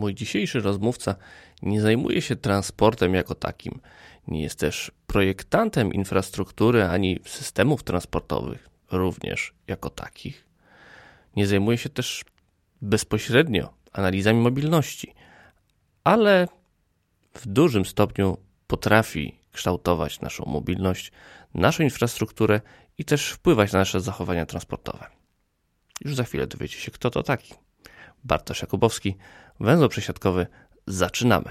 Mój 0.00 0.14
dzisiejszy 0.14 0.60
rozmówca 0.60 1.14
nie 1.62 1.80
zajmuje 1.80 2.22
się 2.22 2.36
transportem 2.36 3.14
jako 3.14 3.34
takim. 3.34 3.80
Nie 4.28 4.42
jest 4.42 4.58
też 4.58 4.92
projektantem 5.06 5.92
infrastruktury 5.92 6.84
ani 6.84 7.20
systemów 7.24 7.82
transportowych, 7.82 8.68
również 8.90 9.54
jako 9.66 9.90
takich. 9.90 10.46
Nie 11.36 11.46
zajmuje 11.46 11.78
się 11.78 11.88
też 11.88 12.24
bezpośrednio 12.82 13.72
analizami 13.92 14.40
mobilności, 14.40 15.14
ale 16.04 16.48
w 17.34 17.46
dużym 17.46 17.84
stopniu 17.84 18.36
potrafi 18.66 19.34
kształtować 19.52 20.20
naszą 20.20 20.44
mobilność, 20.46 21.12
naszą 21.54 21.82
infrastrukturę 21.82 22.60
i 22.98 23.04
też 23.04 23.30
wpływać 23.30 23.72
na 23.72 23.78
nasze 23.78 24.00
zachowania 24.00 24.46
transportowe. 24.46 25.06
Już 26.04 26.14
za 26.14 26.24
chwilę 26.24 26.46
dowiecie 26.46 26.78
się, 26.78 26.90
kto 26.90 27.10
to 27.10 27.22
taki. 27.22 27.54
Bartosz 28.24 28.62
Jakubowski, 28.62 29.16
węzeł 29.60 29.88
przesiadkowy. 29.88 30.46
Zaczynamy. 30.86 31.48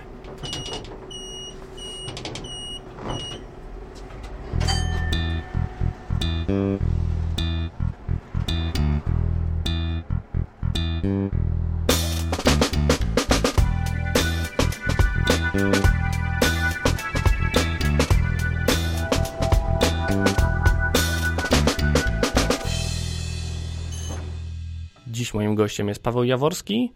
Dziś 25.30 25.34
moim 25.34 25.56
gościem 25.56 25.88
jest 25.88 26.04
Paweł 26.04 26.24
Jaworski, 26.24 26.94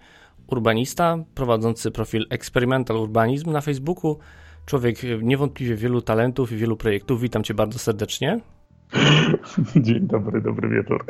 urbanista, 0.47 1.17
prowadzący 1.35 1.91
profil 1.91 2.25
Experimental 2.29 2.97
Urbanizm 2.97 3.51
na 3.51 3.61
Facebooku. 3.61 4.19
Człowiek 4.65 4.95
niewątpliwie 5.21 5.75
wielu 5.75 6.01
talentów 6.01 6.51
i 6.51 6.55
wielu 6.55 6.77
projektów. 6.77 7.21
Witam 7.21 7.43
cię 7.43 7.53
bardzo 7.53 7.79
serdecznie. 7.79 8.39
Dzień 9.85 10.07
dobry, 10.07 10.41
dobry 10.41 10.69
wieczór. 10.69 11.05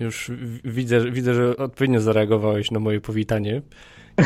Już 0.00 0.30
widzę, 0.64 1.10
widzę, 1.10 1.34
że 1.34 1.56
odpowiednio 1.56 2.00
zareagowałeś 2.00 2.70
na 2.70 2.80
moje 2.80 3.00
powitanie. 3.00 3.62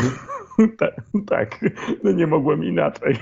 tak, 0.79 0.95
tak, 1.27 1.65
no 2.03 2.11
nie 2.11 2.27
mogłem 2.27 2.63
inaczej. 2.63 3.15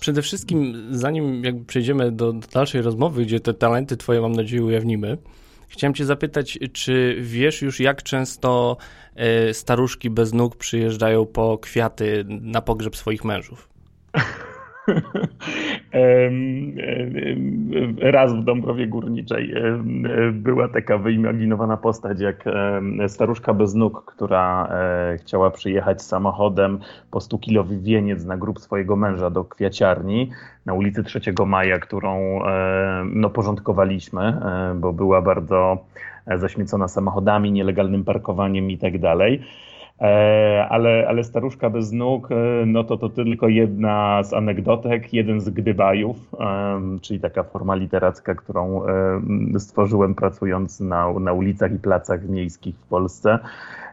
Przede 0.00 0.22
wszystkim, 0.22 0.74
zanim 0.90 1.44
jakby 1.44 1.64
przejdziemy 1.64 2.12
do, 2.12 2.32
do 2.32 2.46
dalszej 2.54 2.82
rozmowy, 2.82 3.22
gdzie 3.22 3.40
te 3.40 3.54
talenty 3.54 3.96
twoje, 3.96 4.20
mam 4.20 4.32
nadzieję, 4.32 4.64
ujawnimy, 4.64 5.18
Chciałem 5.70 5.94
Cię 5.94 6.04
zapytać, 6.04 6.58
czy 6.72 7.16
wiesz 7.20 7.62
już, 7.62 7.80
jak 7.80 8.02
często 8.02 8.76
e, 9.14 9.54
staruszki 9.54 10.10
bez 10.10 10.32
nóg 10.32 10.56
przyjeżdżają 10.56 11.26
po 11.26 11.58
kwiaty 11.58 12.24
na 12.28 12.62
pogrzeb 12.62 12.96
swoich 12.96 13.24
mężów? 13.24 13.68
Raz 18.12 18.34
w 18.34 18.44
Dąbrowie 18.44 18.86
Górniczej 18.86 19.54
była 20.32 20.68
taka 20.68 20.98
wyimaginowana 20.98 21.76
postać 21.76 22.20
jak 22.20 22.44
staruszka 23.08 23.54
bez 23.54 23.74
nóg, 23.74 24.04
która 24.06 24.66
e, 24.66 25.18
chciała 25.18 25.50
przyjechać 25.50 26.02
samochodem 26.02 26.78
po 27.10 27.18
100-kilowy 27.18 27.78
wieniec 27.78 28.24
na 28.24 28.36
grób 28.36 28.60
swojego 28.60 28.96
męża 28.96 29.30
do 29.30 29.44
kwiaciarni 29.44 30.30
na 30.66 30.74
ulicy 30.74 31.04
3 31.04 31.20
Maja, 31.46 31.78
którą 31.78 32.40
no, 33.04 33.30
porządkowaliśmy, 33.30 34.22
e, 34.22 34.74
bo 34.74 34.92
była 34.92 35.22
bardzo 35.22 35.78
zaśmiecona 36.36 36.88
samochodami, 36.88 37.52
nielegalnym 37.52 38.04
parkowaniem 38.04 38.70
i 38.70 38.78
tak 38.78 38.98
dalej. 38.98 39.42
E, 40.00 40.66
ale, 40.68 41.08
ale 41.08 41.24
staruszka 41.24 41.70
bez 41.70 41.92
nóg, 41.92 42.32
e, 42.32 42.66
no 42.66 42.84
to 42.84 42.96
to 42.96 43.08
tylko 43.08 43.48
jedna 43.48 44.22
z 44.22 44.32
anegdotek, 44.32 45.12
jeden 45.14 45.40
z 45.40 45.50
gdybajów, 45.50 46.16
czyli 47.00 47.20
taka 47.20 47.42
forma 47.42 47.74
literacka, 47.74 48.34
którą 48.34 48.82
stworzyłem 49.58 50.14
pracując 50.14 50.80
na, 50.80 51.12
na 51.12 51.32
ulicach 51.32 51.72
i 51.72 51.78
placach 51.78 52.28
miejskich 52.28 52.76
w 52.76 52.86
Polsce. 52.86 53.38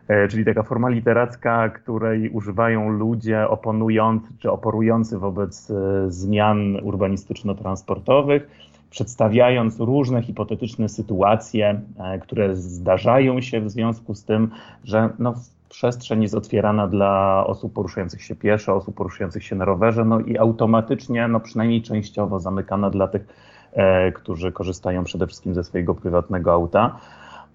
E, 0.07 0.27
czyli 0.27 0.45
taka 0.45 0.63
forma 0.63 0.89
literacka, 0.89 1.69
której 1.69 2.29
używają 2.29 2.89
ludzie 2.89 3.47
oponujący 3.47 4.27
czy 4.39 4.51
oporujący 4.51 5.17
wobec 5.17 5.71
zmian 6.07 6.77
urbanistyczno-transportowych, 6.83 8.47
przedstawiając 8.89 9.79
różne 9.79 10.21
hipotetyczne 10.21 10.89
sytuacje, 10.89 11.81
które 12.21 12.55
zdarzają 12.55 13.41
się 13.41 13.61
w 13.61 13.69
związku 13.69 14.15
z 14.15 14.23
tym, 14.23 14.49
że 14.83 15.09
no, 15.19 15.33
przestrzeń 15.69 16.21
jest 16.21 16.35
otwierana 16.35 16.87
dla 16.87 17.43
osób 17.47 17.73
poruszających 17.73 18.23
się 18.23 18.35
pieszo, 18.35 18.75
osób 18.75 18.95
poruszających 18.95 19.43
się 19.43 19.55
na 19.55 19.65
rowerze, 19.65 20.05
no 20.05 20.19
i 20.19 20.37
automatycznie, 20.37 21.27
no 21.27 21.39
przynajmniej 21.39 21.81
częściowo 21.81 22.39
zamykana 22.39 22.89
dla 22.89 23.07
tych, 23.07 23.25
e, 23.73 24.11
którzy 24.11 24.51
korzystają 24.51 25.03
przede 25.03 25.27
wszystkim 25.27 25.53
ze 25.53 25.63
swojego 25.63 25.95
prywatnego 25.95 26.53
auta. 26.53 26.99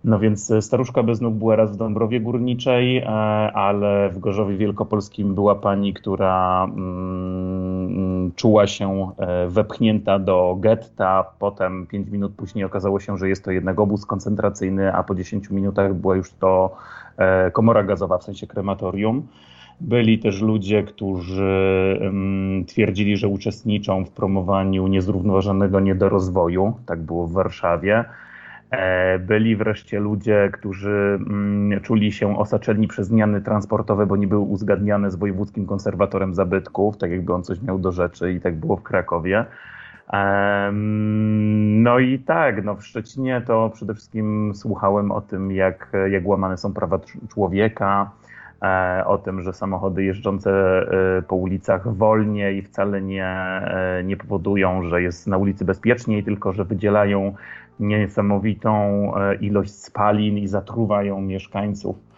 No 0.04 0.18
więc 0.18 0.52
staruszka 0.60 1.02
bez 1.02 1.20
nóg 1.20 1.34
była 1.34 1.56
raz 1.56 1.72
w 1.72 1.76
Dąbrowie 1.76 2.20
Górniczej, 2.20 2.98
e, 2.98 3.06
ale 3.52 4.10
w 4.10 4.18
Gorzowie 4.18 4.56
Wielkopolskim 4.56 5.34
była 5.34 5.54
pani, 5.54 5.94
która 5.94 6.64
mm, 6.64 8.32
czuła 8.36 8.66
się 8.66 9.10
e, 9.18 9.48
wepchnięta 9.48 10.18
do 10.18 10.56
getta. 10.60 11.24
Potem 11.38 11.86
pięć 11.86 12.08
minut 12.08 12.32
później 12.36 12.64
okazało 12.64 13.00
się, 13.00 13.18
że 13.18 13.28
jest 13.28 13.44
to 13.44 13.50
jednak 13.50 13.80
obóz 13.80 14.06
koncentracyjny, 14.06 14.94
a 14.94 15.02
po 15.02 15.14
10 15.14 15.50
minutach 15.50 15.94
była 15.94 16.16
już 16.16 16.32
to 16.32 16.76
E, 17.01 17.01
komora 17.52 17.82
gazowa, 17.82 18.18
w 18.18 18.24
sensie 18.24 18.46
krematorium. 18.46 19.28
Byli 19.80 20.18
też 20.18 20.42
ludzie, 20.42 20.82
którzy 20.82 22.00
twierdzili, 22.66 23.16
że 23.16 23.28
uczestniczą 23.28 24.04
w 24.04 24.10
promowaniu 24.10 24.86
niezrównoważonego 24.86 25.80
niedorozwoju. 25.80 26.74
Tak 26.86 27.02
było 27.02 27.26
w 27.26 27.32
Warszawie. 27.32 28.04
E, 28.72 29.18
byli 29.18 29.56
wreszcie 29.56 30.00
ludzie, 30.00 30.50
którzy 30.52 31.18
mm, 31.28 31.80
czuli 31.80 32.12
się 32.12 32.38
osaczeni 32.38 32.88
przez 32.88 33.08
zmiany 33.08 33.40
transportowe, 33.40 34.06
bo 34.06 34.16
nie 34.16 34.26
były 34.26 34.40
uzgadniane 34.40 35.10
z 35.10 35.16
wojewódzkim 35.16 35.66
konserwatorem 35.66 36.34
zabytków, 36.34 36.96
tak 36.96 37.10
jakby 37.10 37.34
on 37.34 37.42
coś 37.42 37.62
miał 37.62 37.78
do 37.78 37.92
rzeczy 37.92 38.32
i 38.32 38.40
tak 38.40 38.56
było 38.56 38.76
w 38.76 38.82
Krakowie. 38.82 39.44
No 41.82 41.98
i 41.98 42.18
tak, 42.18 42.64
no 42.64 42.74
w 42.74 42.86
Szczecinie 42.86 43.42
to 43.46 43.70
przede 43.74 43.94
wszystkim 43.94 44.52
słuchałem 44.54 45.10
o 45.10 45.20
tym, 45.20 45.52
jak, 45.52 45.92
jak 46.10 46.26
łamane 46.26 46.58
są 46.58 46.72
prawa 46.72 46.98
człowieka, 47.30 48.10
e, 48.62 49.04
o 49.06 49.18
tym, 49.18 49.42
że 49.42 49.52
samochody 49.52 50.04
jeżdżące 50.04 50.50
e, 51.18 51.22
po 51.22 51.36
ulicach 51.36 51.94
wolniej 51.94 52.62
wcale 52.62 53.02
nie, 53.02 53.26
e, 53.26 54.02
nie 54.04 54.16
powodują, 54.16 54.82
że 54.82 55.02
jest 55.02 55.26
na 55.26 55.36
ulicy 55.36 55.64
bezpieczniej, 55.64 56.24
tylko 56.24 56.52
że 56.52 56.64
wydzielają 56.64 57.34
niesamowitą 57.80 59.12
ilość 59.40 59.70
spalin 59.70 60.38
i 60.38 60.48
zatruwają 60.48 61.20
mieszkańców. 61.20 62.11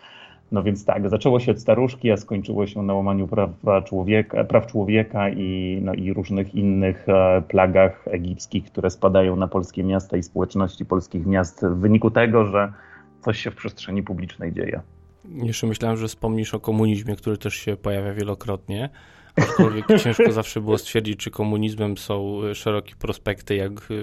No 0.54 0.62
więc 0.62 0.84
tak, 0.84 1.10
zaczęło 1.10 1.40
się 1.40 1.52
od 1.52 1.60
staruszki, 1.60 2.10
a 2.10 2.16
skończyło 2.16 2.66
się 2.66 2.82
na 2.82 2.94
łamaniu 2.94 3.28
prawa 3.28 3.82
człowieka, 3.82 4.44
praw 4.44 4.66
człowieka 4.66 5.28
i, 5.28 5.78
no 5.82 5.94
i 5.94 6.12
różnych 6.12 6.54
innych 6.54 7.08
e, 7.08 7.42
plagach 7.48 8.08
egipskich, 8.08 8.64
które 8.64 8.90
spadają 8.90 9.36
na 9.36 9.48
polskie 9.48 9.84
miasta 9.84 10.16
i 10.16 10.22
społeczności 10.22 10.84
polskich 10.84 11.26
miast 11.26 11.66
w 11.66 11.74
wyniku 11.74 12.10
tego, 12.10 12.44
że 12.46 12.72
coś 13.20 13.38
się 13.38 13.50
w 13.50 13.54
przestrzeni 13.54 14.02
publicznej 14.02 14.52
dzieje. 14.52 14.80
Jeszcze 15.24 15.66
myślałem, 15.66 15.96
że 15.96 16.08
wspomnisz 16.08 16.54
o 16.54 16.60
komunizmie, 16.60 17.16
który 17.16 17.38
też 17.38 17.54
się 17.54 17.76
pojawia 17.76 18.12
wielokrotnie. 18.12 18.90
Aczkolwiek 19.36 19.86
ciężko 20.02 20.32
zawsze 20.32 20.60
było 20.60 20.78
stwierdzić, 20.78 21.16
czy 21.16 21.30
komunizmem 21.30 21.96
są 21.96 22.40
szerokie 22.54 22.94
prospekty, 22.96 23.54
jak 23.54 23.72
e, 23.72 23.94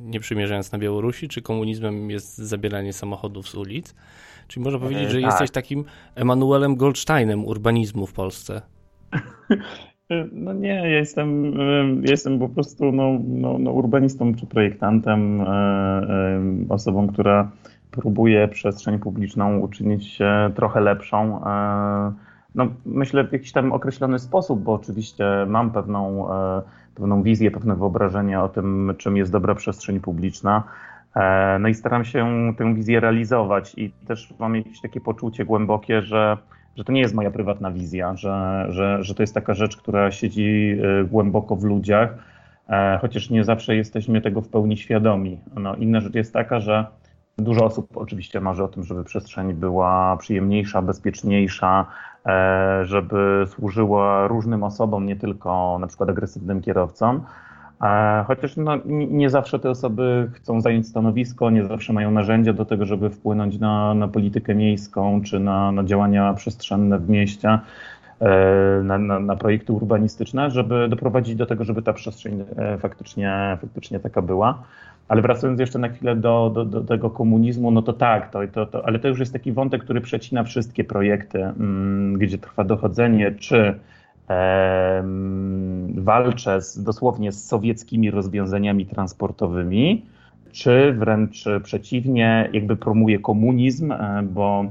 nie 0.00 0.20
przymierzając 0.20 0.72
na 0.72 0.78
Białorusi, 0.78 1.28
czy 1.28 1.42
komunizmem 1.42 2.10
jest 2.10 2.38
zabieranie 2.38 2.92
samochodów 2.92 3.48
z 3.48 3.54
ulic. 3.54 3.94
Czyli 4.48 4.64
można 4.64 4.78
powiedzieć, 4.78 5.10
że 5.10 5.20
tak. 5.20 5.30
jesteś 5.30 5.50
takim 5.50 5.84
Emanuelem 6.14 6.76
Goldsteinem 6.76 7.44
urbanizmu 7.44 8.06
w 8.06 8.12
Polsce. 8.12 8.62
No 10.32 10.52
nie, 10.52 10.68
ja 10.68 10.86
jestem, 10.86 11.54
jestem 12.02 12.38
po 12.38 12.48
prostu 12.48 12.92
no, 12.92 13.18
no, 13.24 13.58
no 13.58 13.70
urbanistą 13.70 14.34
czy 14.34 14.46
projektantem, 14.46 15.40
e, 15.40 15.44
e, 15.44 16.42
osobą, 16.68 17.08
która 17.08 17.50
próbuje 17.90 18.48
przestrzeń 18.48 18.98
publiczną 18.98 19.58
uczynić 19.58 20.18
trochę 20.54 20.80
lepszą. 20.80 21.40
E, 22.48 22.52
no, 22.54 22.66
myślę 22.86 23.24
w 23.24 23.32
jakiś 23.32 23.52
tam 23.52 23.72
określony 23.72 24.18
sposób, 24.18 24.62
bo 24.62 24.72
oczywiście 24.72 25.24
mam 25.46 25.70
pewną, 25.70 26.28
pewną 26.94 27.22
wizję, 27.22 27.50
pewne 27.50 27.76
wyobrażenie 27.76 28.40
o 28.40 28.48
tym, 28.48 28.94
czym 28.98 29.16
jest 29.16 29.32
dobra 29.32 29.54
przestrzeń 29.54 30.00
publiczna. 30.00 30.64
E, 31.16 31.58
no 31.58 31.68
i 31.68 31.74
staram 31.74 32.04
się 32.04 32.52
tę 32.58 32.74
wizję 32.74 33.00
realizować 33.00 33.74
i 33.76 33.90
też 33.90 34.34
mam 34.38 34.56
jakieś 34.56 34.80
takie 34.80 35.00
poczucie 35.00 35.44
głębokie, 35.44 36.02
że, 36.02 36.36
że 36.76 36.84
to 36.84 36.92
nie 36.92 37.00
jest 37.00 37.14
moja 37.14 37.30
prywatna 37.30 37.70
wizja, 37.70 38.16
że, 38.16 38.66
że, 38.68 39.04
że 39.04 39.14
to 39.14 39.22
jest 39.22 39.34
taka 39.34 39.54
rzecz, 39.54 39.76
która 39.76 40.10
siedzi 40.10 40.76
e, 41.00 41.04
głęboko 41.04 41.56
w 41.56 41.64
ludziach, 41.64 42.14
e, 42.68 42.98
chociaż 43.00 43.30
nie 43.30 43.44
zawsze 43.44 43.76
jesteśmy 43.76 44.20
tego 44.20 44.40
w 44.40 44.48
pełni 44.48 44.76
świadomi. 44.76 45.40
No, 45.56 45.76
inna 45.76 46.00
rzecz 46.00 46.14
jest 46.14 46.32
taka, 46.32 46.60
że 46.60 46.86
Dużo 47.38 47.64
osób 47.64 47.96
oczywiście 47.96 48.40
marzy 48.40 48.64
o 48.64 48.68
tym, 48.68 48.84
żeby 48.84 49.04
przestrzeń 49.04 49.54
była 49.54 50.16
przyjemniejsza, 50.16 50.82
bezpieczniejsza, 50.82 51.86
e, 52.26 52.80
żeby 52.84 53.44
służyła 53.46 54.26
różnym 54.26 54.62
osobom, 54.62 55.06
nie 55.06 55.16
tylko 55.16 55.78
na 55.80 55.86
przykład 55.86 56.10
agresywnym 56.10 56.60
kierowcom. 56.60 57.20
E, 57.82 58.24
chociaż 58.26 58.56
no, 58.56 58.72
nie 58.86 59.30
zawsze 59.30 59.58
te 59.58 59.70
osoby 59.70 60.30
chcą 60.34 60.60
zająć 60.60 60.88
stanowisko, 60.88 61.50
nie 61.50 61.64
zawsze 61.64 61.92
mają 61.92 62.10
narzędzia 62.10 62.52
do 62.52 62.64
tego, 62.64 62.86
żeby 62.86 63.10
wpłynąć 63.10 63.58
na, 63.58 63.94
na 63.94 64.08
politykę 64.08 64.54
miejską 64.54 65.22
czy 65.22 65.40
na, 65.40 65.72
na 65.72 65.84
działania 65.84 66.34
przestrzenne 66.34 66.98
w 66.98 67.08
mieście, 67.08 67.58
e, 68.20 68.80
na, 68.84 68.98
na, 68.98 69.20
na, 69.20 69.36
projekty 69.36 69.72
urbanistyczne, 69.72 70.50
żeby 70.50 70.88
doprowadzić 70.88 71.34
do 71.34 71.46
tego, 71.46 71.64
żeby 71.64 71.82
ta 71.82 71.92
przestrzeń 71.92 72.44
faktycznie, 72.78 73.58
faktycznie 73.60 74.00
taka 74.00 74.22
była. 74.22 74.62
Ale 75.08 75.22
wracając 75.22 75.60
jeszcze 75.60 75.78
na 75.78 75.88
chwilę 75.88 76.16
do, 76.16 76.50
do, 76.54 76.64
do 76.64 76.80
tego 76.80 77.10
komunizmu, 77.10 77.70
no 77.70 77.82
to 77.82 77.92
tak, 77.92 78.30
to, 78.30 78.48
to, 78.52 78.66
to, 78.66 78.86
ale 78.86 78.98
to 78.98 79.08
już 79.08 79.20
jest 79.20 79.32
taki 79.32 79.52
wątek, 79.52 79.84
który 79.84 80.00
przecina 80.00 80.44
wszystkie 80.44 80.84
projekty, 80.84 81.44
mm, 81.44 82.18
gdzie 82.18 82.38
trwa 82.38 82.64
dochodzenie, 82.64 83.32
czy 83.32 83.74
e, 84.30 85.04
walczę 85.94 86.62
z, 86.62 86.82
dosłownie 86.82 87.32
z 87.32 87.46
sowieckimi 87.46 88.10
rozwiązaniami 88.10 88.86
transportowymi, 88.86 90.06
czy 90.52 90.92
wręcz 90.92 91.44
przeciwnie, 91.62 92.50
jakby 92.52 92.76
promuje 92.76 93.18
komunizm, 93.18 93.92
e, 93.92 94.22
bo 94.22 94.64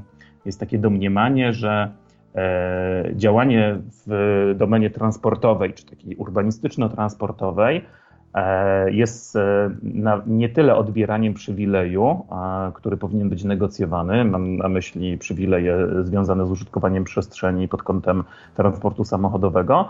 jest 0.46 0.60
takie 0.60 0.78
domniemanie, 0.78 1.54
że 1.54 1.92
e, 2.36 3.10
działanie 3.16 3.78
w 4.08 4.54
domenie 4.58 4.90
transportowej, 4.90 5.74
czy 5.74 5.86
takiej 5.86 6.16
urbanistyczno-transportowej, 6.18 7.82
jest 8.92 9.36
e, 9.36 9.70
nie 10.28 10.50
tyle 10.50 10.76
odbieraniem 10.76 11.34
przywileju, 11.34 12.26
który 12.74 12.98
powinien 12.98 13.30
być 13.30 13.44
negocjowany, 13.44 14.26
mam 14.26 14.58
na 14.58 14.70
myśli 14.70 15.18
przywileje 15.18 15.78
związane 16.02 16.46
z 16.46 16.52
użytkowaniem 16.52 17.04
przestrzeni 17.04 17.68
pod 17.68 17.84
kątem 17.84 18.24
transportu 18.56 19.04
samochodowego, 19.04 19.90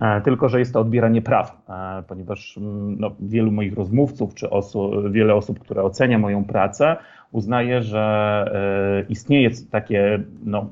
e, 0.00 0.20
tylko 0.20 0.48
że 0.48 0.58
jest 0.58 0.72
to 0.72 0.80
odbieranie 0.80 1.22
praw, 1.22 1.62
ponieważ 2.08 2.58
mm, 2.58 2.96
no, 3.00 3.10
wielu 3.20 3.52
moich 3.52 3.74
rozmówców, 3.74 4.34
czy 4.34 4.50
osób, 4.50 5.12
wiele 5.12 5.34
osób, 5.34 5.58
które 5.58 5.82
ocenia 5.82 6.18
moją 6.18 6.44
pracę, 6.44 6.96
uznaje, 7.32 7.82
że 7.82 9.04
istnieje 9.08 9.50
takie 9.70 10.22
no, 10.44 10.70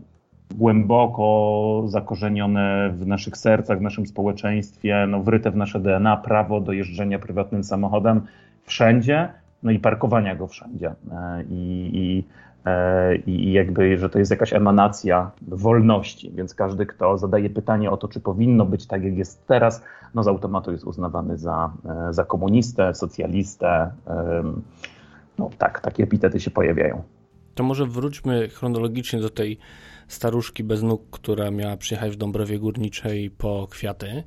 głęboko 0.54 1.82
zakorzenione 1.86 2.90
w 2.94 3.06
naszych 3.06 3.36
sercach, 3.36 3.78
w 3.78 3.82
naszym 3.82 4.06
społeczeństwie, 4.06 5.06
no, 5.08 5.22
wryte 5.22 5.50
w 5.50 5.56
nasze 5.56 5.80
DNA 5.80 6.16
prawo 6.16 6.60
do 6.60 6.72
jeżdżenia 6.72 7.18
prywatnym 7.18 7.64
samochodem 7.64 8.20
wszędzie, 8.62 9.28
no 9.62 9.70
i 9.70 9.78
parkowania 9.78 10.36
go 10.36 10.46
wszędzie. 10.46 10.94
E, 11.12 11.42
I, 11.50 11.90
i, 11.94 12.24
e, 12.66 13.16
i 13.16 13.52
jakby, 13.52 13.98
że 13.98 14.10
to 14.10 14.18
jest 14.18 14.30
jakaś 14.30 14.52
emanacja 14.52 15.30
wolności, 15.48 16.32
więc 16.34 16.54
każdy, 16.54 16.86
kto 16.86 17.18
zadaje 17.18 17.50
pytanie 17.50 17.90
o 17.90 17.96
to, 17.96 18.08
czy 18.08 18.20
powinno 18.20 18.66
być 18.66 18.86
tak, 18.86 19.04
jak 19.04 19.16
jest 19.16 19.46
teraz, 19.46 19.82
no 20.14 20.22
z 20.22 20.28
automatu 20.28 20.72
jest 20.72 20.84
uznawany 20.84 21.38
za, 21.38 21.72
e, 22.08 22.12
za 22.12 22.24
komunistę, 22.24 22.94
socjalistę. 22.94 23.90
No 25.38 25.50
tak, 25.58 25.80
takie 25.80 26.02
epitety 26.02 26.40
się 26.40 26.50
pojawiają. 26.50 27.02
To 27.56 27.62
może 27.62 27.86
wróćmy 27.86 28.48
chronologicznie 28.48 29.20
do 29.20 29.30
tej 29.30 29.58
staruszki 30.08 30.64
bez 30.64 30.82
nóg, 30.82 31.10
która 31.10 31.50
miała 31.50 31.76
przyjechać 31.76 32.12
w 32.12 32.16
Dąbrowie 32.16 32.58
Górniczej 32.58 33.30
po 33.30 33.66
kwiaty. 33.70 34.24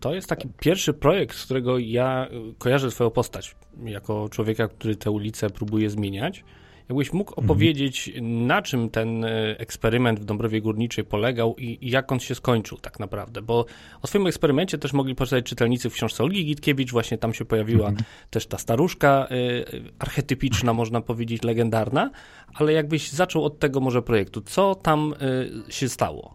To 0.00 0.14
jest 0.14 0.28
taki 0.28 0.48
pierwszy 0.58 0.92
projekt, 0.92 1.36
z 1.36 1.44
którego 1.44 1.78
ja 1.78 2.28
kojarzę 2.58 2.90
swoją 2.90 3.10
postać, 3.10 3.56
jako 3.84 4.28
człowieka, 4.28 4.68
który 4.68 4.96
tę 4.96 5.10
ulicę 5.10 5.50
próbuje 5.50 5.90
zmieniać. 5.90 6.44
Jakbyś 6.90 7.12
mógł 7.12 7.30
mhm. 7.30 7.44
opowiedzieć, 7.44 8.08
mhm. 8.08 8.46
na 8.46 8.62
czym 8.62 8.90
ten 8.90 9.24
e, 9.24 9.28
eksperyment 9.58 10.20
w 10.20 10.24
Dąbrowie 10.24 10.60
Górniczej 10.60 11.04
polegał 11.04 11.54
i, 11.58 11.90
jak 11.90 12.12
on 12.12 12.20
się 12.20 12.34
skończył 12.34 12.78
tak 12.78 13.00
naprawdę? 13.00 13.42
Bo 13.42 13.66
o 14.02 14.06
swoim 14.06 14.26
eksperymencie 14.26 14.78
też 14.78 14.92
mogli 14.92 15.14
poczytać 15.14 15.44
czytelnicy 15.44 15.90
w 15.90 15.94
książce 15.94 16.22
Olgi 16.24 16.44
Gitkiewicz, 16.44 16.92
właśnie 16.92 17.18
tam 17.18 17.34
się 17.34 17.44
pojawiła 17.44 17.88
mhm. 17.88 18.04
też 18.30 18.46
ta 18.46 18.58
staruszka 18.58 19.28
y, 19.30 19.64
archetypiczna, 19.98 20.72
można 20.72 21.00
powiedzieć, 21.00 21.42
legendarna, 21.42 22.10
ale 22.54 22.72
jakbyś 22.72 23.10
zaczął 23.10 23.44
od 23.44 23.58
tego 23.58 23.80
może 23.80 24.02
projektu, 24.02 24.40
co 24.40 24.74
tam 24.74 25.14
y, 25.68 25.72
się 25.72 25.88
stało? 25.88 26.34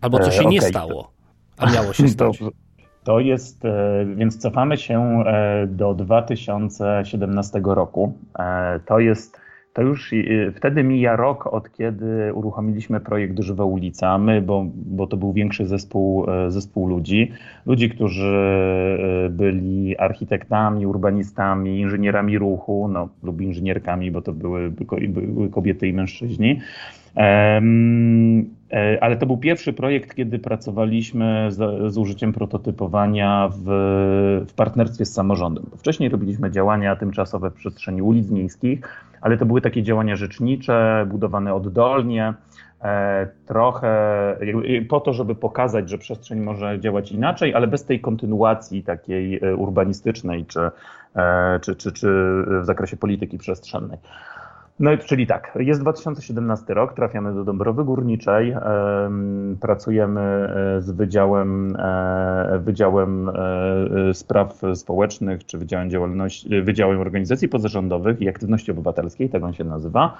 Albo 0.00 0.18
co 0.18 0.30
się 0.30 0.38
e, 0.38 0.40
okay. 0.40 0.52
nie 0.52 0.60
stało, 0.60 1.12
a 1.56 1.72
miało 1.72 1.92
się 1.92 2.08
stać? 2.18 2.38
To 3.04 3.20
jest, 3.20 3.62
więc 4.16 4.38
cofamy 4.38 4.76
się 4.76 5.24
do 5.66 5.94
2017 5.94 7.60
roku. 7.64 8.18
To 8.86 8.98
jest 8.98 9.40
to 9.80 9.84
już 9.84 10.12
y, 10.12 10.52
wtedy 10.56 10.84
mija 10.84 11.16
rok 11.16 11.46
od 11.46 11.72
kiedy 11.72 12.34
uruchomiliśmy 12.34 13.00
projekt 13.00 13.40
Żywa 13.40 13.64
Ulica. 13.64 14.18
My, 14.18 14.42
bo, 14.42 14.66
bo 14.74 15.06
to 15.06 15.16
był 15.16 15.32
większy 15.32 15.66
zespół, 15.66 16.30
e, 16.30 16.50
zespół 16.50 16.86
ludzi. 16.86 17.32
Ludzi, 17.66 17.90
którzy 17.90 18.36
e, 19.26 19.28
byli 19.30 19.96
architektami, 19.98 20.86
urbanistami, 20.86 21.80
inżynierami 21.80 22.38
ruchu, 22.38 22.88
no, 22.88 23.08
lub 23.22 23.40
inżynierkami, 23.40 24.10
bo 24.10 24.22
to 24.22 24.32
były, 24.32 24.70
były 25.08 25.48
kobiety 25.48 25.88
i 25.88 25.92
mężczyźni. 25.92 26.60
E, 27.16 28.98
ale 29.00 29.16
to 29.16 29.26
był 29.26 29.38
pierwszy 29.38 29.72
projekt, 29.72 30.14
kiedy 30.14 30.38
pracowaliśmy 30.38 31.46
z, 31.52 31.92
z 31.92 31.98
użyciem 31.98 32.32
prototypowania 32.32 33.48
w, 33.52 33.64
w 34.48 34.54
partnerstwie 34.54 35.04
z 35.04 35.12
samorządem. 35.12 35.66
Wcześniej 35.78 36.08
robiliśmy 36.08 36.50
działania 36.50 36.96
tymczasowe 36.96 37.50
w 37.50 37.54
przestrzeni 37.54 38.02
ulic 38.02 38.30
miejskich, 38.30 38.80
ale 39.20 39.38
to 39.38 39.46
były 39.46 39.60
takie 39.60 39.82
działania 39.82 40.16
rzecznicze, 40.16 41.06
budowane 41.10 41.54
oddolnie, 41.54 42.34
e, 42.82 43.28
trochę 43.46 43.90
po 44.88 45.00
to, 45.00 45.12
żeby 45.12 45.34
pokazać, 45.34 45.90
że 45.90 45.98
przestrzeń 45.98 46.40
może 46.40 46.80
działać 46.80 47.12
inaczej, 47.12 47.54
ale 47.54 47.66
bez 47.66 47.84
tej 47.84 48.00
kontynuacji 48.00 48.82
takiej 48.82 49.40
e, 49.44 49.56
urbanistycznej 49.56 50.46
czy, 50.46 50.60
czy, 51.60 51.76
czy, 51.76 51.92
czy 51.92 52.08
w 52.62 52.64
zakresie 52.64 52.96
polityki 52.96 53.38
przestrzennej. 53.38 53.98
No 54.80 54.96
czyli 54.96 55.26
tak, 55.26 55.58
jest 55.60 55.80
2017 55.80 56.74
rok, 56.74 56.94
trafiamy 56.94 57.34
do 57.34 57.44
Dąbrowy 57.44 57.84
Górniczej, 57.84 58.54
pracujemy 59.60 60.20
e, 60.20 60.80
z 60.82 60.90
Wydziałem, 60.90 61.76
e, 61.76 62.58
Wydziałem 62.64 63.28
e, 63.28 63.34
Spraw 64.14 64.60
Społecznych, 64.74 65.46
czy 65.46 65.58
Wydziałem, 65.58 65.90
Działalności, 65.90 66.62
Wydziałem 66.62 67.00
Organizacji 67.00 67.48
Pozarządowych 67.48 68.20
i 68.20 68.28
Aktywności 68.28 68.70
Obywatelskiej, 68.70 69.28
tak 69.28 69.42
on 69.42 69.52
się 69.52 69.64
nazywa. 69.64 70.18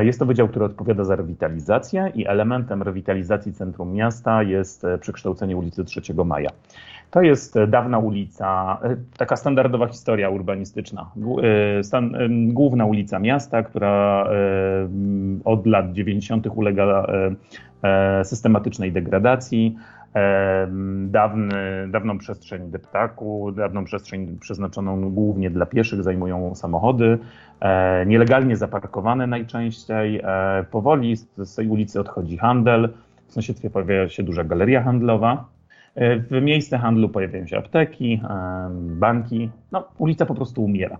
Jest 0.00 0.18
to 0.18 0.26
wydział, 0.26 0.48
który 0.48 0.64
odpowiada 0.64 1.04
za 1.04 1.16
rewitalizację 1.16 2.12
i 2.14 2.26
elementem 2.26 2.82
rewitalizacji 2.82 3.52
centrum 3.52 3.92
miasta 3.92 4.42
jest 4.42 4.86
przekształcenie 5.00 5.56
ulicy 5.56 5.84
3 5.84 6.00
Maja. 6.24 6.50
To 7.10 7.22
jest 7.22 7.56
e, 7.56 7.66
dawna 7.66 7.98
ulica, 7.98 8.78
e, 8.82 8.96
taka 9.18 9.36
standardowa 9.36 9.86
historia 9.86 10.30
urbanistyczna. 10.30 11.10
E, 11.42 12.28
główna 12.48 12.84
ulica 12.86 13.18
miasta, 13.18 13.62
która 13.62 14.26
od 15.44 15.66
lat 15.66 15.92
90. 15.92 16.46
ulega 16.46 17.06
systematycznej 18.22 18.92
degradacji. 18.92 19.76
Dawny, 21.06 21.54
dawną 21.88 22.18
przestrzeń 22.18 22.70
deptaku, 22.70 23.52
dawną 23.52 23.84
przestrzeń 23.84 24.38
przeznaczoną 24.40 25.10
głównie 25.10 25.50
dla 25.50 25.66
pieszych 25.66 26.02
zajmują 26.02 26.54
samochody, 26.54 27.18
nielegalnie 28.06 28.56
zaparkowane 28.56 29.26
najczęściej. 29.26 30.22
Powoli 30.70 31.16
z 31.36 31.54
tej 31.54 31.68
ulicy 31.68 32.00
odchodzi 32.00 32.36
handel, 32.36 32.88
w 33.26 33.32
sąsiedztwie 33.32 33.70
pojawia 33.70 34.08
się 34.08 34.22
duża 34.22 34.44
galeria 34.44 34.82
handlowa. 34.82 35.55
W 36.30 36.42
miejsce 36.42 36.78
handlu 36.78 37.08
pojawiają 37.08 37.46
się 37.46 37.58
apteki, 37.58 38.20
banki. 38.80 39.50
No, 39.72 39.88
ulica 39.98 40.26
po 40.26 40.34
prostu 40.34 40.64
umiera. 40.64 40.98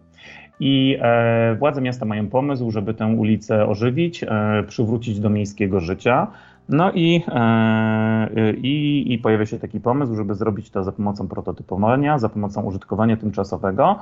I 0.60 0.98
e, 1.00 1.54
władze 1.54 1.80
miasta 1.80 2.04
mają 2.04 2.28
pomysł, 2.28 2.70
żeby 2.70 2.94
tę 2.94 3.06
ulicę 3.06 3.66
ożywić, 3.66 4.24
e, 4.24 4.28
przywrócić 4.66 5.20
do 5.20 5.30
miejskiego 5.30 5.80
życia. 5.80 6.26
No 6.68 6.92
i, 6.92 7.22
e, 7.28 8.52
i, 8.56 9.04
i 9.12 9.18
pojawia 9.18 9.46
się 9.46 9.58
taki 9.58 9.80
pomysł, 9.80 10.14
żeby 10.14 10.34
zrobić 10.34 10.70
to 10.70 10.84
za 10.84 10.92
pomocą 10.92 11.28
prototypowania, 11.28 12.18
za 12.18 12.28
pomocą 12.28 12.62
użytkowania 12.62 13.16
tymczasowego, 13.16 13.98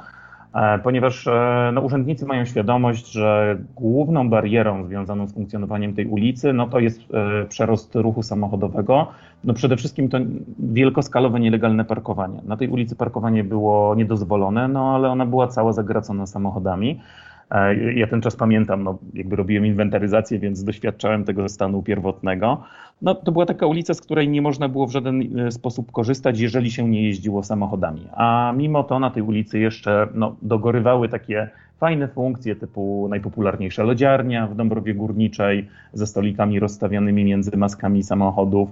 ponieważ 0.82 1.26
e, 1.26 1.70
no, 1.74 1.80
urzędnicy 1.80 2.26
mają 2.26 2.44
świadomość, 2.44 3.12
że 3.12 3.58
główną 3.74 4.30
barierą 4.30 4.84
związaną 4.84 5.26
z 5.26 5.34
funkcjonowaniem 5.34 5.94
tej 5.94 6.06
ulicy 6.06 6.52
no, 6.52 6.66
to 6.66 6.80
jest 6.80 7.00
e, 7.00 7.44
przerost 7.44 7.94
ruchu 7.94 8.22
samochodowego. 8.22 9.06
No, 9.44 9.54
przede 9.54 9.76
wszystkim 9.76 10.08
to 10.08 10.18
wielkoskalowe 10.58 11.40
nielegalne 11.40 11.84
parkowanie. 11.84 12.40
Na 12.44 12.56
tej 12.56 12.68
ulicy 12.68 12.96
parkowanie 12.96 13.44
było 13.44 13.94
niedozwolone, 13.94 14.68
no 14.68 14.94
ale 14.94 15.08
ona 15.08 15.26
była 15.26 15.48
cała 15.48 15.72
zagracona 15.72 16.26
samochodami. 16.26 17.00
Ja 17.94 18.06
ten 18.06 18.20
czas 18.20 18.36
pamiętam, 18.36 18.82
no, 18.82 18.98
jakby 19.14 19.36
robiłem 19.36 19.66
inwentaryzację, 19.66 20.38
więc 20.38 20.64
doświadczałem 20.64 21.24
tego 21.24 21.48
stanu 21.48 21.82
pierwotnego. 21.82 22.62
No, 23.02 23.14
to 23.14 23.32
była 23.32 23.46
taka 23.46 23.66
ulica, 23.66 23.94
z 23.94 24.00
której 24.00 24.28
nie 24.28 24.42
można 24.42 24.68
było 24.68 24.86
w 24.86 24.90
żaden 24.90 25.38
e, 25.38 25.50
sposób 25.50 25.92
korzystać, 25.92 26.40
jeżeli 26.40 26.70
się 26.70 26.88
nie 26.88 27.02
jeździło 27.02 27.42
samochodami. 27.42 28.08
A 28.12 28.52
mimo 28.56 28.84
to 28.84 28.98
na 28.98 29.10
tej 29.10 29.22
ulicy 29.22 29.58
jeszcze 29.58 30.08
no, 30.14 30.36
dogorywały 30.42 31.08
takie 31.08 31.50
fajne 31.80 32.08
funkcje 32.08 32.56
typu 32.56 33.06
najpopularniejsza 33.10 33.82
lodziarnia 33.82 34.46
w 34.46 34.54
Dąbrowie 34.54 34.94
Górniczej 34.94 35.68
ze 35.92 36.06
stolikami 36.06 36.60
rozstawionymi 36.60 37.24
między 37.24 37.56
maskami 37.56 38.02
samochodów, 38.02 38.68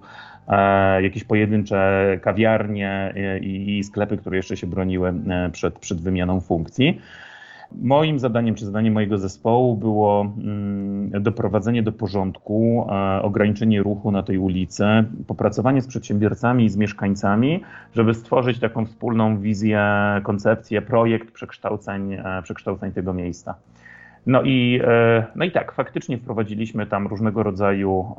e, 0.48 1.02
jakieś 1.02 1.24
pojedyncze 1.24 2.06
kawiarnie 2.22 3.14
i, 3.40 3.78
i 3.78 3.84
sklepy, 3.84 4.16
które 4.16 4.36
jeszcze 4.36 4.56
się 4.56 4.66
broniły 4.66 5.14
przed, 5.52 5.78
przed 5.78 6.00
wymianą 6.00 6.40
funkcji. 6.40 7.00
Moim 7.80 8.18
zadaniem, 8.18 8.54
czy 8.54 8.66
zadaniem 8.66 8.94
mojego 8.94 9.18
zespołu 9.18 9.76
było 9.76 10.20
mm, 10.38 11.22
doprowadzenie 11.22 11.82
do 11.82 11.92
porządku, 11.92 12.86
e, 12.90 13.22
ograniczenie 13.22 13.82
ruchu 13.82 14.12
na 14.12 14.22
tej 14.22 14.38
ulicy, 14.38 14.84
popracowanie 15.26 15.82
z 15.82 15.86
przedsiębiorcami 15.86 16.64
i 16.64 16.68
z 16.68 16.76
mieszkańcami, 16.76 17.60
żeby 17.94 18.14
stworzyć 18.14 18.58
taką 18.60 18.86
wspólną 18.86 19.38
wizję, 19.38 19.80
koncepcję, 20.22 20.82
projekt 20.82 21.30
przekształceń, 21.30 22.12
e, 22.12 22.42
przekształceń 22.42 22.92
tego 22.92 23.14
miejsca. 23.14 23.54
No 24.26 24.42
i, 24.42 24.80
e, 24.84 25.24
no 25.34 25.44
i 25.44 25.50
tak, 25.50 25.72
faktycznie 25.72 26.18
wprowadziliśmy 26.18 26.86
tam 26.86 27.06
różnego 27.06 27.42
rodzaju 27.42 28.14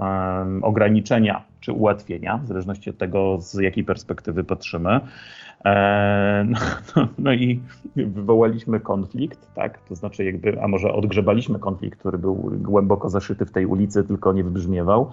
ograniczenia 0.62 1.44
czy 1.60 1.72
ułatwienia, 1.72 2.38
w 2.38 2.48
zależności 2.48 2.90
od 2.90 2.98
tego, 2.98 3.38
z 3.42 3.54
jakiej 3.54 3.84
perspektywy 3.84 4.44
patrzymy. 4.44 5.00
E, 5.66 6.46
no, 6.50 6.60
no, 6.96 7.08
no, 7.18 7.34
i 7.34 7.60
wywołaliśmy 7.96 8.80
konflikt, 8.80 9.54
tak? 9.56 9.80
To 9.82 9.96
znaczy, 9.96 10.24
jakby, 10.24 10.62
a 10.62 10.68
może 10.68 10.94
odgrzebaliśmy 10.94 11.60
konflikt, 11.60 12.00
który 12.00 12.18
był 12.18 12.52
głęboko 12.54 13.10
zaszyty 13.10 13.46
w 13.46 13.52
tej 13.52 13.66
ulicy, 13.66 14.04
tylko 14.04 14.34
nie 14.34 14.44
wybrzmiewał. 14.44 15.12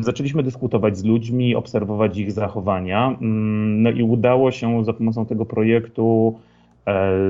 Zaczęliśmy 0.00 0.42
dyskutować 0.42 0.98
z 0.98 1.04
ludźmi, 1.04 1.56
obserwować 1.56 2.18
ich 2.18 2.32
zachowania. 2.32 3.16
Mm, 3.20 3.82
no 3.82 3.90
i 3.90 4.02
udało 4.02 4.50
się 4.50 4.84
za 4.84 4.92
pomocą 4.92 5.26
tego 5.26 5.46
projektu 5.46 6.38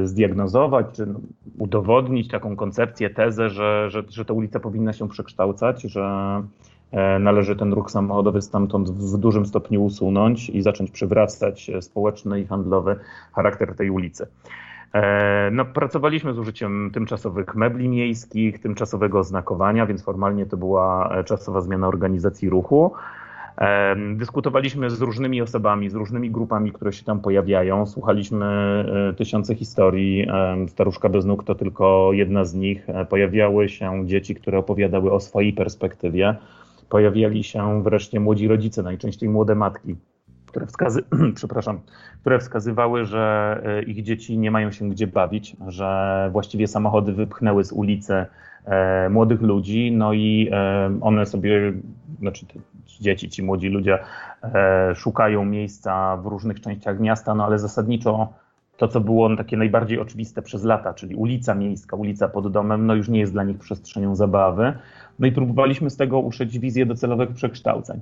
zdiagnozować, 0.04 0.86
czy 0.92 1.06
no, 1.06 1.20
udowodnić 1.58 2.28
taką 2.28 2.56
koncepcję, 2.56 3.10
tezę, 3.10 3.50
że, 3.50 3.90
że, 3.90 4.02
że 4.08 4.24
ta 4.24 4.34
ulica 4.34 4.60
powinna 4.60 4.92
się 4.92 5.08
przekształcać, 5.08 5.82
że 5.82 6.42
E, 6.92 7.18
należy 7.18 7.56
ten 7.56 7.72
ruch 7.72 7.90
samochodowy 7.90 8.42
stamtąd 8.42 8.90
w 8.90 9.18
dużym 9.18 9.46
stopniu 9.46 9.84
usunąć 9.84 10.50
i 10.50 10.62
zacząć 10.62 10.90
przywracać 10.90 11.70
społeczny 11.80 12.40
i 12.40 12.46
handlowy 12.46 12.96
charakter 13.32 13.74
tej 13.74 13.90
ulicy. 13.90 14.26
E, 14.92 15.50
no, 15.52 15.64
pracowaliśmy 15.64 16.34
z 16.34 16.38
użyciem 16.38 16.90
tymczasowych 16.94 17.54
mebli 17.54 17.88
miejskich, 17.88 18.60
tymczasowego 18.60 19.18
oznakowania, 19.18 19.86
więc 19.86 20.02
formalnie 20.02 20.46
to 20.46 20.56
była 20.56 21.14
czasowa 21.24 21.60
zmiana 21.60 21.88
organizacji 21.88 22.50
ruchu. 22.50 22.92
E, 23.58 23.96
dyskutowaliśmy 24.16 24.90
z 24.90 25.00
różnymi 25.00 25.42
osobami, 25.42 25.90
z 25.90 25.94
różnymi 25.94 26.30
grupami, 26.30 26.72
które 26.72 26.92
się 26.92 27.04
tam 27.04 27.20
pojawiają. 27.20 27.86
Słuchaliśmy 27.86 28.46
tysiące 29.16 29.54
historii. 29.54 30.26
Staruszka 30.68 31.08
bez 31.08 31.24
nóg 31.24 31.44
to 31.44 31.54
tylko 31.54 32.12
jedna 32.12 32.44
z 32.44 32.54
nich. 32.54 32.86
Pojawiały 33.08 33.68
się 33.68 34.06
dzieci, 34.06 34.34
które 34.34 34.58
opowiadały 34.58 35.12
o 35.12 35.20
swojej 35.20 35.52
perspektywie 35.52 36.36
pojawiali 36.88 37.44
się 37.44 37.82
wreszcie 37.82 38.20
młodzi 38.20 38.48
rodzice, 38.48 38.82
najczęściej 38.82 39.28
młode 39.28 39.54
matki, 39.54 39.96
które, 40.46 40.66
wskazy 40.66 41.02
przepraszam, 41.34 41.80
które 42.20 42.38
wskazywały, 42.38 43.04
że 43.04 43.60
e, 43.64 43.82
ich 43.82 44.02
dzieci 44.02 44.38
nie 44.38 44.50
mają 44.50 44.70
się 44.70 44.88
gdzie 44.88 45.06
bawić, 45.06 45.56
że 45.68 46.28
właściwie 46.32 46.68
samochody 46.68 47.12
wypchnęły 47.12 47.64
z 47.64 47.72
ulicy 47.72 48.24
e, 48.64 49.08
młodych 49.10 49.42
ludzi, 49.42 49.92
no 49.92 50.12
i 50.12 50.48
e, 50.52 50.98
one 51.00 51.26
sobie, 51.26 51.72
znaczy 52.20 52.46
dzieci, 52.86 53.30
ci 53.30 53.42
młodzi 53.42 53.68
ludzie 53.68 53.98
szukają 54.94 55.44
miejsca 55.44 56.16
w 56.16 56.26
różnych 56.26 56.60
częściach 56.60 57.00
miasta, 57.00 57.34
no 57.34 57.44
ale 57.44 57.58
zasadniczo 57.58 58.28
to, 58.76 58.88
co 58.88 59.00
było 59.00 59.36
takie 59.36 59.56
najbardziej 59.56 60.00
oczywiste 60.00 60.42
przez 60.42 60.64
lata, 60.64 60.94
czyli 60.94 61.14
ulica 61.14 61.54
miejska, 61.54 61.96
ulica 61.96 62.28
pod 62.28 62.52
domem, 62.52 62.86
no 62.86 62.94
już 62.94 63.08
nie 63.08 63.20
jest 63.20 63.32
dla 63.32 63.44
nich 63.44 63.58
przestrzenią 63.58 64.14
zabawy. 64.14 64.72
No 65.18 65.26
i 65.26 65.32
próbowaliśmy 65.32 65.90
z 65.90 65.96
tego 65.96 66.18
uszyć 66.18 66.58
wizję 66.58 66.86
docelowych 66.86 67.32
przekształceń. 67.32 68.00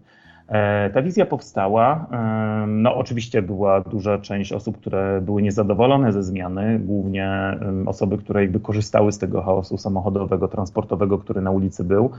E, 0.48 0.90
ta 0.90 1.02
wizja 1.02 1.26
powstała. 1.26 2.06
E, 2.12 2.66
no, 2.66 2.94
oczywiście 2.94 3.42
była 3.42 3.80
duża 3.80 4.18
część 4.18 4.52
osób, 4.52 4.78
które 4.78 5.20
były 5.20 5.42
niezadowolone 5.42 6.12
ze 6.12 6.22
zmiany, 6.22 6.78
głównie 6.78 7.58
osoby, 7.86 8.18
które 8.18 8.40
jakby 8.40 8.60
korzystały 8.60 9.12
z 9.12 9.18
tego 9.18 9.42
chaosu 9.42 9.78
samochodowego, 9.78 10.48
transportowego, 10.48 11.18
który 11.18 11.40
na 11.40 11.50
ulicy 11.50 11.84
był. 11.84 12.10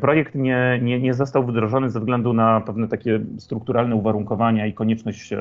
Projekt 0.00 0.34
nie, 0.34 0.78
nie, 0.82 1.00
nie 1.00 1.14
został 1.14 1.46
wdrożony 1.46 1.90
ze 1.90 2.00
względu 2.00 2.32
na 2.32 2.60
pewne 2.60 2.88
takie 2.88 3.20
strukturalne 3.38 3.96
uwarunkowania 3.96 4.66
i 4.66 4.72
konieczność 4.72 5.32
e, 5.32 5.38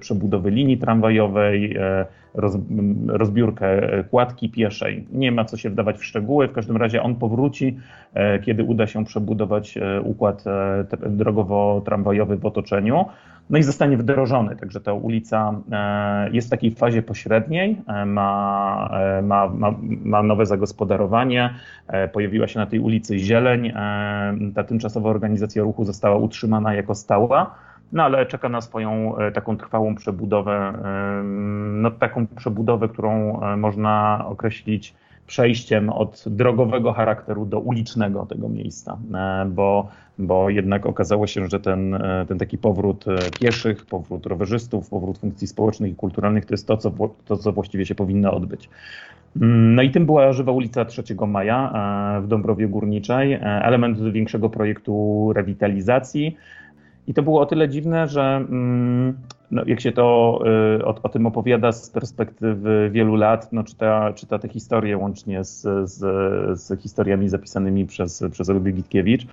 przebudowy 0.00 0.50
linii 0.50 0.78
tramwajowej, 0.78 1.76
e, 1.76 2.06
roz, 2.34 2.58
rozbiórkę 3.06 3.80
kładki 4.10 4.48
pieszej. 4.50 5.06
Nie 5.12 5.32
ma 5.32 5.44
co 5.44 5.56
się 5.56 5.70
wdawać 5.70 5.98
w 5.98 6.04
szczegóły, 6.04 6.48
w 6.48 6.52
każdym 6.52 6.76
razie 6.76 7.02
on 7.02 7.14
powróci, 7.14 7.78
e, 8.14 8.38
kiedy 8.38 8.64
uda 8.64 8.86
się 8.86 9.04
przebudować 9.04 9.78
układ 10.02 10.44
drogowo-tramwajowy 11.06 12.36
w 12.36 12.46
otoczeniu 12.46 13.04
no 13.50 13.58
i 13.58 13.62
zostanie 13.62 13.96
wdrożony. 13.96 14.56
Także 14.56 14.80
ta 14.80 14.92
ulica 14.92 15.54
e, 15.72 16.30
jest 16.30 16.48
w 16.48 16.50
takiej 16.50 16.70
fazie 16.74 17.02
pośredniej, 17.02 17.82
e, 17.86 18.04
ma, 18.06 18.90
e, 18.92 19.22
ma, 19.22 19.48
ma, 19.48 19.74
ma 20.04 20.22
nowe 20.22 20.46
zagospodarowanie, 20.46 21.54
pojawiła 22.12 22.46
się 22.46 22.58
na 22.58 22.66
tej 22.66 22.80
ulicy 22.80 23.18
zieleń, 23.18 23.72
ta 24.54 24.64
tymczasowa 24.64 25.10
organizacja 25.10 25.62
ruchu 25.62 25.84
została 25.84 26.16
utrzymana 26.16 26.74
jako 26.74 26.94
stała. 26.94 27.54
No 27.92 28.02
ale 28.02 28.26
czeka 28.26 28.48
na 28.48 28.60
swoją 28.60 29.14
taką 29.34 29.56
trwałą 29.56 29.94
przebudowę, 29.94 30.72
no 31.72 31.90
taką 31.90 32.26
przebudowę, 32.26 32.88
którą 32.88 33.40
można 33.56 34.24
określić 34.26 34.94
przejściem 35.28 35.90
od 35.90 36.24
drogowego 36.26 36.92
charakteru 36.92 37.46
do 37.46 37.60
ulicznego 37.60 38.26
tego 38.26 38.48
miejsca, 38.48 38.98
e, 39.14 39.46
bo, 39.46 39.88
bo 40.18 40.50
jednak 40.50 40.86
okazało 40.86 41.26
się, 41.26 41.48
że 41.48 41.60
ten, 41.60 41.94
e, 41.94 42.24
ten 42.28 42.38
taki 42.38 42.58
powrót 42.58 43.04
e, 43.08 43.16
pieszych, 43.40 43.86
powrót 43.86 44.26
rowerzystów, 44.26 44.90
powrót 44.90 45.18
funkcji 45.18 45.46
społecznych 45.46 45.92
i 45.92 45.94
kulturalnych 45.94 46.46
to 46.46 46.54
jest 46.54 46.66
to, 46.66 46.76
co, 46.76 46.92
to, 47.24 47.36
co 47.36 47.52
właściwie 47.52 47.86
się 47.86 47.94
powinno 47.94 48.32
odbyć. 48.32 48.68
Mm, 49.40 49.74
no 49.74 49.82
i 49.82 49.90
tym 49.90 50.06
była 50.06 50.32
Żywa 50.32 50.52
ulica 50.52 50.84
3 50.84 51.02
Maja 51.26 51.72
w 52.22 52.26
Dąbrowie 52.28 52.68
Górniczej, 52.68 53.38
element 53.42 54.12
większego 54.12 54.50
projektu 54.50 55.32
rewitalizacji. 55.32 56.36
I 57.06 57.14
to 57.14 57.22
było 57.22 57.40
o 57.40 57.46
tyle 57.46 57.68
dziwne, 57.68 58.08
że 58.08 58.22
mm, 58.36 59.18
no, 59.50 59.62
jak 59.66 59.80
się 59.80 59.92
to 59.92 60.38
y, 60.78 60.84
o, 60.84 60.94
o, 61.02 61.08
tym 61.08 61.26
opowiada 61.26 61.72
z 61.72 61.90
perspektywy 61.90 62.90
wielu 62.92 63.16
lat, 63.16 63.52
no, 63.52 63.64
czyta, 63.64 64.12
czyta 64.12 64.38
te 64.38 64.48
historie 64.48 64.96
łącznie 64.96 65.44
z, 65.44 65.62
z, 65.90 65.98
z 66.60 66.82
historiami 66.82 67.28
zapisanymi 67.28 67.86
przez, 67.86 68.24
przez 68.30 68.50
Olgę 68.50 68.72
Gitkiewicz, 68.72 69.26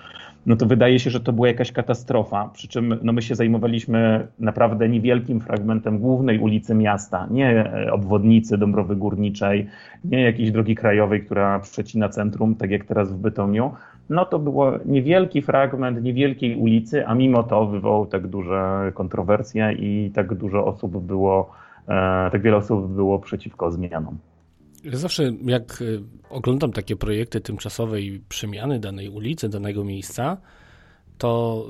no 0.45 0.55
to 0.55 0.65
wydaje 0.65 0.99
się, 0.99 1.09
że 1.09 1.19
to 1.19 1.33
była 1.33 1.47
jakaś 1.47 1.71
katastrofa. 1.71 2.49
Przy 2.53 2.67
czym 2.67 2.99
no, 3.03 3.13
my 3.13 3.21
się 3.21 3.35
zajmowaliśmy 3.35 4.27
naprawdę 4.39 4.89
niewielkim 4.89 5.39
fragmentem 5.39 5.99
głównej 5.99 6.39
ulicy 6.39 6.75
miasta, 6.75 7.27
nie 7.31 7.71
obwodnicy 7.91 8.57
Dąbrowy 8.57 8.95
Górniczej, 8.95 9.67
nie 10.03 10.21
jakiejś 10.21 10.51
drogi 10.51 10.75
krajowej, 10.75 11.21
która 11.25 11.59
przecina 11.59 12.09
centrum, 12.09 12.55
tak 12.55 12.71
jak 12.71 12.85
teraz 12.85 13.13
w 13.13 13.17
Bytomiu, 13.17 13.71
no 14.09 14.25
to 14.25 14.39
było 14.39 14.71
niewielki 14.85 15.41
fragment 15.41 16.03
niewielkiej 16.03 16.55
ulicy, 16.55 17.07
a 17.07 17.15
mimo 17.15 17.43
to 17.43 17.65
wywołał 17.65 18.05
tak 18.05 18.27
duże 18.27 18.91
kontrowersje 18.93 19.73
i 19.79 20.04
tak 20.11 20.33
dużo 20.33 20.65
osób 20.65 20.97
było, 20.97 21.51
e, 21.87 22.29
tak 22.31 22.41
wiele 22.41 22.57
osób 22.57 22.87
było 22.87 23.19
przeciwko 23.19 23.71
zmianom. 23.71 24.17
Zawsze 24.93 25.23
jak 25.45 25.81
e, 25.81 25.85
oglądam 26.29 26.71
takie 26.71 26.95
projekty 26.95 27.41
tymczasowe 27.41 28.01
i 28.01 28.19
przemiany 28.19 28.79
danej 28.79 29.09
ulicy, 29.09 29.49
danego 29.49 29.83
miejsca, 29.83 30.37
to 31.17 31.65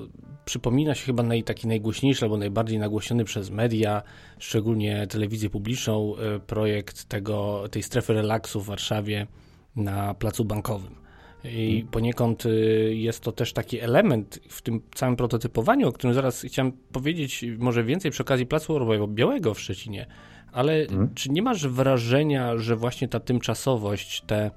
przypomina 0.46 0.96
się 0.96 1.06
chyba 1.06 1.24
naj, 1.24 1.44
taki 1.44 1.68
najgłośniejszy 1.68 2.25
albo 2.25 2.38
najbardziej 2.38 2.80
nagłośniony 2.80 3.24
przez 3.24 3.50
media, 3.50 4.01
szczególnie 4.39 5.08
telewizję 5.08 5.50
publiczną, 5.50 6.15
e, 6.15 6.39
projekt 6.39 7.06
tego, 7.06 7.63
tej 7.72 7.84
strefy 7.84 8.13
relaksu 8.13 8.62
w 8.62 8.65
Warszawie 8.65 9.27
na 9.75 10.13
Placu 10.13 10.46
Bankowym. 10.46 11.05
I 11.52 11.86
poniekąd 11.92 12.46
y, 12.46 12.50
jest 12.96 13.20
to 13.20 13.32
też 13.32 13.54
taki 13.54 13.80
element 13.80 14.40
w 14.50 14.62
tym 14.62 14.82
całym 14.96 15.16
prototypowaniu, 15.16 15.88
o 15.88 15.92
którym 15.92 16.14
zaraz 16.14 16.42
chciałem 16.42 16.72
powiedzieć, 16.72 17.46
może 17.58 17.84
więcej 17.84 18.12
przy 18.12 18.24
okazji 18.24 18.46
Placu 18.46 18.80
Białego 19.08 19.54
w 19.54 19.60
Szczecinie. 19.60 20.06
Ale 20.52 20.86
hmm. 20.88 21.14
czy 21.16 21.30
nie 21.30 21.42
masz 21.42 21.68
wrażenia, 21.68 22.58
że 22.58 22.75
właśnie 22.75 23.08
ta 23.08 23.20
tymczasowość, 23.20 24.22
te, 24.22 24.52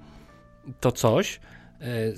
to 0.81 0.93
coś 0.93 1.41
y, 1.83 2.15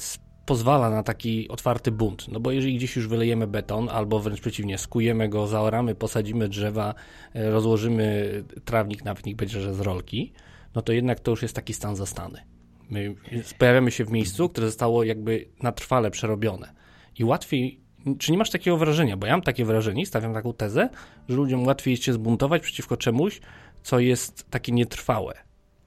pozwala 0.46 0.90
na 0.90 1.02
taki 1.02 1.48
otwarty 1.48 1.90
bunt? 1.90 2.28
No 2.28 2.40
bo 2.40 2.52
jeżeli 2.52 2.76
gdzieś 2.76 2.96
już 2.96 3.08
wylejemy 3.08 3.46
beton, 3.46 3.88
albo 3.88 4.20
wręcz 4.20 4.40
przeciwnie, 4.40 4.78
skujemy 4.78 5.28
go, 5.28 5.46
zaoramy, 5.46 5.94
posadzimy 5.94 6.48
drzewa, 6.48 6.94
y, 7.36 7.50
rozłożymy 7.50 8.44
trawnik, 8.64 9.04
nawet 9.04 9.26
niech 9.26 9.36
będzie, 9.36 9.60
że 9.60 9.74
z 9.74 9.80
rolki, 9.80 10.32
no 10.74 10.82
to 10.82 10.92
jednak 10.92 11.20
to 11.20 11.30
już 11.30 11.42
jest 11.42 11.54
taki 11.54 11.74
stan 11.74 11.96
zastany. 11.96 12.49
My 12.90 13.14
pojawiamy 13.58 13.90
się 13.90 14.04
w 14.04 14.10
miejscu, 14.10 14.48
które 14.48 14.66
zostało 14.66 15.04
jakby 15.04 15.44
na 15.62 15.72
trwale 15.72 16.10
przerobione. 16.10 16.72
I 17.18 17.24
łatwiej, 17.24 17.80
czy 18.18 18.32
nie 18.32 18.38
masz 18.38 18.50
takiego 18.50 18.76
wrażenia? 18.76 19.16
Bo 19.16 19.26
ja 19.26 19.32
mam 19.32 19.42
takie 19.42 19.64
wrażenie, 19.64 20.06
stawiam 20.06 20.34
taką 20.34 20.52
tezę, 20.52 20.88
że 21.28 21.36
ludziom 21.36 21.66
łatwiej 21.66 21.92
jest 21.92 22.02
się 22.02 22.12
zbuntować 22.12 22.62
przeciwko 22.62 22.96
czemuś, 22.96 23.40
co 23.82 23.98
jest 23.98 24.50
takie 24.50 24.72
nietrwałe. 24.72 25.34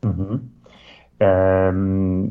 Mhm. 0.04 0.50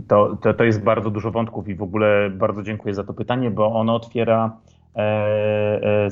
To, 0.08 0.36
to, 0.42 0.54
to 0.54 0.64
jest 0.64 0.82
bardzo 0.82 1.10
dużo 1.10 1.30
wątków 1.30 1.68
i 1.68 1.74
w 1.74 1.82
ogóle 1.82 2.30
bardzo 2.30 2.62
dziękuję 2.62 2.94
za 2.94 3.04
to 3.04 3.14
pytanie, 3.14 3.50
bo 3.50 3.74
ono 3.74 3.94
otwiera 3.94 4.56
E, 4.96 5.00
e, 5.82 6.08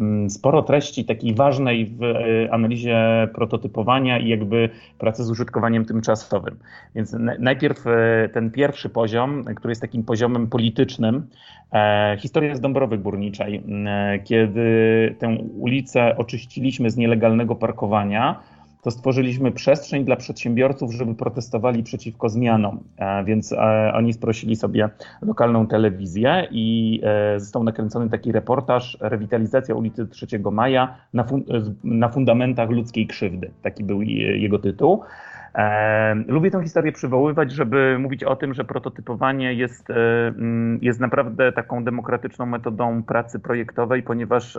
mm, 0.00 0.30
sporo 0.30 0.62
treści 0.62 1.04
takiej 1.04 1.34
ważnej 1.34 1.86
w 1.86 2.02
e, 2.02 2.52
analizie 2.52 3.28
prototypowania 3.34 4.18
i 4.18 4.28
jakby 4.28 4.68
pracy 4.98 5.24
z 5.24 5.30
użytkowaniem 5.30 5.84
tymczasowym. 5.84 6.56
Więc 6.94 7.16
najpierw 7.38 7.84
ten 8.32 8.50
pierwszy 8.50 8.88
poziom, 8.88 9.44
który 9.44 9.70
jest 9.70 9.80
takim 9.80 10.04
poziomem 10.04 10.46
politycznym, 10.46 11.26
historia 12.18 12.54
z 12.54 12.60
Dąbrowy 12.60 12.98
Górniczej, 12.98 13.62
kiedy 14.24 15.14
tę 15.18 15.36
ulicę 15.58 16.16
oczyściliśmy 16.16 16.90
z 16.90 16.96
nielegalnego 16.96 17.54
parkowania, 17.54 18.40
to 18.82 18.90
stworzyliśmy 18.90 19.52
przestrzeń 19.52 20.04
dla 20.04 20.16
przedsiębiorców, 20.16 20.92
żeby 20.92 21.14
protestowali 21.14 21.82
przeciwko 21.82 22.28
zmianom. 22.28 22.80
E, 22.96 23.24
więc 23.24 23.52
e, 23.52 23.92
oni 23.94 24.12
sprosili 24.12 24.56
sobie 24.56 24.88
lokalną 25.22 25.66
telewizję 25.66 26.48
i 26.50 27.00
e, 27.04 27.40
został 27.40 27.64
nakręcony 27.64 28.10
taki 28.10 28.32
reportaż 28.32 28.98
Rewitalizacja 29.00 29.74
ulicy 29.74 30.06
3 30.06 30.26
Maja 30.52 30.96
na, 31.12 31.24
fun 31.24 31.44
na 31.84 32.08
fundamentach 32.08 32.70
ludzkiej 32.70 33.06
krzywdy. 33.06 33.50
Taki 33.62 33.84
był 33.84 34.02
jego 34.02 34.58
tytuł. 34.58 35.02
Lubię 36.26 36.50
tę 36.50 36.62
historię 36.62 36.92
przywoływać, 36.92 37.52
żeby 37.52 37.98
mówić 37.98 38.24
o 38.24 38.36
tym, 38.36 38.54
że 38.54 38.64
prototypowanie 38.64 39.54
jest, 39.54 39.88
jest 40.80 41.00
naprawdę 41.00 41.52
taką 41.52 41.84
demokratyczną 41.84 42.46
metodą 42.46 43.02
pracy 43.02 43.40
projektowej, 43.40 44.02
ponieważ 44.02 44.58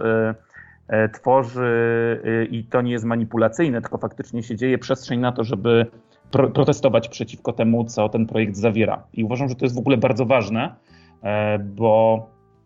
tworzy 1.14 2.22
y, 2.26 2.48
i 2.52 2.64
to 2.64 2.82
nie 2.82 2.92
jest 2.92 3.06
manipulacyjne, 3.06 3.82
tylko 3.82 3.98
faktycznie 3.98 4.44
się 4.44 4.56
dzieje 4.56 4.78
przestrzeń 4.78 5.20
na 5.20 5.32
to, 5.32 5.44
żeby 5.44 5.86
pro 6.32 6.50
protestować 6.50 7.10
przeciwko 7.10 7.54
temu, 7.54 7.86
co 7.86 8.10
ten 8.10 8.26
projekt 8.26 8.56
zawiera. 8.56 9.04
I 9.14 9.24
uważam, 9.24 9.50
że 9.50 9.56
to 9.56 9.66
jest 9.66 9.76
w 9.76 9.80
ogóle 9.80 9.98
bardzo 9.98 10.26
ważne, 10.26 10.76
e, 11.24 11.60
bo 11.60 12.26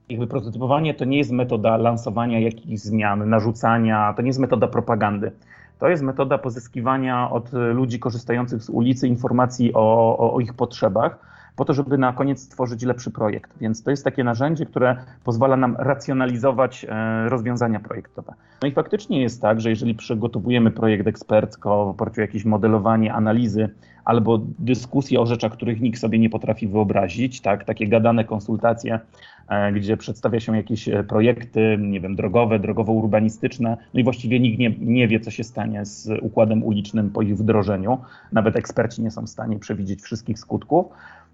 jakby 0.10 0.28
prototypowanie 0.28 0.94
to 0.94 1.06
nie 1.06 1.18
jest 1.18 1.32
metoda 1.32 1.78
lansowania 1.78 2.40
jakichś 2.40 2.82
zmian, 2.82 3.30
narzucania, 3.30 4.14
to 4.16 4.22
nie 4.22 4.30
jest 4.30 4.40
metoda 4.40 4.68
propagandy. 4.68 5.32
To 5.80 5.90
jest 5.90 6.04
metoda 6.04 6.38
pozyskiwania 6.38 7.30
od 7.32 7.52
ludzi 7.54 8.00
korzystających 8.00 8.64
z 8.64 8.70
ulicy 8.70 9.08
informacji 9.08 9.74
o, 9.74 10.18
o, 10.18 10.34
o 10.34 10.40
ich 10.40 10.54
potrzebach 10.54 11.33
po 11.56 11.66
to, 11.66 11.74
żeby 11.74 11.98
na 11.98 12.14
koniec 12.14 12.42
stworzyć 12.42 12.84
lepszy 12.84 13.12
projekt. 13.12 13.52
Więc 13.62 13.84
to 13.84 13.92
jest 13.92 14.04
takie 14.04 14.24
narzędzie, 14.24 14.66
które 14.66 14.98
pozwala 15.24 15.58
nam 15.58 15.76
racjonalizować 15.80 16.86
e, 16.90 17.30
rozwiązania 17.30 17.80
projektowe. 17.80 18.34
No 18.62 18.68
i 18.68 18.72
faktycznie 18.72 19.22
jest 19.22 19.42
tak, 19.42 19.62
że 19.62 19.70
jeżeli 19.70 19.96
przygotowujemy 19.96 20.72
projekt 20.72 21.08
ekspercko 21.08 21.86
w 21.86 21.90
oparciu 21.90 22.20
o 22.20 22.22
jakieś 22.22 22.46
modelowanie, 22.46 23.14
analizy 23.14 23.70
albo 24.06 24.40
dyskusje 24.60 25.20
o 25.20 25.26
rzeczach, 25.26 25.52
których 25.52 25.82
nikt 25.82 26.00
sobie 26.00 26.20
nie 26.20 26.30
potrafi 26.30 26.68
wyobrazić, 26.68 27.42
tak, 27.42 27.64
takie 27.64 27.88
gadane 27.88 28.26
konsultacje, 28.26 29.00
e, 29.48 29.72
gdzie 29.72 29.98
przedstawia 29.98 30.40
się 30.40 30.58
jakieś 30.58 30.90
e, 30.90 31.04
projekty, 31.04 31.78
nie 31.80 32.02
wiem, 32.02 32.16
drogowe, 32.16 32.60
drogowo-urbanistyczne, 32.60 33.78
no 33.94 34.00
i 34.00 34.04
właściwie 34.04 34.40
nikt 34.40 34.60
nie, 34.60 34.76
nie 34.80 35.08
wie, 35.08 35.20
co 35.20 35.32
się 35.32 35.44
stanie 35.44 35.86
z 35.86 36.10
układem 36.22 36.64
ulicznym 36.64 37.10
po 37.10 37.22
ich 37.22 37.38
wdrożeniu. 37.38 37.98
Nawet 38.32 38.56
eksperci 38.56 39.02
nie 39.02 39.12
są 39.12 39.22
w 39.26 39.30
stanie 39.30 39.60
przewidzieć 39.60 40.02
wszystkich 40.02 40.40
skutków 40.40 40.86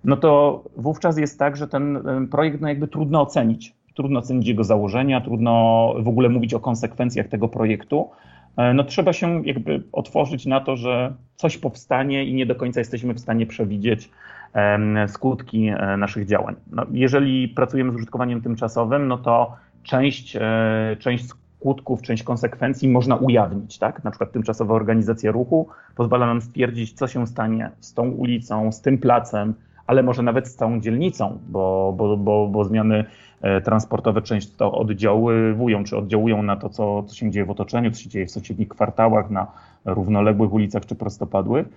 no 0.03 0.18
to 0.18 0.63
wówczas 0.77 1.18
jest 1.18 1.39
tak, 1.39 1.58
że 1.58 1.68
ten 1.68 2.00
projekt 2.32 2.62
no 2.62 2.68
jakby 2.68 2.88
trudno 2.88 3.22
ocenić. 3.22 3.74
Trudno 3.96 4.20
ocenić 4.20 4.48
jego 4.48 4.63
założenia, 4.63 5.22
trudno 5.22 5.94
w 6.00 6.08
ogóle 6.08 6.29
mówić 6.29 6.53
o 6.53 6.60
konsekwencjach 6.60 7.27
tego 7.27 7.48
projektu. 7.48 8.10
E, 8.58 8.74
no 8.74 8.84
trzeba 8.84 9.13
się 9.13 9.46
jakby 9.46 9.84
otworzyć 9.91 10.46
na 10.46 10.62
to, 10.62 10.75
że 10.77 11.13
coś 11.36 11.58
powstanie 11.58 12.25
i 12.25 12.34
nie 12.34 12.46
do 12.46 12.56
końca 12.56 12.79
jesteśmy 12.79 13.13
w 13.13 13.20
stanie 13.20 13.46
przewidzieć 13.46 14.10
skutki 15.08 15.68
e, 15.68 15.98
naszych 15.98 16.25
działań. 16.25 16.56
No, 16.72 16.86
jeżeli 16.91 17.48
pracujemy 17.48 17.91
z 17.91 17.96
użytkowaniem 17.96 18.41
tymczasowym, 18.41 19.08
no 19.08 19.18
to 19.18 19.56
część, 19.84 20.36
e, 20.36 20.41
część 21.00 21.25
skutków, 21.59 22.01
część 22.01 22.24
konsekwencji 22.24 22.90
można 22.90 23.16
ujawnić, 23.16 23.77
tak? 23.77 24.03
Na 24.03 24.12
przykład 24.12 24.31
tymczasowa 24.31 24.74
organizacja 24.74 25.31
ruchu 25.31 25.68
pozwala 25.96 26.25
nam 26.25 26.42
stwierdzić, 26.42 26.94
co 26.94 27.07
się 27.07 27.27
stanie 27.27 27.72
z 27.79 27.94
tą 27.94 28.09
ulicą, 28.09 28.72
z 28.72 28.81
tym 28.81 28.98
placem, 28.98 29.53
ale 29.89 30.03
może 30.03 30.23
nawet 30.23 30.47
z 30.47 30.55
całą 30.55 30.81
dzielnicą, 30.81 31.39
bo, 31.47 31.93
bo, 31.97 32.17
bo, 32.17 32.47
bo 32.47 32.65
zmiany 32.65 33.05
e, 33.41 33.61
transportowe 33.61 34.21
często 34.21 34.71
oddziaływują, 34.71 35.83
czy 35.83 35.97
oddziałują 35.97 36.43
na 36.43 36.55
to, 36.55 36.69
co, 36.69 37.03
co 37.03 37.15
się 37.15 37.31
dzieje 37.31 37.45
w 37.45 37.49
otoczeniu, 37.49 37.91
co 37.91 38.01
się 38.01 38.09
dzieje 38.09 38.25
w 38.25 38.31
sąsiednich 38.31 38.67
kwartałach, 38.67 39.29
na 39.29 39.47
równoległych 39.85 40.53
ulicach 40.53 40.85
czy 40.85 40.95
prostopadłych. 40.95 41.67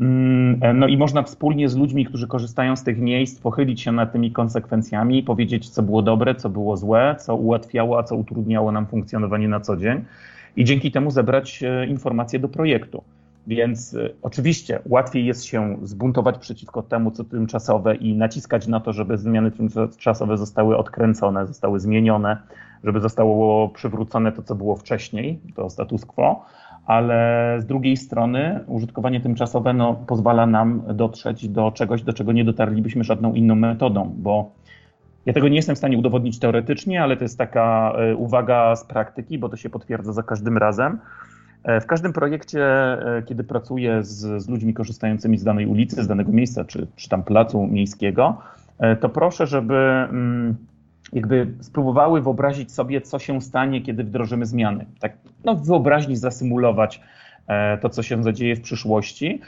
Mm, 0.00 0.58
e, 0.62 0.74
no 0.74 0.86
i 0.86 0.96
można 0.96 1.22
wspólnie 1.22 1.68
z 1.68 1.76
ludźmi, 1.76 2.06
którzy 2.06 2.26
korzystają 2.26 2.76
z 2.76 2.82
tych 2.82 2.98
miejsc, 2.98 3.40
pochylić 3.40 3.80
się 3.80 3.92
nad 3.92 4.12
tymi 4.12 4.32
konsekwencjami, 4.32 5.22
powiedzieć, 5.22 5.68
co 5.68 5.82
było 5.82 6.02
dobre, 6.02 6.34
co 6.34 6.48
było 6.48 6.76
złe, 6.76 7.16
co 7.18 7.36
ułatwiało, 7.36 7.98
a 7.98 8.02
co 8.02 8.16
utrudniało 8.16 8.72
nam 8.72 8.86
funkcjonowanie 8.86 9.48
na 9.48 9.60
co 9.60 9.76
dzień 9.76 10.04
i 10.56 10.64
dzięki 10.64 10.90
temu 10.90 11.10
zebrać 11.10 11.62
e, 11.62 11.86
informacje 11.86 12.38
do 12.38 12.48
projektu. 12.48 13.02
Więc 13.46 13.94
y, 13.94 14.14
oczywiście 14.22 14.80
łatwiej 14.86 15.26
jest 15.26 15.44
się 15.44 15.76
zbuntować 15.82 16.38
przeciwko 16.38 16.82
temu, 16.82 17.10
co 17.10 17.24
tymczasowe 17.24 17.94
i 17.94 18.16
naciskać 18.16 18.66
na 18.66 18.80
to, 18.80 18.92
żeby 18.92 19.18
zmiany 19.18 19.50
tymczasowe 19.50 20.38
zostały 20.38 20.76
odkręcone, 20.76 21.46
zostały 21.46 21.80
zmienione, 21.80 22.36
żeby 22.84 23.00
zostało 23.00 23.68
przywrócone 23.68 24.32
to, 24.32 24.42
co 24.42 24.54
było 24.54 24.76
wcześniej, 24.76 25.40
to 25.54 25.70
status 25.70 26.04
quo, 26.04 26.44
ale 26.86 27.56
z 27.60 27.66
drugiej 27.66 27.96
strony 27.96 28.60
użytkowanie 28.66 29.20
tymczasowe 29.20 29.72
no, 29.72 29.94
pozwala 29.94 30.46
nam 30.46 30.82
dotrzeć 30.94 31.48
do 31.48 31.72
czegoś, 31.72 32.02
do 32.02 32.12
czego 32.12 32.32
nie 32.32 32.44
dotarlibyśmy 32.44 33.04
żadną 33.04 33.34
inną 33.34 33.54
metodą, 33.54 34.14
bo 34.18 34.50
ja 35.26 35.32
tego 35.32 35.48
nie 35.48 35.56
jestem 35.56 35.74
w 35.74 35.78
stanie 35.78 35.98
udowodnić 35.98 36.38
teoretycznie, 36.38 37.02
ale 37.02 37.16
to 37.16 37.24
jest 37.24 37.38
taka 37.38 37.92
y, 38.12 38.16
uwaga 38.16 38.76
z 38.76 38.84
praktyki, 38.84 39.38
bo 39.38 39.48
to 39.48 39.56
się 39.56 39.70
potwierdza 39.70 40.12
za 40.12 40.22
każdym 40.22 40.58
razem 40.58 40.98
w 41.80 41.86
każdym 41.86 42.12
projekcie, 42.12 42.64
e, 42.64 43.22
kiedy 43.26 43.44
pracuję 43.44 44.02
z, 44.02 44.42
z, 44.42 44.48
ludźmi 44.48 44.74
korzystającymi 44.74 45.38
z 45.38 45.44
danej 45.44 45.66
ulicy, 45.66 46.04
z 46.04 46.06
danego 46.06 46.32
miejsca, 46.32 46.64
czy, 46.64 46.86
czy 46.96 47.08
tam 47.08 47.22
placu 47.22 47.66
miejskiego, 47.66 48.38
e, 48.78 48.96
to 48.96 49.08
proszę, 49.08 49.46
żeby 49.46 49.74
mm, 49.74 50.56
jakby 51.12 51.46
spróbowały 51.60 52.22
wyobrazić 52.22 52.72
sobie, 52.72 53.00
co 53.00 53.18
się 53.18 53.40
stanie, 53.40 53.82
kiedy 53.82 54.04
wdrożymy 54.04 54.46
zmiany. 54.46 54.86
Tak 55.00 55.12
no, 55.44 55.54
wyobraźni 55.54 56.16
zasymulować 56.16 57.00
to, 57.80 57.88
co 57.88 58.02
się 58.02 58.22
zadzieje 58.22 58.56
w 58.56 58.60
przyszłości. 58.60 59.40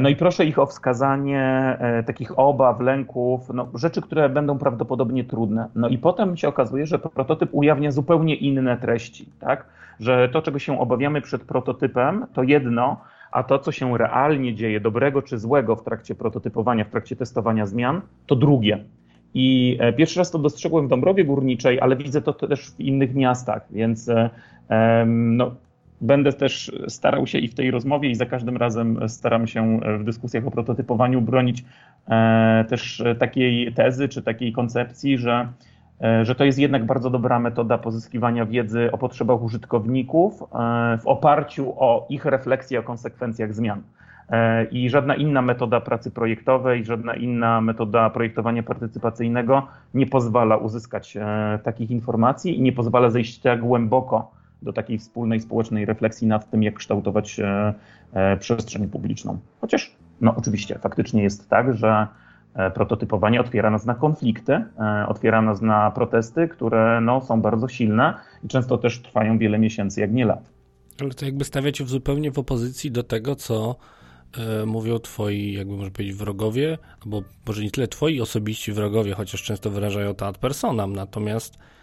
No 0.00 0.08
i 0.08 0.16
proszę 0.16 0.44
ich 0.44 0.58
o 0.58 0.66
wskazanie 0.66 1.78
takich 2.06 2.38
obaw, 2.38 2.80
lęków, 2.80 3.50
no, 3.54 3.68
rzeczy, 3.74 4.00
które 4.00 4.28
będą 4.28 4.58
prawdopodobnie 4.58 5.24
trudne. 5.24 5.68
No 5.74 5.88
i 5.88 5.98
potem 5.98 6.36
się 6.36 6.48
okazuje, 6.48 6.86
że 6.86 6.98
prototyp 6.98 7.48
ujawnia 7.52 7.90
zupełnie 7.90 8.34
inne 8.34 8.76
treści, 8.76 9.28
tak? 9.40 9.66
że 10.00 10.28
to, 10.28 10.42
czego 10.42 10.58
się 10.58 10.80
obawiamy 10.80 11.20
przed 11.20 11.44
prototypem, 11.44 12.26
to 12.32 12.42
jedno, 12.42 13.00
a 13.32 13.42
to, 13.42 13.58
co 13.58 13.72
się 13.72 13.98
realnie 13.98 14.54
dzieje, 14.54 14.80
dobrego 14.80 15.22
czy 15.22 15.38
złego 15.38 15.76
w 15.76 15.84
trakcie 15.84 16.14
prototypowania, 16.14 16.84
w 16.84 16.90
trakcie 16.90 17.16
testowania 17.16 17.66
zmian, 17.66 18.00
to 18.26 18.36
drugie. 18.36 18.84
I 19.34 19.76
e, 19.80 19.92
pierwszy 19.92 20.18
raz 20.18 20.30
to 20.30 20.38
dostrzegłem 20.38 20.86
w 20.86 20.88
Dąbrowie 20.88 21.24
Górniczej, 21.24 21.80
ale 21.80 21.96
widzę 21.96 22.22
to 22.22 22.32
też 22.32 22.70
w 22.70 22.80
innych 22.80 23.14
miastach, 23.14 23.66
więc 23.70 24.08
e, 24.08 24.30
no, 25.06 25.54
będę 26.00 26.32
też 26.32 26.72
starał 26.88 27.26
się 27.26 27.38
i 27.38 27.48
w 27.48 27.54
tej 27.54 27.70
rozmowie, 27.70 28.10
i 28.10 28.14
za 28.14 28.26
każdym 28.26 28.56
razem 28.56 29.08
staram 29.08 29.46
się 29.46 29.80
w 29.98 30.04
dyskusjach 30.04 30.46
o 30.46 30.50
prototypowaniu 30.50 31.20
bronić 31.20 31.64
e, 32.08 32.64
też 32.68 33.02
takiej 33.18 33.72
tezy 33.72 34.08
czy 34.08 34.22
takiej 34.22 34.52
koncepcji, 34.52 35.18
że 35.18 35.48
E, 36.00 36.24
że 36.24 36.34
to 36.34 36.44
jest 36.44 36.58
jednak 36.58 36.86
bardzo 36.86 37.10
dobra 37.10 37.38
metoda 37.38 37.78
pozyskiwania 37.78 38.46
wiedzy 38.46 38.92
o 38.92 38.98
potrzebach 38.98 39.42
użytkowników 39.42 40.42
e, 40.42 40.46
w 40.98 41.06
oparciu 41.06 41.74
o 41.76 42.06
ich 42.08 42.24
refleksję 42.24 42.80
o 42.80 42.82
konsekwencjach 42.82 43.54
zmian. 43.54 43.82
I 44.70 44.90
żadna 44.90 45.14
inna 45.14 45.42
metoda 45.42 45.80
pracy 45.80 46.10
projektowej, 46.10 46.84
żadna 46.84 47.14
inna 47.14 47.60
metoda 47.60 48.10
projektowania 48.10 48.62
partycypacyjnego 48.62 49.66
nie 49.94 50.06
pozwala 50.06 50.56
uzyskać 50.56 51.16
takich 51.62 51.90
informacji 51.90 52.58
i 52.58 52.62
nie 52.62 52.72
pozwala 52.72 53.10
zejść 53.10 53.38
tak 53.38 53.60
głęboko 53.60 54.32
do 54.66 54.72
takiej 54.72 54.98
wspólnej 54.98 55.40
społecznej 55.40 55.84
refleksji 55.84 56.26
nad 56.26 56.50
tym, 56.50 56.62
jak 56.62 56.74
kształtować 56.74 57.40
przestrzeń 58.40 58.88
publiczną. 58.88 59.38
Chociaż, 59.60 59.96
no 60.20 60.34
oczywiście, 60.36 60.78
faktycznie 60.78 61.22
jest 61.22 61.48
tak, 61.48 61.74
że 61.76 62.06
E, 62.56 62.70
prototypowanie 62.70 63.40
otwiera 63.40 63.70
nas 63.70 63.86
na 63.86 63.94
konflikty, 63.94 64.52
e, 64.52 65.06
otwiera 65.08 65.42
nas 65.42 65.62
na 65.62 65.90
protesty, 65.90 66.48
które 66.48 67.00
no, 67.00 67.20
są 67.20 67.42
bardzo 67.42 67.68
silne 67.68 68.14
i 68.44 68.48
często 68.48 68.78
też 68.78 69.02
trwają 69.02 69.38
wiele 69.38 69.58
miesięcy, 69.58 70.00
jak 70.00 70.12
nie 70.12 70.24
lat. 70.24 70.50
Ale 71.00 71.10
to 71.10 71.24
jakby 71.24 71.44
stawiacie 71.44 71.84
w 71.84 71.88
zupełnie 71.88 72.32
w 72.32 72.38
opozycji 72.38 72.90
do 72.90 73.02
tego, 73.02 73.36
co 73.36 73.76
e, 74.38 74.66
mówią 74.66 74.98
twoi, 74.98 75.52
jakby 75.52 75.76
można 75.76 75.90
powiedzieć, 75.90 76.16
wrogowie, 76.16 76.78
albo 77.04 77.22
może 77.46 77.62
nie 77.62 77.70
tyle 77.70 77.88
twoi 77.88 78.20
osobiści 78.20 78.72
wrogowie, 78.72 79.14
chociaż 79.14 79.42
często 79.42 79.70
wyrażają 79.70 80.14
to 80.14 80.26
ad 80.26 80.38
personam, 80.38 80.92
natomiast 80.92 81.54
e, 81.54 81.75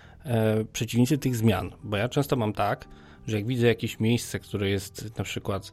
przeciwnicy 0.74 1.18
tych 1.18 1.36
zmian. 1.36 1.72
Bo 1.84 1.98
ja 1.98 2.10
często 2.10 2.36
mam 2.36 2.54
tak, 2.54 2.88
że 3.28 3.38
jak 3.38 3.46
widzę 3.46 3.68
jakieś 3.68 4.00
miejsce, 4.00 4.40
które 4.40 4.70
jest 4.70 5.18
na 5.18 5.24
przykład 5.24 5.72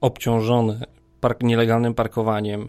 obciążone 0.00 0.86
park, 1.20 1.42
nielegalnym 1.42 1.94
parkowaniem, 1.94 2.68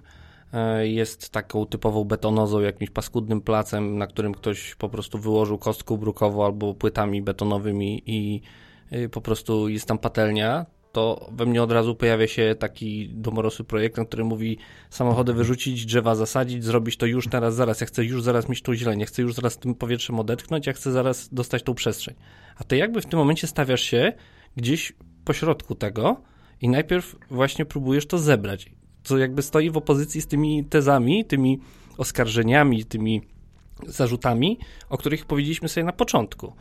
e, 0.54 0.88
jest 0.88 1.30
taką 1.30 1.66
typową 1.66 2.04
betonozą, 2.04 2.60
jakimś 2.60 2.90
paskudnym 2.90 3.42
placem, 3.42 3.98
na 3.98 4.08
którym 4.08 4.34
ktoś 4.34 4.76
po 4.76 4.90
prostu 4.90 5.20
wyłożył 5.20 5.58
kostką 5.58 5.98
brukową 5.98 6.46
albo 6.46 6.74
płytami 6.74 7.22
betonowymi 7.22 8.04
i 8.06 8.42
po 9.12 9.22
prostu 9.22 9.70
jest 9.70 9.86
tam 9.86 9.98
patelnia, 9.98 10.66
to 10.92 11.30
we 11.32 11.46
mnie 11.46 11.64
od 11.64 11.72
razu 11.72 11.96
pojawia 11.96 12.28
się 12.28 12.56
taki 12.60 13.10
domorosły 13.10 13.66
projekt, 13.66 13.98
na 13.98 14.06
który 14.06 14.24
mówi 14.24 14.58
samochody 14.90 15.34
wyrzucić, 15.34 15.86
drzewa 15.86 16.16
zasadzić, 16.16 16.64
zrobić 16.64 16.98
to 16.98 17.06
już 17.06 17.28
teraz, 17.28 17.56
zaraz. 17.56 17.82
Ja 17.82 17.88
chcę 17.88 18.06
już 18.06 18.24
zaraz 18.24 18.50
mieć 18.50 18.62
tą 18.62 18.76
zieleń, 18.76 19.00
ja 19.00 19.06
chcę 19.06 19.22
już 19.22 19.34
zaraz 19.34 19.58
tym 19.58 19.76
powietrzem 19.76 20.20
odetchnąć, 20.20 20.68
ja 20.68 20.74
chcę 20.74 20.92
zaraz 20.92 21.30
dostać 21.34 21.64
tą 21.64 21.74
przestrzeń. 21.74 22.16
A 22.56 22.64
ty 22.64 22.78
jakby 22.78 23.02
w 23.02 23.06
tym 23.06 23.20
momencie 23.20 23.48
stawiasz 23.48 23.82
się 23.82 24.14
gdzieś 24.58 24.94
pośrodku 25.26 25.76
tego 25.76 26.22
i 26.62 26.70
najpierw 26.70 27.16
właśnie 27.32 27.66
próbujesz 27.66 28.08
to 28.08 28.18
zebrać, 28.18 28.72
co 29.04 29.18
jakby 29.18 29.42
stoi 29.42 29.70
w 29.70 29.78
opozycji 29.78 30.22
z 30.22 30.28
tymi 30.28 30.66
tezami, 30.66 31.26
tymi 31.26 31.60
oskarżeniami, 31.98 32.86
tymi 32.86 33.22
zarzutami, 33.88 34.60
o 34.90 34.98
których 34.98 35.26
powiedzieliśmy 35.26 35.70
sobie 35.70 35.84
na 35.84 35.94
początku. 35.94 36.54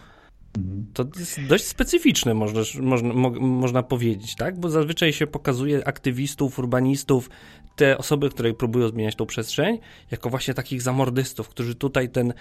To 0.94 1.04
jest 1.18 1.40
dość 1.46 1.64
specyficzne, 1.64 2.34
można, 2.34 2.60
można, 2.80 3.14
mo, 3.14 3.30
można 3.30 3.82
powiedzieć, 3.82 4.36
tak? 4.36 4.60
Bo 4.60 4.68
zazwyczaj 4.68 5.12
się 5.12 5.26
pokazuje 5.26 5.88
aktywistów, 5.88 6.58
urbanistów, 6.58 7.30
te 7.76 7.98
osoby, 7.98 8.30
które 8.30 8.54
próbują 8.54 8.88
zmieniać 8.88 9.16
tą 9.16 9.26
przestrzeń, 9.26 9.78
jako 10.10 10.30
właśnie 10.30 10.54
takich 10.54 10.82
zamordystów, 10.82 11.48
którzy 11.48 11.74
tutaj 11.74 12.08
ten 12.08 12.32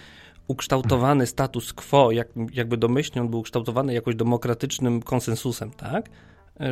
ukształtowany 0.48 1.28
status 1.28 1.74
quo, 1.74 2.12
jak, 2.12 2.28
jakby 2.54 2.78
domyślnie 2.78 3.22
on 3.22 3.30
był 3.30 3.40
ukształtowany 3.40 3.94
jakoś 3.94 4.16
demokratycznym 4.16 5.02
konsensusem, 5.02 5.72
tak? 5.72 6.10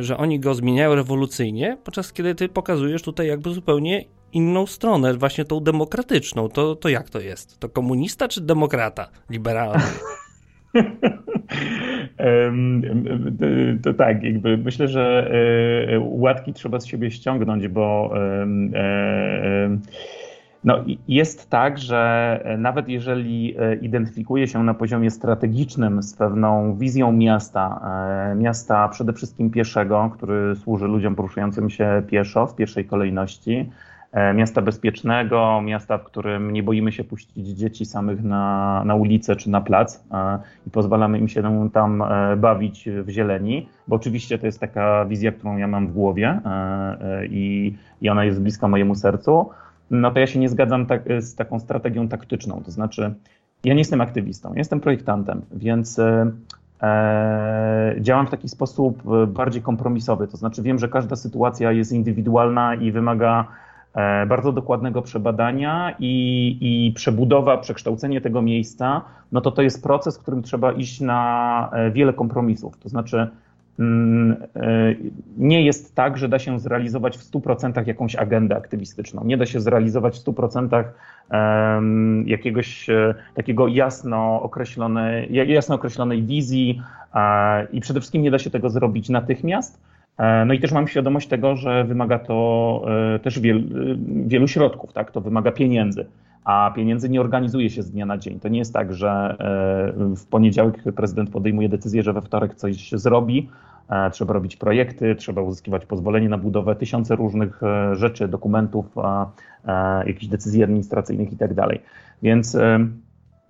Że 0.00 0.16
oni 0.16 0.40
go 0.40 0.54
zmieniają 0.54 0.94
rewolucyjnie, 0.94 1.78
podczas 1.84 2.12
kiedy 2.12 2.34
ty 2.34 2.48
pokazujesz 2.48 3.02
tutaj 3.02 3.26
jakby 3.26 3.54
zupełnie 3.54 4.04
inną 4.32 4.66
stronę, 4.66 5.14
właśnie 5.14 5.44
tą 5.44 5.60
demokratyczną. 5.60 6.48
To, 6.48 6.76
to 6.76 6.88
jak 6.88 7.10
to 7.10 7.20
jest? 7.20 7.58
To 7.58 7.68
komunista 7.68 8.28
czy 8.28 8.40
demokrata 8.40 9.08
liberalny? 9.30 9.84
to 13.82 13.94
tak, 13.94 14.22
jakby 14.22 14.58
myślę, 14.58 14.88
że 14.88 15.30
e, 15.94 16.00
łatki 16.00 16.52
trzeba 16.52 16.80
z 16.80 16.86
siebie 16.86 17.10
ściągnąć, 17.10 17.68
bo 17.68 18.14
e, 18.16 18.46
no, 20.64 20.84
jest 21.08 21.50
tak, 21.50 21.78
że 21.78 22.40
nawet 22.58 22.88
jeżeli 22.88 23.56
e, 23.58 23.74
identyfikuje 23.74 24.48
się 24.48 24.62
na 24.62 24.74
poziomie 24.74 25.10
strategicznym 25.10 26.02
z 26.02 26.14
pewną 26.16 26.76
wizją 26.76 27.12
miasta, 27.12 27.80
miasta 28.36 28.88
przede 28.88 29.12
wszystkim 29.12 29.50
pieszego, 29.50 30.10
który 30.14 30.56
służy 30.56 30.86
ludziom 30.86 31.14
poruszającym 31.14 31.70
się 31.70 32.02
pieszo 32.06 32.46
w 32.46 32.56
pierwszej 32.56 32.84
kolejności, 32.84 33.70
miasta 34.34 34.62
bezpiecznego, 34.62 35.60
miasta, 35.64 35.98
w 35.98 36.04
którym 36.04 36.52
nie 36.52 36.62
boimy 36.62 36.92
się 36.92 37.04
puścić 37.04 37.48
dzieci 37.48 37.84
samych 37.84 38.22
na, 38.22 38.82
na 38.84 38.94
ulicę 38.94 39.36
czy 39.36 39.50
na 39.50 39.60
plac 39.60 40.04
e, 40.12 40.38
i 40.66 40.70
pozwalamy 40.70 41.18
im 41.18 41.28
się 41.28 41.70
tam 41.72 42.02
e, 42.02 42.36
bawić 42.36 42.88
w 43.04 43.08
zieleni, 43.08 43.68
bo 43.88 43.96
oczywiście 43.96 44.38
to 44.38 44.46
jest 44.46 44.60
taka 44.60 45.04
wizja, 45.04 45.32
którą 45.32 45.56
ja 45.56 45.68
mam 45.68 45.86
w 45.86 45.92
głowie 45.92 46.40
i, 47.30 47.74
i 48.00 48.08
ona 48.08 48.24
jest 48.24 48.42
bliska 48.42 48.68
mojemu 48.68 48.94
sercu, 48.94 49.50
no 49.90 50.10
to 50.10 50.18
ja 50.18 50.26
się 50.26 50.38
nie 50.38 50.48
zgadzam 50.48 50.86
tak, 50.86 51.02
z 51.18 51.34
taką 51.34 51.60
strategią 51.60 52.08
taktyczną, 52.08 52.62
to 52.64 52.70
znaczy 52.70 53.14
ja 53.64 53.74
nie 53.74 53.80
jestem 53.80 54.00
aktywistą, 54.00 54.54
jestem 54.54 54.80
projektantem, 54.80 55.42
więc 55.52 56.00
działam 58.00 58.26
w 58.26 58.30
taki 58.30 58.48
sposób 58.48 59.02
bardziej 59.26 59.62
kompromisowy, 59.62 60.28
to 60.28 60.36
znaczy 60.36 60.62
wiem, 60.62 60.78
że 60.78 60.88
każda 60.88 61.16
sytuacja 61.16 61.72
jest 61.72 61.92
indywidualna 61.92 62.74
i 62.74 62.92
wymaga 62.92 63.46
E, 63.46 63.63
bardzo 64.26 64.52
dokładnego 64.52 65.02
przebadania 65.02 65.94
i, 65.98 66.56
i 66.60 66.92
przebudowa, 66.92 67.58
przekształcenie 67.58 68.20
tego 68.20 68.42
miejsca, 68.42 69.02
no 69.32 69.40
to 69.40 69.50
to 69.50 69.62
jest 69.62 69.82
proces, 69.82 70.18
w 70.18 70.22
którym 70.22 70.42
trzeba 70.42 70.72
iść 70.72 71.00
na 71.00 71.70
e, 71.72 71.90
wiele 71.90 72.12
kompromisów. 72.12 72.78
To 72.78 72.88
znaczy, 72.88 73.26
mm, 73.78 74.36
e, 74.56 74.94
nie 75.38 75.62
jest 75.62 75.94
tak, 75.94 76.16
że 76.16 76.28
da 76.28 76.38
się 76.38 76.60
zrealizować 76.60 77.18
w 77.18 77.22
100% 77.22 77.86
jakąś 77.86 78.16
agendę 78.16 78.56
aktywistyczną. 78.56 79.24
Nie 79.24 79.36
da 79.36 79.46
się 79.46 79.60
zrealizować 79.60 80.18
w 80.18 80.24
100% 80.24 80.84
jakiegoś 82.26 82.86
takiego 83.34 83.68
jasno 83.68 84.42
określonej, 84.42 85.28
jasno 85.30 85.74
określonej 85.74 86.22
wizji 86.22 86.82
i 87.72 87.80
przede 87.80 88.00
wszystkim 88.00 88.22
nie 88.22 88.30
da 88.30 88.38
się 88.38 88.50
tego 88.50 88.70
zrobić 88.70 89.08
natychmiast 89.08 89.80
E, 89.80 89.93
no 90.18 90.54
i 90.54 90.60
też 90.60 90.72
mam 90.72 90.88
świadomość 90.88 91.28
tego, 91.28 91.56
że 91.56 91.84
wymaga 91.84 92.18
to 92.18 92.84
e, 93.14 93.18
też 93.18 93.40
wiel, 93.40 93.62
wielu 94.26 94.48
środków, 94.48 94.92
tak? 94.92 95.10
To 95.10 95.20
wymaga 95.20 95.52
pieniędzy, 95.52 96.06
a 96.44 96.72
pieniędzy 96.76 97.08
nie 97.08 97.20
organizuje 97.20 97.70
się 97.70 97.82
z 97.82 97.90
dnia 97.90 98.06
na 98.06 98.18
dzień. 98.18 98.40
To 98.40 98.48
nie 98.48 98.58
jest 98.58 98.72
tak, 98.72 98.94
że 98.94 99.36
e, 99.38 100.14
w 100.16 100.26
poniedziałek 100.26 100.82
prezydent 100.96 101.30
podejmuje 101.30 101.68
decyzję, 101.68 102.02
że 102.02 102.12
we 102.12 102.22
wtorek 102.22 102.54
coś 102.54 102.92
zrobi. 102.92 103.48
Trzeba 104.12 104.34
robić 104.34 104.56
projekty, 104.56 105.14
trzeba 105.14 105.42
uzyskiwać 105.42 105.86
pozwolenie 105.86 106.28
na 106.28 106.38
budowę, 106.38 106.76
tysiące 106.76 107.16
różnych 107.16 107.60
rzeczy, 107.92 108.28
dokumentów, 108.28 108.86
jakichś 110.06 110.26
decyzji 110.26 110.62
administracyjnych 110.62 111.32
i 111.32 111.36
tak 111.36 111.54
dalej. 111.54 111.80
Więc 112.22 112.56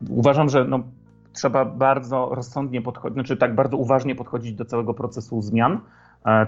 uważam, 0.08 0.48
że 0.48 0.64
no, 0.64 0.80
trzeba 1.32 1.64
bardzo 1.64 2.30
rozsądnie 2.34 2.82
podchodzić, 2.82 3.14
znaczy 3.14 3.36
tak 3.36 3.54
bardzo 3.54 3.76
uważnie 3.76 4.14
podchodzić 4.14 4.52
do 4.54 4.64
całego 4.64 4.94
procesu 4.94 5.42
zmian 5.42 5.78
E, 5.78 5.80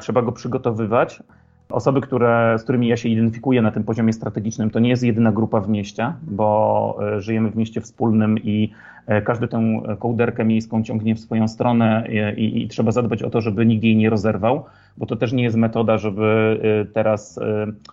trzeba 0.00 0.22
go 0.22 0.32
przygotowywać. 0.32 1.22
Osoby, 1.68 2.00
które, 2.00 2.56
z 2.58 2.62
którymi 2.62 2.88
ja 2.88 2.96
się 2.96 3.08
identyfikuję 3.08 3.62
na 3.62 3.70
tym 3.70 3.84
poziomie 3.84 4.12
strategicznym, 4.12 4.70
to 4.70 4.78
nie 4.78 4.88
jest 4.88 5.02
jedyna 5.02 5.32
grupa 5.32 5.60
w 5.60 5.68
mieście, 5.68 6.12
bo 6.22 6.98
e, 7.16 7.20
żyjemy 7.20 7.50
w 7.50 7.56
mieście 7.56 7.80
wspólnym 7.80 8.38
i 8.38 8.72
e, 9.06 9.22
każdy 9.22 9.48
tę 9.48 9.82
kołderkę 9.98 10.44
miejską 10.44 10.82
ciągnie 10.82 11.14
w 11.14 11.20
swoją 11.20 11.48
stronę 11.48 12.08
i, 12.36 12.62
i, 12.62 12.68
trzeba 12.68 12.92
zadbać 12.92 13.22
o 13.22 13.30
to, 13.30 13.40
żeby 13.40 13.66
nikt 13.66 13.84
jej 13.84 13.96
nie 13.96 14.10
rozerwał, 14.10 14.64
bo 14.96 15.06
to 15.06 15.16
też 15.16 15.32
nie 15.32 15.42
jest 15.42 15.56
metoda, 15.56 15.98
żeby 15.98 16.60
teraz 16.94 17.40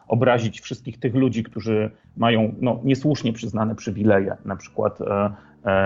obrazić 0.08 0.62
wszystkich 0.62 1.00
tych 1.00 1.16
ludzi, 1.16 1.44
którzy 1.44 1.92
mają 2.18 2.54
no, 2.62 2.80
niesłusznie 2.84 3.34
przyznane 3.34 3.76
przywileje, 3.76 4.38
na 4.46 4.56
przykład 4.56 5.02
E, 5.02 5.32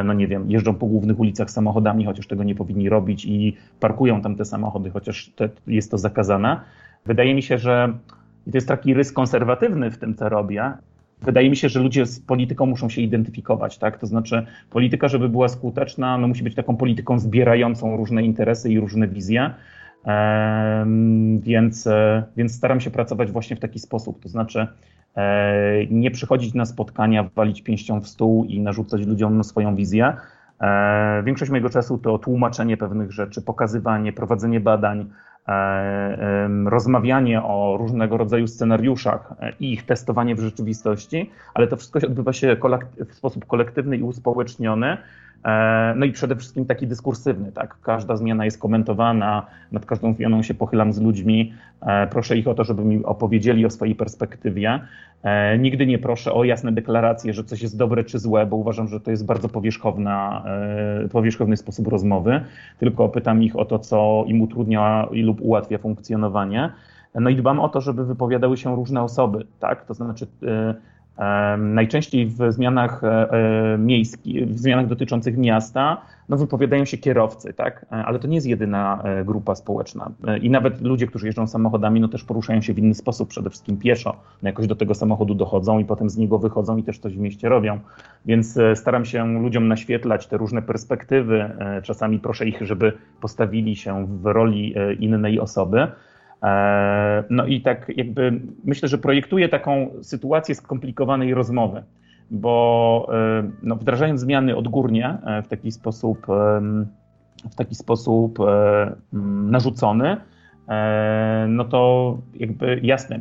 no 0.06 0.13
nie 0.13 0.28
wiem, 0.28 0.52
jeżdżą 0.52 0.76
po 0.76 0.86
głównych 0.86 1.20
ulicach 1.20 1.52
samochodami, 1.52 2.06
chociaż 2.06 2.28
tego 2.28 2.44
nie 2.44 2.56
powinni 2.56 2.90
robić 2.90 3.26
i 3.26 3.58
parkują 3.80 4.22
tam 4.22 4.36
te 4.36 4.46
samochody, 4.46 4.90
chociaż 4.90 5.30
te, 5.36 5.50
jest 5.68 5.92
to 5.92 5.98
zakazane. 5.98 6.60
Wydaje 7.06 7.36
mi 7.36 7.42
się, 7.44 7.58
że 7.58 7.94
i 8.48 8.52
to 8.52 8.58
jest 8.58 8.68
taki 8.68 8.94
rys 8.94 9.12
konserwatywny 9.12 9.92
w 9.92 9.98
tym, 9.98 10.16
co 10.16 10.30
robię. 10.30 10.72
Wydaje 11.22 11.50
mi 11.50 11.56
się, 11.56 11.70
że 11.70 11.80
ludzie 11.80 12.06
z 12.06 12.20
polityką 12.20 12.66
muszą 12.66 12.90
się 12.90 13.02
identyfikować, 13.02 13.78
tak? 13.78 13.98
To 14.00 14.08
znaczy, 14.08 14.46
polityka, 14.70 15.08
żeby 15.08 15.30
była 15.30 15.48
skuteczna, 15.48 16.18
no 16.18 16.28
musi 16.28 16.44
być 16.44 16.56
taką 16.56 16.78
polityką 16.78 17.20
zbierającą 17.20 17.98
różne 17.98 18.24
interesy 18.24 18.72
i 18.72 18.80
różne 18.80 19.08
wizje. 19.08 19.54
Więc, 21.40 21.88
e, 21.88 22.24
więc 22.38 22.56
staram 22.56 22.80
się 22.82 22.92
pracować 22.92 23.32
właśnie 23.32 23.56
w 23.56 23.60
taki 23.60 23.80
sposób. 23.80 24.24
To 24.24 24.30
znaczy, 24.30 24.68
E, 24.68 24.97
nie 25.89 26.12
przychodzić 26.12 26.53
na 26.53 26.65
spotkania, 26.65 27.30
walić 27.36 27.62
pięścią 27.62 28.01
w 28.01 28.08
stół 28.08 28.45
i 28.45 28.60
narzucać 28.60 29.06
ludziom 29.06 29.43
swoją 29.43 29.75
wizję. 29.75 30.13
E, 30.62 31.23
większość 31.23 31.51
mojego 31.51 31.69
czasu 31.69 31.97
to 31.97 32.17
tłumaczenie 32.17 32.77
pewnych 32.77 33.12
rzeczy, 33.12 33.41
pokazywanie, 33.41 34.13
prowadzenie 34.13 34.60
badań, 34.60 35.10
e, 35.47 36.49
rozmawianie 36.65 37.43
o 37.43 37.77
różnego 37.80 38.17
rodzaju 38.17 38.47
scenariuszach 38.47 39.34
i 39.60 39.73
ich 39.73 39.86
testowanie 39.86 40.36
w 40.36 40.39
rzeczywistości, 40.39 41.32
ale 41.53 41.67
to 41.67 41.77
wszystko 41.77 41.99
odbywa 41.99 42.34
się 42.34 42.58
w 43.10 43.13
sposób 43.13 43.45
kolektywny 43.45 43.97
i 43.97 44.03
uspołeczniony. 44.03 44.97
No 45.95 46.06
i 46.06 46.12
przede 46.12 46.36
wszystkim 46.36 46.65
taki 46.65 46.88
dyskursywny, 46.88 47.52
tak? 47.52 47.78
Każda 47.82 48.17
zmiana 48.17 48.45
jest 48.45 48.60
komentowana, 48.60 49.45
nad 49.71 49.86
każdą 49.86 50.13
zmianą 50.13 50.43
się 50.43 50.54
pochylam 50.54 50.93
z 50.93 51.02
ludźmi, 51.02 51.54
proszę 52.10 52.38
ich 52.38 52.47
o 52.47 52.54
to, 52.54 52.63
żeby 52.63 52.86
mi 52.86 53.06
opowiedzieli 53.06 53.65
o 53.65 53.69
swojej 53.69 53.95
perspektywie. 53.95 54.80
E, 55.23 55.58
nigdy 55.58 55.86
nie 55.86 56.00
proszę 56.00 56.34
o 56.34 56.43
jasne 56.43 56.71
deklaracje, 56.71 57.34
że 57.34 57.43
coś 57.43 57.62
jest 57.62 57.78
dobre 57.78 58.04
czy 58.04 58.19
złe, 58.19 58.45
bo 58.45 58.56
uważam, 58.56 58.88
że 58.88 59.00
to 59.00 59.12
jest 59.12 59.26
bardzo 59.26 59.50
powierzchowna, 59.50 60.43
e, 61.06 61.08
powierzchowny 61.10 61.58
sposób 61.58 61.88
rozmowy, 61.88 62.41
tylko 62.80 63.10
pytam 63.10 63.43
ich 63.43 63.56
o 63.56 63.65
to, 63.65 63.80
co 63.80 64.23
im 64.28 64.41
utrudnia 64.41 65.08
lub 65.12 65.41
ułatwia 65.41 65.78
funkcjonowanie. 65.78 66.71
No 67.15 67.30
i 67.30 67.36
dbam 67.36 67.60
o 67.60 67.69
to, 67.69 67.82
żeby 67.82 68.06
wypowiadały 68.06 68.58
się 68.58 68.76
różne 68.76 69.04
osoby, 69.04 69.45
tak? 69.60 69.86
To 69.86 69.93
znaczy 69.93 70.28
e, 70.43 70.76
Najczęściej 71.58 72.27
w 72.27 72.38
zmianach 72.49 73.03
e, 73.03 73.32
e, 73.32 73.77
miejskich, 73.77 74.47
w 74.47 74.60
zmianach 74.60 74.88
dotyczących 74.88 75.38
miasta, 75.38 76.01
no 76.30 76.38
wypowiadają 76.38 76.86
się 76.86 76.97
kierowcy, 76.97 77.53
tak? 77.53 77.86
E, 77.91 77.95
ale 77.95 78.19
to 78.19 78.27
nie 78.27 78.36
jest 78.36 78.47
jedyna 78.47 79.03
grupa 79.25 79.56
społeczna. 79.56 80.12
I 80.41 80.49
nawet 80.49 80.82
ludzie, 80.82 81.08
którzy 81.08 81.25
jeżdżą 81.25 81.47
samochodami, 81.47 81.99
no 81.99 82.08
też 82.08 82.23
poruszają 82.23 82.62
się 82.62 82.73
w 82.73 82.80
inny 82.80 82.93
sposób, 82.93 83.30
przede 83.30 83.49
wszystkim 83.49 83.77
pieszo. 83.77 84.15
No 84.43 84.49
jakoś 84.49 84.67
do 84.67 84.75
tego 84.75 84.95
samochodu 84.95 85.36
dochodzą 85.36 85.80
i 85.80 85.86
potem 85.86 86.10
z 86.10 86.17
niego 86.17 86.39
wychodzą 86.39 86.77
i 86.77 86.84
też 86.84 86.99
coś 86.99 87.13
w 87.13 87.19
mieście 87.19 87.49
robią. 87.49 87.80
Więc 88.25 88.60
staram 88.75 89.06
się 89.06 89.41
ludziom 89.41 89.67
naświetlać 89.67 90.27
te 90.27 90.38
różne 90.38 90.62
perspektywy. 90.62 91.49
Czasami 91.84 92.19
proszę 92.19 92.47
ich, 92.47 92.62
żeby 92.62 92.93
postawili 93.21 93.75
się 93.75 94.08
w 94.21 94.25
roli 94.25 94.75
innej 94.99 95.39
osoby. 95.39 95.88
No 97.30 97.45
i 97.45 97.62
tak 97.62 97.91
jakby 97.97 98.41
myślę, 98.65 98.89
że 98.89 98.97
projektuje 98.97 99.50
taką 99.50 99.89
sytuację 100.02 100.56
skomplikowanej 100.56 101.34
rozmowy, 101.34 101.84
bo 102.32 103.10
no, 103.63 103.76
wdrażając 103.76 104.21
zmiany 104.21 104.56
odgórnie 104.56 105.17
w 105.43 105.47
taki 105.47 105.71
sposób, 105.71 106.28
w 107.52 107.56
taki 107.56 107.76
sposób 107.76 108.39
narzucony, 109.43 110.17
no 111.47 111.65
to 111.65 112.17
jakby 112.34 112.80
jasne, 112.84 113.19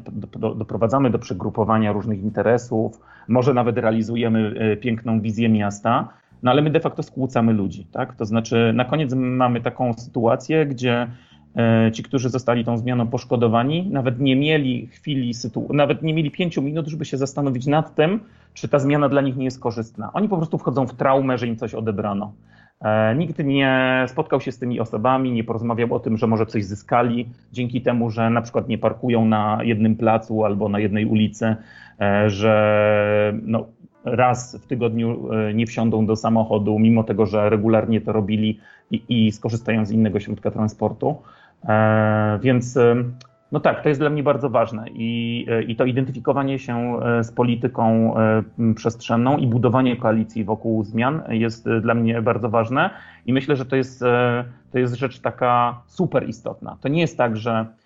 doprowadzamy 0.57 1.11
do 1.11 1.19
przegrupowania 1.19 1.93
różnych 1.93 2.23
interesów, 2.23 3.01
może 3.29 3.55
nawet 3.55 3.79
realizujemy 3.79 4.55
piękną 4.81 5.21
wizję 5.21 5.49
miasta, 5.49 6.09
no 6.43 6.51
ale 6.51 6.63
my 6.63 6.71
de 6.71 6.81
facto 6.81 7.03
skłócamy 7.03 7.53
ludzi, 7.53 7.87
tak? 7.93 8.15
To 8.15 8.25
znaczy 8.25 8.73
na 8.75 8.85
koniec 8.85 9.15
mamy 9.15 9.61
taką 9.61 9.93
sytuację, 9.93 10.67
gdzie 10.67 10.93
e, 10.93 11.09
ci, 11.93 12.03
którzy 12.03 12.31
zostali 12.31 12.65
tą 12.65 12.79
zmianą 12.79 13.07
poszkodowani, 13.07 13.89
nawet 13.91 14.21
nie 14.21 14.37
mieli 14.37 14.87
chwili, 14.87 15.33
nawet 15.71 16.03
nie 16.03 16.15
mieli 16.15 16.31
pięciu 16.31 16.63
minut, 16.63 16.87
żeby 16.87 17.05
się 17.05 17.17
zastanowić 17.17 17.67
nad 17.67 17.95
tym, 17.95 18.21
czy 18.55 18.69
ta 18.69 18.79
zmiana 18.79 19.09
dla 19.09 19.21
nich 19.21 19.37
nie 19.37 19.45
jest 19.45 19.61
korzystna. 19.61 20.13
Oni 20.13 20.29
po 20.29 20.37
prostu 20.37 20.59
wchodzą 20.59 20.87
w 20.87 20.95
traumę, 20.95 21.39
że 21.39 21.47
im 21.47 21.57
coś 21.57 21.75
odebrano. 21.75 22.33
E, 22.81 23.15
nikt 23.15 23.39
nie 23.39 24.05
spotkał 24.09 24.41
się 24.41 24.53
z 24.53 24.59
tymi 24.59 24.81
osobami, 24.81 25.33
nie 25.33 25.45
porozmawiał 25.45 25.95
o 25.95 26.01
tym, 26.01 26.17
że 26.17 26.27
może 26.27 26.47
coś 26.47 26.65
zyskali 26.65 27.29
dzięki 27.53 27.81
temu, 27.81 28.11
że 28.11 28.31
na 28.31 28.43
przykład 28.43 28.69
nie 28.69 28.79
parkują 28.79 29.25
na 29.25 29.59
jednym 29.63 29.97
placu 29.97 30.45
albo 30.45 30.69
na 30.69 30.79
jednej 30.79 31.07
ulicy, 31.07 31.57
e, 32.01 32.31
że 32.31 33.35
no, 33.43 33.67
raz 34.05 34.57
w 34.57 34.67
tygodniu 34.67 35.33
e, 35.33 35.55
nie 35.55 35.67
wsiądą 35.67 36.07
do 36.07 36.17
samochodu, 36.17 36.79
mimo 36.79 37.05
tego, 37.05 37.27
że 37.27 37.51
regularnie 37.51 38.01
to 38.01 38.13
robili 38.13 38.61
i, 38.91 39.03
i 39.09 39.33
skorzystają 39.33 39.87
z 39.87 39.91
innego 39.91 40.21
środka 40.21 40.51
transportu. 40.51 41.17
E, 41.65 42.39
więc 42.43 42.77
e, 42.77 43.05
no 43.53 43.61
tak, 43.61 43.83
to 43.83 43.89
jest 43.89 44.01
dla 44.01 44.11
mnie 44.11 44.23
bardzo 44.23 44.51
ważne 44.51 44.85
i, 44.89 45.47
i 45.67 45.77
to 45.77 45.85
identyfikowanie 45.85 46.59
się 46.59 47.01
z 47.23 47.33
polityką 47.33 48.15
przestrzenną 48.75 49.37
i 49.37 49.47
budowanie 49.47 49.97
koalicji 49.97 50.45
wokół 50.45 50.85
zmian 50.85 51.23
jest 51.29 51.69
dla 51.83 51.95
mnie 51.95 52.23
bardzo 52.23 52.49
ważne 52.49 52.91
i 53.27 53.33
myślę, 53.33 53.57
że 53.57 53.67
to 53.67 53.77
jest, 53.77 54.01
to 54.73 54.79
jest 54.79 54.95
rzecz 54.95 55.21
taka 55.21 55.81
super 55.87 56.29
istotna. 56.29 56.77
To 56.81 56.89
nie 56.89 57.01
jest 57.01 57.19
tak, 57.19 57.37
że 57.37 57.67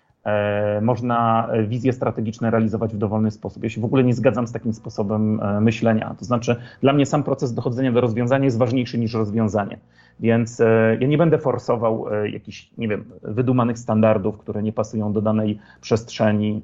można 0.81 1.49
wizje 1.67 1.93
strategiczne 1.93 2.51
realizować 2.51 2.93
w 2.93 2.97
dowolny 2.97 3.31
sposób. 3.31 3.63
Ja 3.63 3.69
się 3.69 3.81
w 3.81 3.85
ogóle 3.85 4.03
nie 4.03 4.13
zgadzam 4.13 4.47
z 4.47 4.51
takim 4.51 4.73
sposobem 4.73 5.39
e, 5.39 5.61
myślenia. 5.61 6.15
To 6.19 6.25
znaczy, 6.25 6.55
dla 6.81 6.93
mnie 6.93 7.05
sam 7.05 7.23
proces 7.23 7.53
dochodzenia 7.53 7.91
do 7.91 8.01
rozwiązania 8.01 8.45
jest 8.45 8.57
ważniejszy 8.57 8.97
niż 8.97 9.13
rozwiązanie. 9.13 9.77
Więc 10.19 10.59
e, 10.59 10.97
ja 10.99 11.07
nie 11.07 11.17
będę 11.17 11.37
forsował 11.37 12.05
jakichś, 12.25 12.69
nie 12.77 12.87
wiem, 12.87 13.05
wydumanych 13.21 13.79
standardów, 13.79 14.37
które 14.37 14.63
nie 14.63 14.73
pasują 14.73 15.13
do 15.13 15.21
danej 15.21 15.59
przestrzeni. 15.81 16.61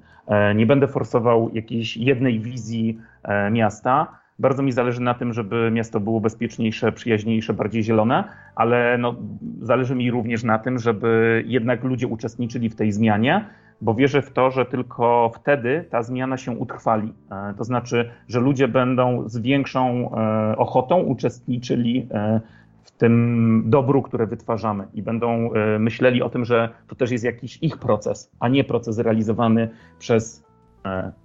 Nie 0.56 0.65
będę 0.65 0.88
forsował 0.88 1.50
jakiejś 1.54 1.98
jednej 1.98 2.39
wizji 2.39 3.00
miasta 3.52 4.08
bardzo 4.39 4.63
mi 4.63 4.71
zależy 4.71 5.02
na 5.02 5.13
tym, 5.13 5.34
żeby 5.34 5.71
miasto 5.71 6.00
było 6.00 6.21
bezpieczniejsze, 6.21 6.91
przyjaźniejsze, 6.91 7.54
bardziej 7.54 7.84
zielone, 7.84 8.23
ale 8.56 8.97
no, 8.97 9.15
zależy 9.62 9.95
mi 9.95 10.12
również 10.12 10.43
na 10.43 10.60
tym, 10.60 10.80
żeby 10.80 11.43
jednak 11.47 11.84
ludzie 11.84 12.08
uczestniczyli 12.08 12.69
w 12.69 12.76
tej 12.76 12.91
zmianie, 12.91 13.45
bo 13.82 13.93
wierzę 13.93 14.21
w 14.21 14.32
to, 14.32 14.52
że 14.52 14.65
tylko 14.65 15.32
wtedy 15.36 15.86
ta 15.89 16.04
zmiana 16.04 16.38
się 16.38 16.52
utrwali. 16.52 17.13
E, 17.32 17.54
to 17.58 17.63
znaczy, 17.63 18.10
że 18.28 18.39
ludzie 18.39 18.67
będą 18.67 19.30
z 19.30 19.38
większą 19.38 20.12
e, 20.12 20.58
ochotą 20.58 21.00
uczestniczyli 21.00 22.08
e, 22.12 22.41
w 22.84 22.91
tym 22.91 23.63
dobru, 23.65 24.02
które 24.02 24.28
wytwarzamy 24.28 24.88
i 24.93 25.02
będą 25.02 25.50
myśleli 25.80 26.21
o 26.21 26.30
tym, 26.30 26.45
że 26.45 26.69
to 26.88 26.95
też 26.95 27.12
jest 27.12 27.23
jakiś 27.23 27.58
ich 27.62 27.78
proces, 27.78 28.32
a 28.39 28.47
nie 28.47 28.63
proces 28.63 29.00
realizowany 29.00 29.69
przez 30.00 30.46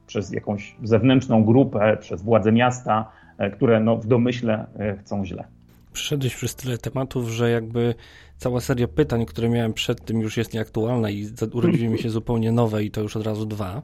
przez 0.06 0.32
jakąś 0.32 0.76
zewnętrzną 0.82 1.44
grupę, 1.44 1.96
przez 2.00 2.22
władze 2.22 2.52
miasta, 2.52 3.12
e, 3.38 3.50
które 3.50 3.80
no, 3.80 3.96
w 3.96 4.06
domyśle 4.06 4.66
e, 4.78 4.96
chcą 4.96 5.24
źle. 5.24 5.44
Przyszedłeś 5.92 6.34
przez 6.34 6.54
tyle 6.54 6.78
tematów, 6.78 7.28
że 7.28 7.50
jakby 7.50 7.94
cała 8.36 8.60
seria 8.60 8.88
pytań, 8.88 9.26
które 9.26 9.48
miałem 9.48 9.72
przed 9.72 10.04
tym 10.04 10.20
już 10.20 10.36
jest 10.36 10.54
nieaktualna 10.54 11.10
i 11.10 11.26
urodziły 11.52 11.88
mi 11.88 11.98
się 11.98 12.10
zupełnie 12.10 12.52
nowe 12.52 12.84
i 12.84 12.90
to 12.90 13.00
już 13.00 13.16
od 13.16 13.26
razu 13.26 13.46
dwa. 13.46 13.82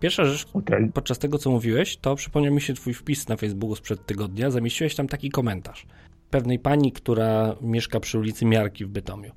Pierwsza 0.00 0.24
rzecz, 0.24 0.46
okay. 0.54 0.90
podczas 0.94 1.18
tego 1.18 1.38
co 1.38 1.50
mówiłeś, 1.50 1.96
to 1.96 2.14
przypomniał 2.14 2.54
mi 2.54 2.60
się 2.60 2.74
twój 2.74 2.94
wpis 2.94 3.28
na 3.28 3.36
Facebooku 3.36 3.76
sprzed 3.76 4.06
tygodnia. 4.06 4.50
Zamieściłeś 4.50 4.94
tam 4.94 5.08
taki 5.08 5.30
komentarz. 5.30 5.86
Pewnej 6.30 6.58
pani, 6.58 6.92
która 6.92 7.56
mieszka 7.60 8.00
przy 8.00 8.18
ulicy 8.18 8.44
Miarki 8.44 8.84
w 8.84 8.88
Bytomiu. 8.88 9.32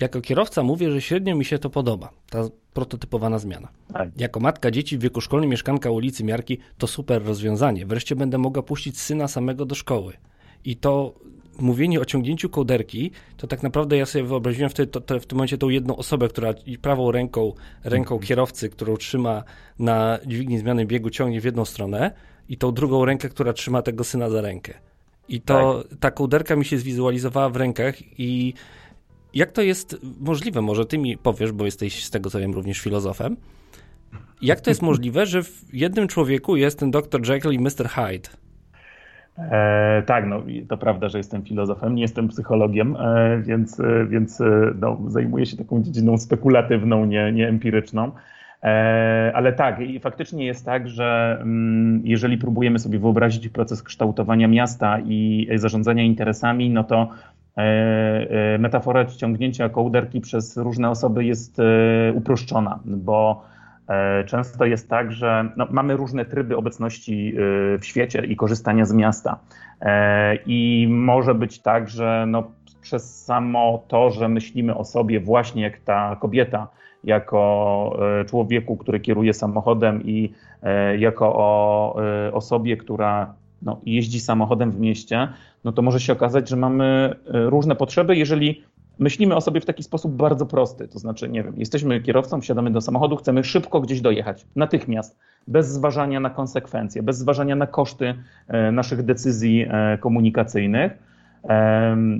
Jako 0.00 0.20
kierowca 0.20 0.62
mówię, 0.62 0.90
że 0.90 1.00
średnio 1.00 1.36
mi 1.36 1.44
się 1.44 1.58
to 1.58 1.70
podoba, 1.70 2.10
ta 2.30 2.48
prototypowana 2.74 3.38
zmiana. 3.38 3.68
Tak. 3.92 4.08
Jako 4.16 4.40
matka 4.40 4.70
dzieci 4.70 4.98
w 4.98 5.00
wieku 5.00 5.20
szkolnym 5.20 5.50
mieszkanka 5.50 5.90
ulicy 5.90 6.24
Miarki 6.24 6.58
to 6.78 6.86
super 6.86 7.24
rozwiązanie. 7.24 7.86
Wreszcie 7.86 8.16
będę 8.16 8.38
mogła 8.38 8.62
puścić 8.62 9.00
syna 9.00 9.28
samego 9.28 9.66
do 9.66 9.74
szkoły. 9.74 10.12
I 10.64 10.76
to 10.76 11.14
mówienie 11.58 12.00
o 12.00 12.04
ciągnięciu 12.04 12.48
kołderki, 12.48 13.10
to 13.36 13.46
tak 13.46 13.62
naprawdę 13.62 13.96
ja 13.96 14.06
sobie 14.06 14.24
wyobraziłem 14.24 14.70
w, 14.70 14.74
te, 14.74 14.86
to, 14.86 15.00
to, 15.00 15.20
w 15.20 15.26
tym 15.26 15.38
momencie 15.38 15.58
tą 15.58 15.68
jedną 15.68 15.96
osobę, 15.96 16.28
która 16.28 16.54
prawą 16.82 17.10
ręką, 17.10 17.52
ręką 17.84 18.14
mhm. 18.14 18.28
kierowcy, 18.28 18.68
którą 18.68 18.96
trzyma 18.96 19.44
na 19.78 20.18
dźwigni 20.26 20.58
zmiany 20.58 20.86
biegu, 20.86 21.10
ciągnie 21.10 21.40
w 21.40 21.44
jedną 21.44 21.64
stronę 21.64 22.12
i 22.48 22.56
tą 22.56 22.72
drugą 22.72 23.04
rękę, 23.04 23.28
która 23.28 23.52
trzyma 23.52 23.82
tego 23.82 24.04
syna 24.04 24.30
za 24.30 24.40
rękę. 24.40 24.74
I 25.28 25.40
to 25.40 25.84
tak. 25.90 25.98
ta 25.98 26.10
kołderka 26.10 26.56
mi 26.56 26.64
się 26.64 26.78
zwizualizowała 26.78 27.48
w 27.48 27.56
rękach 27.56 27.94
i 28.18 28.54
jak 29.36 29.52
to 29.52 29.62
jest 29.62 29.96
możliwe? 30.20 30.62
Może 30.62 30.86
ty 30.86 30.98
mi 30.98 31.16
powiesz, 31.18 31.52
bo 31.52 31.64
jesteś 31.64 32.04
z 32.04 32.10
tego 32.10 32.30
co 32.30 32.38
wiem 32.38 32.54
również 32.54 32.80
filozofem. 32.80 33.36
Jak 34.42 34.60
to 34.60 34.70
jest 34.70 34.82
możliwe, 34.90 35.26
że 35.26 35.42
w 35.42 35.74
jednym 35.74 36.08
człowieku 36.08 36.56
jest 36.56 36.78
ten 36.78 36.90
Dr. 36.90 37.28
Jekyll 37.28 37.52
i 37.52 37.58
Mr. 37.58 37.88
Hyde? 37.88 38.28
E, 39.38 40.02
tak, 40.06 40.26
no 40.26 40.42
to 40.68 40.78
prawda, 40.78 41.08
że 41.08 41.18
jestem 41.18 41.42
filozofem, 41.42 41.94
nie 41.94 42.02
jestem 42.02 42.28
psychologiem, 42.28 42.96
e, 42.96 43.42
więc, 43.42 43.80
e, 43.80 44.06
więc 44.06 44.40
e, 44.40 44.72
no, 44.80 44.98
zajmuję 45.08 45.46
się 45.46 45.56
taką 45.56 45.82
dziedziną 45.82 46.18
spekulatywną, 46.18 47.04
nie, 47.04 47.32
nie 47.32 47.48
empiryczną. 47.48 48.12
E, 48.62 49.32
ale 49.34 49.52
tak, 49.52 49.80
i 49.80 50.00
faktycznie 50.00 50.46
jest 50.46 50.64
tak, 50.64 50.88
że 50.88 51.38
mm, 51.40 52.02
jeżeli 52.04 52.38
próbujemy 52.38 52.78
sobie 52.78 52.98
wyobrazić 52.98 53.48
proces 53.48 53.82
kształtowania 53.82 54.48
miasta 54.48 54.98
i 55.00 55.48
zarządzania 55.54 56.02
interesami, 56.02 56.70
no 56.70 56.84
to 56.84 57.08
metafora 58.58 59.04
ciągnięcia 59.04 59.68
kołderki 59.68 60.20
przez 60.20 60.56
różne 60.56 60.90
osoby 60.90 61.24
jest 61.24 61.60
e, 61.60 62.12
uproszczona, 62.12 62.78
bo 62.84 63.44
często 64.26 64.64
jest 64.64 64.90
tak, 64.90 65.12
że 65.12 65.48
no, 65.56 65.66
mamy 65.70 65.96
różne 65.96 66.24
tryby 66.24 66.56
obecności 66.56 67.34
w 67.80 67.84
świecie 67.84 68.24
i 68.24 68.36
korzystania 68.36 68.84
z 68.84 68.92
miasta. 68.92 69.38
I 70.46 70.88
może 70.90 71.34
być 71.34 71.58
tak, 71.58 71.88
że 71.88 72.24
no, 72.28 72.50
przez 72.80 73.24
samo 73.24 73.82
to, 73.88 74.10
że 74.10 74.28
myślimy 74.28 74.76
o 74.76 74.84
sobie 74.84 75.20
właśnie 75.20 75.62
jak 75.62 75.78
ta 75.78 76.16
kobieta, 76.20 76.68
jako 77.04 77.98
człowieku, 78.28 78.76
który 78.76 79.00
kieruje 79.00 79.34
samochodem 79.34 80.02
i 80.04 80.32
jako 80.98 81.34
o 81.36 81.96
osobie, 82.32 82.76
która 82.76 83.34
no, 83.62 83.80
jeździ 83.86 84.20
samochodem 84.20 84.70
w 84.70 84.80
mieście, 84.80 85.28
no 85.64 85.72
to 85.72 85.82
może 85.82 86.00
się 86.00 86.12
okazać, 86.12 86.48
że 86.48 86.56
mamy 86.56 86.84
e, 86.84 87.50
różne 87.50 87.76
potrzeby, 87.76 88.16
jeżeli 88.16 88.62
myślimy 88.98 89.36
o 89.36 89.40
sobie 89.40 89.60
w 89.60 89.64
taki 89.64 89.82
sposób 89.82 90.12
bardzo 90.12 90.46
prosty. 90.46 90.88
To 90.88 90.98
znaczy, 90.98 91.28
nie 91.28 91.42
wiem, 91.42 91.54
jesteśmy 91.56 92.00
kierowcą, 92.00 92.40
wsiadamy 92.40 92.70
do 92.70 92.80
samochodu, 92.80 93.16
chcemy 93.16 93.44
szybko 93.44 93.80
gdzieś 93.80 94.00
dojechać, 94.00 94.46
natychmiast, 94.56 95.18
bez 95.48 95.68
zważania 95.68 96.20
na 96.20 96.30
konsekwencje, 96.30 97.02
bez 97.02 97.18
zważania 97.18 97.56
na 97.56 97.66
koszty 97.66 98.14
e, 98.48 98.72
naszych 98.72 99.02
decyzji 99.02 99.66
e, 99.68 99.98
komunikacyjnych. 99.98 101.06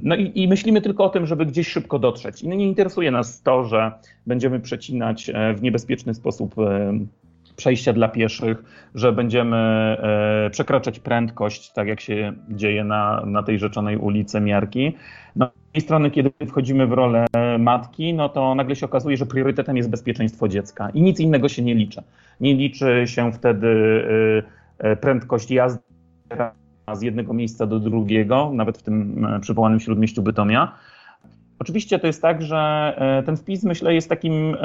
No 0.03 0.17
i, 0.17 0.33
i, 0.35 0.49
myślimy 0.49 0.81
tylko 0.81 1.05
o 1.05 1.09
tym, 1.09 1.27
żeby 1.27 1.47
gdzieś 1.47 1.69
szybko 1.69 1.99
dotrzeć. 1.99 2.43
I 2.43 2.49
nie 2.49 2.67
interesuje 2.67 3.11
nas 3.11 3.43
to, 3.43 3.65
że 3.65 3.93
będziemy 4.27 4.61
przecinać 4.61 5.31
w 5.57 5.63
niebezpieczny 5.63 6.15
sposób 6.15 6.55
przejścia 7.57 7.93
dla 7.93 8.09
pieszych, 8.09 8.65
że 8.95 9.13
będziemy 9.13 9.57
e, 9.57 10.51
przekraczać 10.51 10.99
prędkość, 10.99 11.73
tak 11.73 11.89
jak 11.89 12.01
się 12.01 12.33
dzieje 12.49 12.85
na, 12.85 13.23
na 13.27 13.43
tej 13.43 13.59
rzeczonej 13.59 13.97
ulicy 13.97 14.41
Miarki. 14.41 14.93
No, 15.37 15.51
z 15.71 15.73
tej 15.73 15.83
strony, 15.83 16.11
kiedy 16.11 16.33
wchodzimy 16.49 16.87
w 16.87 16.93
rolę 16.93 17.27
matki, 17.59 18.15
no 18.15 18.29
to 18.29 18.55
nagle 18.55 18.77
się 18.77 18.87
okazuje, 18.87 19.17
że 19.17 19.27
priorytetem 19.27 19.77
jest 19.77 19.91
bezpieczeństwo 19.91 20.49
dziecka 20.49 20.91
i 20.91 21.03
nic 21.03 21.21
innego 21.21 21.49
się 21.49 21.63
nie 21.63 21.75
liczy. 21.75 22.03
Nie 22.41 22.55
liczy 22.55 23.03
się 23.07 23.33
wtedy 23.33 23.69
e, 24.79 24.91
e, 24.91 24.97
prędkość 24.97 25.51
jazdy 25.51 25.81
z 26.93 27.03
jednego 27.03 27.35
miejsca 27.35 27.67
do 27.67 27.81
drugiego, 27.81 28.51
nawet 28.55 28.79
w 28.79 28.83
tym 28.83 29.27
przywołanym 29.41 29.81
śródmieściu 29.81 30.23
Bytomia. 30.23 30.73
Oczywiście 31.59 31.99
to 31.99 32.07
jest 32.07 32.23
tak, 32.23 32.43
że 32.43 32.93
ten 33.27 33.37
wpis, 33.37 33.65
myślę, 33.65 33.95
jest 33.95 34.09
takim 34.09 34.57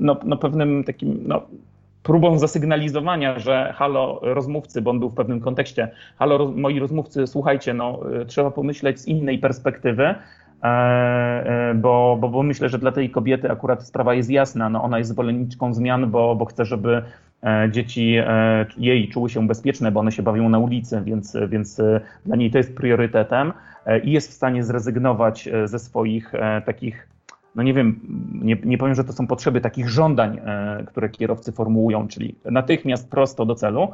no, 0.00 0.16
no 0.24 0.36
pewnym 0.36 0.84
takim 0.84 1.18
no, 1.26 1.46
próbą 2.02 2.38
zasygnalizowania, 2.38 3.38
że 3.38 3.74
halo 3.76 4.18
rozmówcy, 4.22 4.82
bo 4.82 4.90
on 4.90 4.98
był 4.98 5.10
w 5.10 5.14
pewnym 5.14 5.40
kontekście, 5.40 5.90
halo 6.16 6.52
moi 6.56 6.78
rozmówcy, 6.78 7.26
słuchajcie, 7.26 7.74
no, 7.74 8.00
y, 8.22 8.26
trzeba 8.26 8.50
pomyśleć 8.50 9.00
z 9.00 9.06
innej 9.06 9.38
perspektywy, 9.38 10.14
bo, 11.74 12.16
bo, 12.20 12.28
bo 12.28 12.42
myślę, 12.42 12.68
że 12.68 12.78
dla 12.78 12.92
tej 12.92 13.10
kobiety 13.10 13.50
akurat 13.50 13.86
sprawa 13.86 14.14
jest 14.14 14.30
jasna. 14.30 14.68
No 14.68 14.82
ona 14.82 14.98
jest 14.98 15.10
zwolenniczką 15.10 15.74
zmian, 15.74 16.10
bo, 16.10 16.34
bo 16.34 16.44
chce, 16.44 16.64
żeby 16.64 17.02
dzieci 17.70 18.16
jej 18.78 19.08
czuły 19.08 19.30
się 19.30 19.46
bezpieczne, 19.46 19.92
bo 19.92 20.00
one 20.00 20.12
się 20.12 20.22
bawią 20.22 20.48
na 20.48 20.58
ulicy, 20.58 21.02
więc, 21.04 21.36
więc 21.48 21.80
dla 22.26 22.36
niej 22.36 22.50
to 22.50 22.58
jest 22.58 22.76
priorytetem 22.76 23.52
i 24.04 24.12
jest 24.12 24.30
w 24.30 24.34
stanie 24.34 24.64
zrezygnować 24.64 25.48
ze 25.64 25.78
swoich 25.78 26.32
takich 26.66 27.08
no 27.54 27.62
nie 27.62 27.74
wiem, 27.74 28.00
nie, 28.42 28.56
nie 28.64 28.78
powiem, 28.78 28.94
że 28.94 29.04
to 29.04 29.12
są 29.12 29.26
potrzeby 29.26 29.60
takich 29.60 29.88
żądań, 29.88 30.38
e, 30.44 30.84
które 30.86 31.08
kierowcy 31.08 31.52
formułują, 31.52 32.08
czyli 32.08 32.34
natychmiast 32.44 33.10
prosto 33.10 33.46
do 33.46 33.54
celu. 33.54 33.88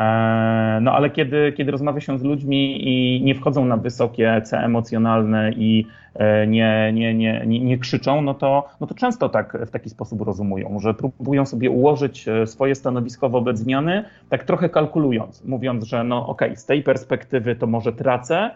E, 0.00 0.78
no 0.82 0.92
ale 0.92 1.10
kiedy, 1.10 1.52
kiedy 1.52 1.70
rozmawia 1.70 2.00
się 2.00 2.18
z 2.18 2.22
ludźmi 2.22 2.88
i 2.88 3.22
nie 3.24 3.34
wchodzą 3.34 3.64
na 3.64 3.76
wysokie 3.76 4.42
C 4.44 4.58
emocjonalne 4.58 5.52
i 5.52 5.86
e, 6.14 6.46
nie, 6.46 6.92
nie, 6.94 7.14
nie, 7.14 7.42
nie, 7.46 7.60
nie 7.60 7.78
krzyczą, 7.78 8.22
no 8.22 8.34
to, 8.34 8.68
no 8.80 8.86
to 8.86 8.94
często 8.94 9.28
tak 9.28 9.58
w 9.66 9.70
taki 9.70 9.90
sposób 9.90 10.20
rozumują, 10.20 10.78
że 10.80 10.94
próbują 10.94 11.46
sobie 11.46 11.70
ułożyć 11.70 12.26
swoje 12.46 12.74
stanowisko 12.74 13.28
wobec 13.28 13.58
zmiany, 13.58 14.04
tak 14.28 14.44
trochę 14.44 14.68
kalkulując, 14.68 15.44
mówiąc, 15.44 15.84
że 15.84 16.04
no 16.04 16.26
okej, 16.26 16.48
okay, 16.48 16.56
z 16.56 16.66
tej 16.66 16.82
perspektywy 16.82 17.56
to 17.56 17.66
może 17.66 17.92
tracę, 17.92 18.50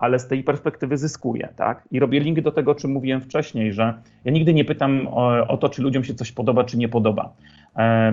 ale 0.00 0.18
z 0.18 0.28
tej 0.28 0.44
perspektywy 0.44 0.96
zyskuję, 0.96 1.48
tak? 1.56 1.88
I 1.90 2.00
robię 2.00 2.20
link 2.20 2.40
do 2.40 2.52
tego, 2.52 2.70
o 2.70 2.74
czym 2.74 2.92
mówiłem 2.92 3.20
wcześniej, 3.20 3.72
że 3.72 3.94
ja 4.24 4.32
nigdy 4.32 4.54
nie 4.54 4.64
pytam 4.64 5.08
o, 5.10 5.48
o 5.48 5.56
to, 5.56 5.68
czy 5.68 5.82
ludziom 5.82 6.04
się 6.04 6.14
coś 6.14 6.32
podoba, 6.32 6.64
czy 6.64 6.78
nie 6.78 6.88
podoba, 6.88 7.32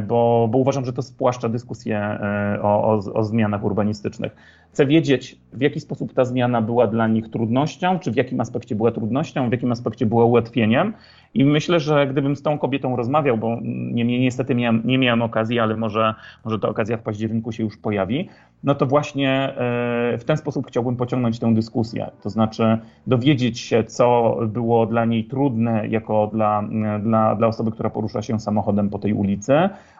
bo, 0.08 0.48
bo 0.52 0.58
uważam, 0.58 0.86
że 0.86 0.94
to 0.94 1.02
spłaszcza 1.02 1.50
dyskusję 1.50 2.00
e, 2.00 2.60
o, 2.62 2.84
o, 2.84 3.14
o 3.14 3.24
zmianach 3.24 3.64
urbanistycznych. 3.64 4.36
Chcę 4.72 4.86
wiedzieć, 4.86 5.38
w 5.54 5.62
jaki 5.62 5.80
sposób 5.80 6.14
ta 6.14 6.26
zmiana 6.26 6.62
była 6.62 6.88
dla 6.88 7.08
nich 7.08 7.30
trudnością, 7.30 8.00
czy 8.00 8.12
w 8.12 8.16
jakim 8.16 8.42
aspekcie 8.42 8.76
była 8.76 8.92
trudnością, 8.92 9.50
w 9.50 9.52
jakim 9.52 9.72
aspekcie 9.72 10.06
była 10.06 10.26
ułatwieniem. 10.26 10.94
I 11.34 11.46
myślę, 11.46 11.80
że 11.80 12.08
gdybym 12.08 12.36
z 12.36 12.42
tą 12.42 12.58
kobietą 12.58 12.96
rozmawiał, 12.96 13.38
bo 13.38 13.58
nie, 13.64 14.20
niestety 14.20 14.56
miałem, 14.56 14.82
nie 14.86 14.98
miałem 14.98 15.22
okazji, 15.22 15.60
ale 15.60 15.78
może, 15.78 16.14
może 16.46 16.60
ta 16.60 16.70
okazja 16.70 16.98
w 16.98 17.02
październiku 17.02 17.52
się 17.52 17.64
już 17.64 17.78
pojawi, 17.78 18.30
no 18.64 18.76
to 18.76 18.86
właśnie 18.86 19.30
e, 19.32 20.18
w 20.18 20.24
ten 20.24 20.38
sposób 20.38 20.68
chciałbym 20.68 20.96
pociągnąć 20.96 21.40
tę 21.40 21.54
dyskusję. 21.54 22.12
To 22.24 22.30
znaczy 22.30 22.78
dowiedzieć 23.08 23.60
się, 23.60 23.84
co 23.84 24.38
było 24.48 24.86
dla 24.86 25.06
niej 25.06 25.24
trudne 25.24 25.88
jako 25.88 26.30
dla, 26.34 26.64
dla, 27.04 27.36
dla 27.36 27.48
osoby, 27.48 27.72
która 27.72 27.90
porusza 27.90 28.22
się 28.22 28.40
samochodem 28.40 28.90
po 28.90 29.00
tej 29.00 29.14
ulicy, 29.14 29.47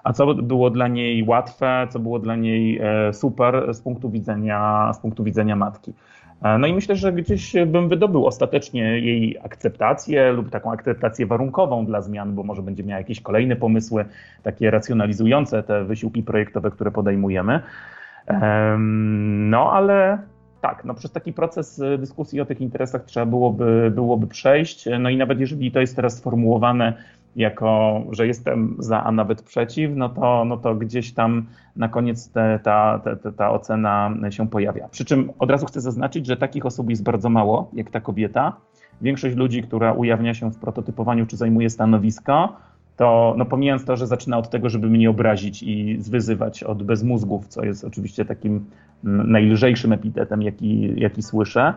a 0.04 0.14
co 0.14 0.34
było 0.34 0.70
dla 0.70 0.88
niej 0.88 1.24
łatwe, 1.24 1.88
co 1.90 2.00
było 2.00 2.20
dla 2.20 2.36
niej 2.36 2.80
e, 2.82 3.14
super 3.14 3.74
z 3.74 3.82
punktu 3.82 4.10
widzenia, 4.10 4.92
z 4.94 5.00
punktu 5.00 5.24
widzenia 5.24 5.56
matki. 5.56 5.94
E, 6.44 6.58
no 6.58 6.68
i 6.68 6.74
myślę, 6.74 6.96
że 6.96 7.14
gdzieś 7.14 7.56
bym 7.68 7.90
wydobył 7.90 8.26
ostatecznie 8.26 9.00
jej 9.00 9.38
akceptację 9.44 10.32
lub 10.32 10.50
taką 10.50 10.72
akceptację 10.72 11.26
warunkową 11.26 11.86
dla 11.86 12.02
zmian, 12.02 12.36
bo 12.36 12.44
może 12.44 12.62
będzie 12.62 12.84
miała 12.84 13.00
jakieś 13.00 13.22
kolejne 13.22 13.56
pomysły, 13.56 14.06
takie 14.44 14.72
racjonalizujące 14.72 15.64
te 15.64 15.84
wysiłki 15.84 16.24
projektowe, 16.24 16.72
które 16.72 16.92
podejmujemy. 16.92 17.60
No 19.50 19.72
ale 19.72 20.18
tak, 20.62 20.86
no 20.86 20.94
przez 20.94 21.12
taki 21.12 21.34
proces 21.34 21.82
dyskusji 22.00 22.42
o 22.42 22.46
tych 22.46 22.62
interesach 22.62 23.06
trzeba 23.06 23.26
byłoby, 23.26 23.92
byłoby 23.96 24.28
przejść. 24.28 24.86
No 25.00 25.10
i 25.10 25.18
nawet 25.18 25.40
jeżeli 25.40 25.72
to 25.72 25.80
jest 25.80 25.96
teraz 25.96 26.18
sformułowane 26.18 26.94
jako, 27.38 28.02
że 28.12 28.28
jestem 28.28 28.76
za, 28.80 29.04
a 29.04 29.12
nawet 29.12 29.42
przeciw, 29.42 29.92
no 29.96 30.10
to, 30.10 30.46
no 30.46 30.58
to 30.58 30.76
gdzieś 30.76 31.14
tam 31.14 31.46
na 31.76 31.90
koniec 31.90 32.32
te, 32.32 32.60
ta, 32.64 33.02
te, 33.24 33.32
ta 33.32 33.52
ocena 33.52 34.14
się 34.30 34.50
pojawia. 34.50 34.88
Przy 34.88 35.06
czym 35.06 35.32
od 35.40 35.52
razu 35.52 35.66
chcę 35.66 35.82
zaznaczyć, 35.82 36.26
że 36.26 36.38
takich 36.38 36.66
osób 36.66 36.90
jest 36.90 37.04
bardzo 37.04 37.30
mało, 37.30 37.72
jak 37.74 37.90
ta 37.90 38.02
kobieta. 38.02 38.54
Większość 39.02 39.36
ludzi, 39.36 39.64
która 39.64 39.94
ujawnia 39.94 40.34
się 40.34 40.52
w 40.52 40.58
prototypowaniu 40.58 41.26
czy 41.26 41.38
zajmuje 41.38 41.70
stanowisko, 41.70 42.56
to 42.98 43.36
no 43.38 43.46
pomijając 43.46 43.86
to, 43.86 43.98
że 43.98 44.08
zaczyna 44.08 44.38
od 44.38 44.50
tego, 44.50 44.70
żeby 44.70 44.88
mnie 44.88 45.10
obrazić 45.10 45.64
i 45.64 45.98
zwyzywać 46.00 46.64
od 46.64 46.84
bezmózgów, 46.84 47.48
co 47.48 47.66
jest 47.66 47.86
oczywiście 47.86 48.26
takim 48.26 48.66
najlżejszym 49.04 49.94
epitetem, 49.94 50.42
jaki, 50.42 50.94
jaki 51.00 51.22
słyszę, 51.22 51.74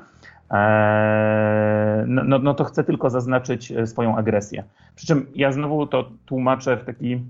no, 2.06 2.24
no, 2.24 2.38
no 2.38 2.54
to 2.54 2.64
chcę 2.64 2.84
tylko 2.84 3.10
zaznaczyć 3.10 3.72
e, 3.72 3.86
swoją 3.86 4.16
agresję. 4.16 4.64
Przy 4.94 5.06
czym 5.06 5.26
ja 5.34 5.52
znowu 5.52 5.86
to 5.86 6.10
tłumaczę 6.26 6.76
w 6.76 6.84
taki 6.84 7.20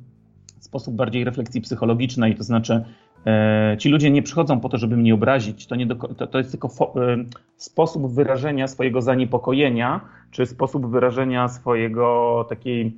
sposób 0.61 0.94
bardziej 0.94 1.24
refleksji 1.24 1.61
psychologicznej, 1.61 2.35
to 2.35 2.44
znaczy 2.44 2.85
e, 3.26 3.76
ci 3.78 3.88
ludzie 3.88 4.11
nie 4.11 4.22
przychodzą 4.22 4.61
po 4.61 4.68
to, 4.68 4.78
żeby 4.78 4.96
mnie 4.96 5.14
obrazić, 5.14 5.66
to, 5.66 5.76
nie 5.76 5.87
do, 5.87 5.94
to, 5.94 6.26
to 6.26 6.38
jest 6.38 6.50
tylko 6.50 6.68
fo, 6.68 6.94
e, 6.96 7.16
sposób 7.56 8.14
wyrażenia 8.14 8.68
swojego 8.68 9.02
zaniepokojenia, 9.02 10.00
czy 10.30 10.46
sposób 10.46 10.87
wyrażenia 10.87 11.48
swojego 11.48 12.46
takiej 12.48 12.96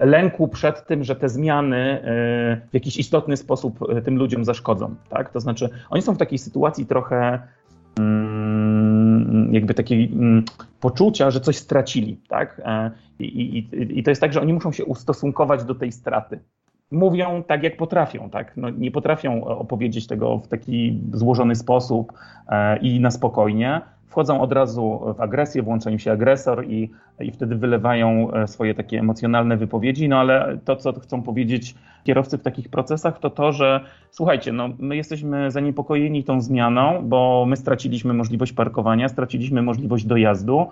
lęku 0.00 0.48
przed 0.48 0.86
tym, 0.86 1.04
że 1.04 1.16
te 1.16 1.28
zmiany 1.28 2.00
w 2.70 2.74
jakiś 2.74 2.96
istotny 2.96 3.36
sposób 3.36 3.78
tym 4.04 4.16
ludziom 4.16 4.44
zaszkodzą. 4.44 4.94
Tak? 5.08 5.30
To 5.30 5.40
znaczy, 5.40 5.68
oni 5.90 6.02
są 6.02 6.14
w 6.14 6.18
takiej 6.18 6.38
sytuacji 6.38 6.86
trochę 6.86 7.42
jakby 9.50 9.74
takiej 9.74 10.12
mm, 10.12 10.44
poczucia, 10.80 11.30
że 11.30 11.40
coś 11.40 11.56
stracili, 11.56 12.20
tak? 12.28 12.62
E, 12.64 12.90
I, 13.18 13.58
i, 13.58 13.68
I 13.98 14.02
to 14.02 14.10
jest 14.10 14.20
tak, 14.20 14.32
że 14.32 14.40
oni 14.40 14.52
muszą 14.52 14.72
się 14.72 14.84
ustosunkować 14.84 15.64
do 15.64 15.74
tej 15.74 15.92
straty. 15.92 16.38
Mówią 16.90 17.42
tak, 17.42 17.62
jak 17.62 17.76
potrafią, 17.76 18.30
tak? 18.30 18.56
No, 18.56 18.70
nie 18.70 18.90
potrafią 18.90 19.44
opowiedzieć 19.44 20.06
tego 20.06 20.38
w 20.38 20.48
taki 20.48 21.00
złożony 21.12 21.54
sposób 21.54 22.12
e, 22.48 22.78
i 22.78 23.00
na 23.00 23.10
spokojnie 23.10 23.80
wchodzą 24.08 24.40
od 24.40 24.52
razu 24.52 25.14
w 25.18 25.20
agresję, 25.20 25.62
włącza 25.62 25.90
im 25.90 25.98
się 25.98 26.12
agresor 26.12 26.64
i, 26.66 26.90
i 27.20 27.30
wtedy 27.30 27.56
wylewają 27.56 28.32
e, 28.32 28.48
swoje 28.48 28.74
takie 28.74 28.98
emocjonalne 28.98 29.56
wypowiedzi. 29.56 30.08
No 30.08 30.18
ale 30.18 30.58
to, 30.64 30.76
co 30.76 30.92
chcą 31.00 31.22
powiedzieć 31.22 31.74
kierowcy 32.04 32.38
w 32.38 32.42
takich 32.42 32.68
procesach, 32.68 33.18
to 33.18 33.30
to, 33.30 33.52
że 33.52 33.80
słuchajcie, 34.10 34.52
no, 34.52 34.68
my 34.78 34.96
jesteśmy 34.96 35.50
zaniepokojeni 35.50 36.24
tą 36.24 36.40
zmianą, 36.40 37.02
bo 37.02 37.44
my 37.48 37.56
straciliśmy 37.56 38.14
możliwość 38.14 38.52
parkowania, 38.52 39.08
straciliśmy 39.08 39.62
możliwość 39.62 40.04
dojazdu. 40.04 40.66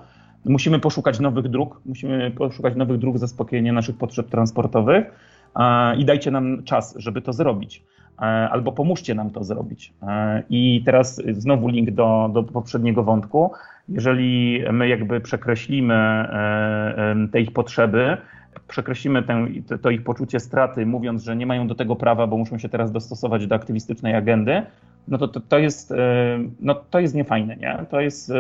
Musimy 0.45 0.79
poszukać 0.79 1.21
nowych 1.21 1.49
dróg, 1.49 1.81
musimy 1.87 2.31
poszukać 2.31 2.77
nowych 2.77 2.99
dróg 2.99 3.19
zaspokojenia 3.19 3.73
naszych 3.73 3.99
potrzeb 3.99 4.29
transportowych 4.29 5.05
i 5.99 6.05
dajcie 6.05 6.31
nam 6.31 6.63
czas, 6.65 6.95
żeby 6.99 7.23
to 7.23 7.33
zrobić. 7.33 7.83
E, 8.19 8.23
albo 8.25 8.73
pomóżcie 8.73 9.15
nam 9.15 9.31
to 9.31 9.45
zrobić. 9.45 9.93
E, 10.03 10.43
I 10.51 10.83
teraz 10.87 11.23
znowu 11.33 11.69
link 11.69 11.91
do, 11.91 12.31
do 12.33 12.43
poprzedniego 12.43 13.05
wątku. 13.05 13.53
Jeżeli 13.89 14.65
my 14.73 14.89
jakby 14.89 15.21
przekreślimy 15.21 15.95
e, 15.95 17.15
te 17.33 17.41
ich 17.41 17.53
potrzeby, 17.53 18.17
przekreślimy 18.69 19.23
ten, 19.23 19.63
to 19.83 19.91
ich 19.91 20.05
poczucie 20.05 20.41
straty, 20.41 20.87
mówiąc, 20.87 21.23
że 21.23 21.37
nie 21.37 21.47
mają 21.47 21.67
do 21.69 21.75
tego 21.75 21.97
prawa, 21.97 22.27
bo 22.27 22.37
muszą 22.37 22.59
się 22.59 22.69
teraz 22.69 22.93
dostosować 22.93 23.47
do 23.47 23.55
aktywistycznej 23.55 24.15
agendy, 24.15 24.63
no 25.09 25.19
to, 25.19 25.29
to, 25.29 25.41
to 25.41 25.59
jest, 25.59 25.95
no 26.61 26.75
to 26.75 27.01
jest 27.01 27.15
niefajne, 27.15 27.57
nie? 27.57 27.79
To 27.91 28.01
jest 28.01 28.33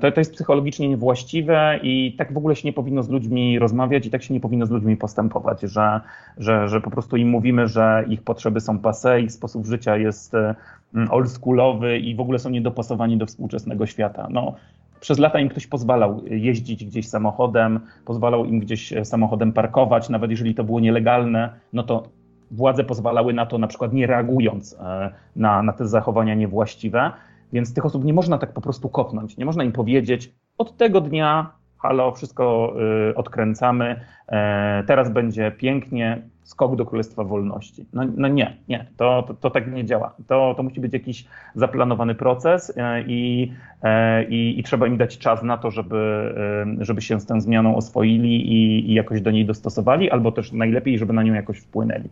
to, 0.00 0.12
to 0.12 0.20
jest 0.20 0.32
psychologicznie 0.32 0.88
niewłaściwe 0.88 1.80
i 1.82 2.14
tak 2.18 2.32
w 2.32 2.36
ogóle 2.36 2.56
się 2.56 2.68
nie 2.68 2.72
powinno 2.72 3.02
z 3.02 3.08
ludźmi 3.08 3.58
rozmawiać 3.58 4.06
i 4.06 4.10
tak 4.10 4.22
się 4.22 4.34
nie 4.34 4.40
powinno 4.40 4.66
z 4.66 4.70
ludźmi 4.70 4.96
postępować, 4.96 5.60
że, 5.60 6.00
że, 6.38 6.68
że 6.68 6.80
po 6.80 6.90
prostu 6.90 7.16
im 7.16 7.28
mówimy, 7.28 7.68
że 7.68 8.04
ich 8.08 8.22
potrzeby 8.22 8.60
są 8.60 8.78
passe, 8.78 9.20
ich 9.20 9.32
sposób 9.32 9.66
życia 9.66 9.96
jest 9.96 10.34
mm, 10.34 11.10
oldschoolowy 11.10 11.98
i 11.98 12.14
w 12.14 12.20
ogóle 12.20 12.38
są 12.38 12.50
niedopasowani 12.50 13.16
do 13.16 13.26
współczesnego 13.26 13.86
świata. 13.86 14.28
No, 14.30 14.54
przez 15.00 15.18
lata 15.18 15.40
im 15.40 15.48
ktoś 15.48 15.66
pozwalał 15.66 16.24
jeździć 16.26 16.84
gdzieś 16.84 17.08
samochodem, 17.08 17.80
pozwalał 18.04 18.44
im 18.44 18.60
gdzieś 18.60 18.94
samochodem 19.02 19.52
parkować, 19.52 20.08
nawet 20.08 20.30
jeżeli 20.30 20.54
to 20.54 20.64
było 20.64 20.80
nielegalne, 20.80 21.50
no 21.72 21.82
to 21.82 22.02
władze 22.50 22.84
pozwalały 22.84 23.32
na 23.34 23.46
to 23.46 23.58
na 23.58 23.66
przykład 23.66 23.92
nie 23.92 24.06
reagując 24.06 24.76
e, 24.80 25.10
na, 25.36 25.62
na 25.62 25.72
te 25.72 25.88
zachowania 25.88 26.34
niewłaściwe. 26.34 27.12
Więc 27.54 27.74
tych 27.74 27.86
osób 27.86 28.04
nie 28.04 28.12
można 28.12 28.38
tak 28.38 28.52
po 28.52 28.60
prostu 28.60 28.88
kopnąć. 28.88 29.36
Nie 29.36 29.44
można 29.44 29.64
im 29.64 29.72
powiedzieć, 29.72 30.32
od 30.58 30.76
tego 30.76 31.00
dnia, 31.00 31.50
halo, 31.78 32.12
wszystko 32.12 32.74
y, 33.10 33.14
odkręcamy, 33.14 34.00
e, 34.28 34.84
teraz 34.86 35.10
będzie 35.10 35.50
pięknie, 35.50 36.22
skok 36.42 36.76
do 36.76 36.86
Królestwa 36.86 37.24
Wolności. 37.24 37.86
No, 37.92 38.02
no 38.16 38.28
nie, 38.28 38.56
nie, 38.68 38.86
to, 38.96 39.24
to, 39.28 39.34
to, 39.34 39.50
tak 39.50 39.72
nie 39.72 39.84
działa. 39.84 40.14
To, 40.26 40.54
to 40.56 40.62
musi 40.62 40.80
być 40.80 40.92
jakiś 40.92 41.24
zaplanowany 41.54 42.14
proces 42.14 42.72
e, 42.76 43.02
i, 43.02 43.52
e, 43.82 44.24
i, 44.24 44.60
i, 44.60 44.62
trzeba 44.62 44.86
im 44.86 44.96
dać 44.96 45.18
czas 45.18 45.42
na 45.42 45.58
to, 45.58 45.70
żeby, 45.70 46.34
żeby 46.80 47.02
się 47.02 47.20
z 47.20 47.26
tą 47.26 47.40
zmianą 47.40 47.76
oswoili 47.76 48.52
i, 48.52 48.90
i 48.90 48.94
jakoś 48.94 49.20
do 49.20 49.30
niej 49.30 49.44
dostosowali, 49.46 50.10
albo 50.10 50.32
też 50.32 50.52
najlepiej, 50.52 50.98
żeby 50.98 51.12
na 51.12 51.22
nią 51.22 51.34
jakoś 51.34 51.58
wpłynęli 51.58 52.08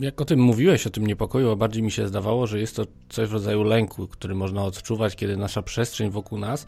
jak 0.00 0.20
o 0.20 0.24
tym 0.24 0.40
mówiłeś, 0.40 0.86
o 0.86 0.90
tym 0.90 1.06
niepokoju, 1.06 1.50
a 1.50 1.56
bardziej 1.56 1.82
mi 1.82 1.90
się 1.90 2.08
zdawało, 2.08 2.46
że 2.46 2.60
jest 2.60 2.76
to 2.76 2.86
coś 3.08 3.28
w 3.28 3.32
rodzaju 3.32 3.62
lęku, 3.62 4.08
który 4.08 4.34
można 4.34 4.64
odczuwać, 4.64 5.16
kiedy 5.16 5.36
nasza 5.36 5.62
przestrzeń 5.62 6.10
wokół 6.10 6.38
nas, 6.38 6.66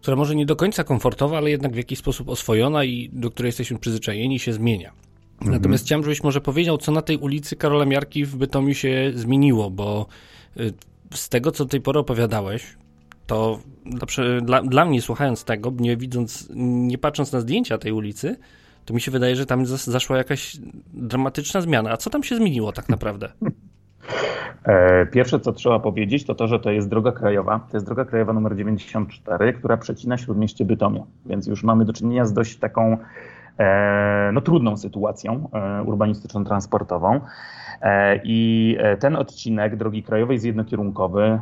która 0.00 0.16
może 0.16 0.34
nie 0.34 0.46
do 0.46 0.56
końca 0.56 0.84
komfortowa, 0.84 1.36
ale 1.36 1.50
jednak 1.50 1.72
w 1.72 1.76
jakiś 1.76 1.98
sposób 1.98 2.28
oswojona 2.28 2.84
i 2.84 3.10
do 3.12 3.30
której 3.30 3.48
jesteśmy 3.48 3.78
przyzwyczajeni, 3.78 4.38
się 4.38 4.52
zmienia. 4.52 4.92
Mhm. 5.32 5.52
Natomiast 5.52 5.84
chciałem, 5.84 6.04
żebyś 6.04 6.22
może 6.22 6.40
powiedział, 6.40 6.78
co 6.78 6.92
na 6.92 7.02
tej 7.02 7.16
ulicy 7.16 7.56
Karola 7.56 7.84
Miarki 7.84 8.24
w 8.24 8.36
Bytomiu 8.36 8.74
się 8.74 9.12
zmieniło, 9.14 9.70
bo 9.70 10.06
y, 10.56 10.72
z 11.14 11.28
tego, 11.28 11.52
co 11.52 11.64
do 11.64 11.70
tej 11.70 11.80
pory 11.80 11.98
opowiadałeś, 11.98 12.64
to 13.26 13.60
dla, 14.42 14.62
dla 14.62 14.84
mnie 14.84 15.02
słuchając 15.02 15.44
tego, 15.44 15.72
nie 15.78 15.96
widząc, 15.96 16.48
nie 16.54 16.98
patrząc 16.98 17.32
na 17.32 17.40
zdjęcia 17.40 17.78
tej 17.78 17.92
ulicy, 17.92 18.36
to 18.86 18.94
mi 18.94 19.00
się 19.00 19.10
wydaje, 19.10 19.36
że 19.36 19.46
tam 19.46 19.66
zaszła 19.66 20.16
jakaś 20.16 20.56
dramatyczna 20.94 21.60
zmiana. 21.60 21.90
A 21.90 21.96
co 21.96 22.10
tam 22.10 22.22
się 22.22 22.36
zmieniło 22.36 22.72
tak 22.72 22.88
naprawdę? 22.88 23.28
E, 24.64 25.06
pierwsze, 25.06 25.40
co 25.40 25.52
trzeba 25.52 25.78
powiedzieć, 25.78 26.24
to 26.24 26.34
to, 26.34 26.46
że 26.46 26.60
to 26.60 26.70
jest 26.70 26.88
droga 26.88 27.12
krajowa. 27.12 27.60
To 27.70 27.76
jest 27.76 27.86
droga 27.86 28.04
krajowa 28.04 28.32
numer 28.32 28.56
94, 28.56 29.52
która 29.52 29.76
przecina 29.76 30.18
śródmieście 30.18 30.64
Bytomia. 30.64 31.02
Więc 31.26 31.46
już 31.46 31.64
mamy 31.64 31.84
do 31.84 31.92
czynienia 31.92 32.24
z 32.24 32.32
dość 32.32 32.56
taką 32.56 32.96
e, 33.58 34.30
no, 34.32 34.40
trudną 34.40 34.76
sytuacją 34.76 35.48
e, 35.52 35.82
urbanistyczno-transportową. 35.82 37.20
I 38.24 38.78
ten 39.00 39.16
odcinek 39.16 39.76
drogi 39.76 40.02
krajowej 40.02 40.34
jest 40.34 40.46
jednokierunkowy. 40.46 41.40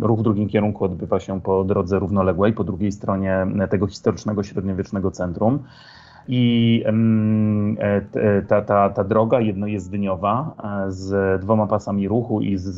Ruch 0.00 0.20
w 0.20 0.22
drugim 0.22 0.48
kierunku 0.48 0.84
odbywa 0.84 1.20
się 1.20 1.40
po 1.40 1.64
drodze 1.64 1.98
równoległej, 1.98 2.52
po 2.52 2.64
drugiej 2.64 2.92
stronie 2.92 3.46
tego 3.70 3.86
historycznego 3.86 4.42
średniowiecznego 4.42 5.10
centrum. 5.10 5.58
I 6.28 6.84
e, 7.78 8.42
ta, 8.48 8.62
ta, 8.62 8.90
ta 8.90 9.04
droga 9.04 9.40
jednojezdniowa 9.40 10.54
e, 10.86 10.90
z 10.90 11.40
dwoma 11.40 11.66
pasami 11.66 12.08
ruchu 12.08 12.40
i 12.40 12.58
z, 12.58 12.74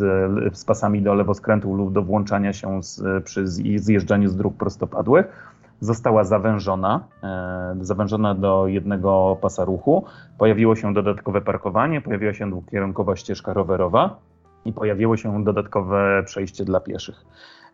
z 0.56 0.64
pasami 0.64 1.02
do 1.02 1.14
lewoskrętu 1.14 1.74
lub 1.74 1.92
do 1.92 2.02
włączania 2.02 2.52
się 2.52 2.82
z, 2.82 3.24
przy 3.24 3.46
zjeżdżaniu 3.78 4.28
z 4.28 4.36
dróg 4.36 4.56
prostopadłych 4.56 5.54
została 5.80 6.24
zawężona, 6.24 7.04
e, 7.22 7.76
zawężona 7.80 8.34
do 8.34 8.66
jednego 8.66 9.38
pasa 9.40 9.64
ruchu. 9.64 10.04
Pojawiło 10.38 10.76
się 10.76 10.94
dodatkowe 10.94 11.40
parkowanie, 11.40 12.00
pojawiła 12.00 12.34
się 12.34 12.50
dwukierunkowa 12.50 13.16
ścieżka 13.16 13.52
rowerowa 13.52 14.16
i 14.64 14.72
pojawiło 14.72 15.16
się 15.16 15.44
dodatkowe 15.44 16.22
przejście 16.26 16.64
dla 16.64 16.80
pieszych. 16.80 17.24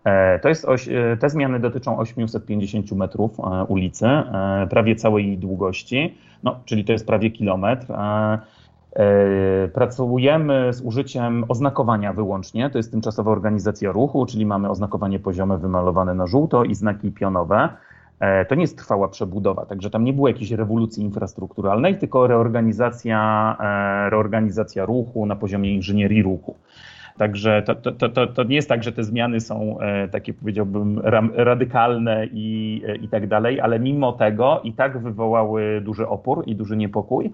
E, 0.05 0.39
to 0.39 0.49
jest 0.49 0.65
oś, 0.65 0.89
e, 0.89 1.17
te 1.21 1.31
zmiany 1.31 1.61
dotyczą 1.61 1.99
850 1.99 2.93
metrów 2.93 3.41
e, 3.41 3.65
ulicy, 3.65 4.07
prawie 4.71 4.97
całej 4.97 5.27
jej 5.27 5.39
długości, 5.39 6.19
no, 6.43 6.61
czyli 6.65 6.85
to 6.85 6.93
jest 6.93 7.07
prawie 7.07 7.31
kilometr. 7.31 7.87
Pracujemy 9.75 10.73
z 10.73 10.81
użyciem 10.81 11.45
oznakowania 11.49 12.13
wyłącznie, 12.13 12.71
to 12.71 12.79
jest 12.79 12.91
tymczasowa 12.91 13.31
organizacja 13.31 13.93
ruchu, 13.93 14.27
czyli 14.27 14.47
mamy 14.47 14.71
oznakowanie 14.71 15.19
poziome 15.19 15.59
wymalowane 15.59 16.15
na 16.15 16.27
żółto 16.27 16.65
i 16.65 16.75
znaki 16.75 17.13
pionowe. 17.13 17.69
To 18.49 18.55
nie 18.55 18.61
jest 18.61 18.79
trwała 18.79 19.09
przebudowa, 19.09 19.67
także 19.67 19.91
tam 19.91 20.05
nie 20.05 20.13
było 20.13 20.29
jakiejś 20.29 20.51
rewolucji 20.51 21.05
infrastrukturalnej, 21.05 21.99
tylko 21.99 22.27
reorganizacja, 22.27 23.57
reorganizacja 24.11 24.85
ruchu 24.85 25.27
na 25.27 25.37
poziomie 25.37 25.75
inżynierii 25.75 26.23
ruchu. 26.23 26.55
Także 27.19 27.63
to, 27.63 27.75
to, 27.75 28.09
to, 28.09 28.27
to 28.27 28.43
nie 28.43 28.57
jest 28.57 28.69
tak, 28.69 28.83
że 28.83 28.93
te 28.93 29.05
zmiany 29.05 29.41
są 29.41 29.81
e, 29.81 30.09
takie, 30.09 30.35
powiedziałbym, 30.35 31.01
radykalne 31.35 32.27
i, 32.27 32.83
e, 32.87 32.97
i 32.97 33.09
tak 33.09 33.27
dalej, 33.27 33.61
ale 33.61 33.81
mimo 33.81 34.13
tego 34.13 34.61
i 34.65 34.73
tak 34.73 34.99
wywołały 34.99 35.81
duży 35.85 36.09
opór 36.09 36.43
i 36.47 36.57
duży 36.57 36.77
niepokój 36.77 37.31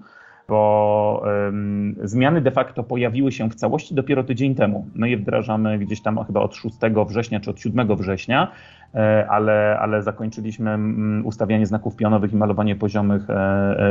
bo 0.49 1.23
um, 1.25 1.95
zmiany 2.03 2.41
de 2.41 2.51
facto 2.51 2.83
pojawiły 2.83 3.33
się 3.33 3.51
w 3.51 3.55
całości 3.55 3.95
dopiero 3.95 4.25
tydzień 4.25 4.55
temu. 4.55 4.87
My 4.95 5.11
je 5.11 5.17
wdrażamy 5.17 5.79
gdzieś 5.79 6.03
tam 6.03 6.25
chyba 6.25 6.41
od 6.41 6.55
6 6.55 6.77
września 7.09 7.41
czy 7.41 7.51
od 7.51 7.61
7 7.61 7.97
września, 7.97 8.53
e, 8.95 9.27
ale, 9.31 9.79
ale 9.81 10.03
zakończyliśmy 10.03 10.79
ustawianie 11.25 11.67
znaków 11.67 11.97
pionowych 11.97 12.33
i 12.33 12.37
malowanie 12.37 12.77
poziomych 12.77 13.27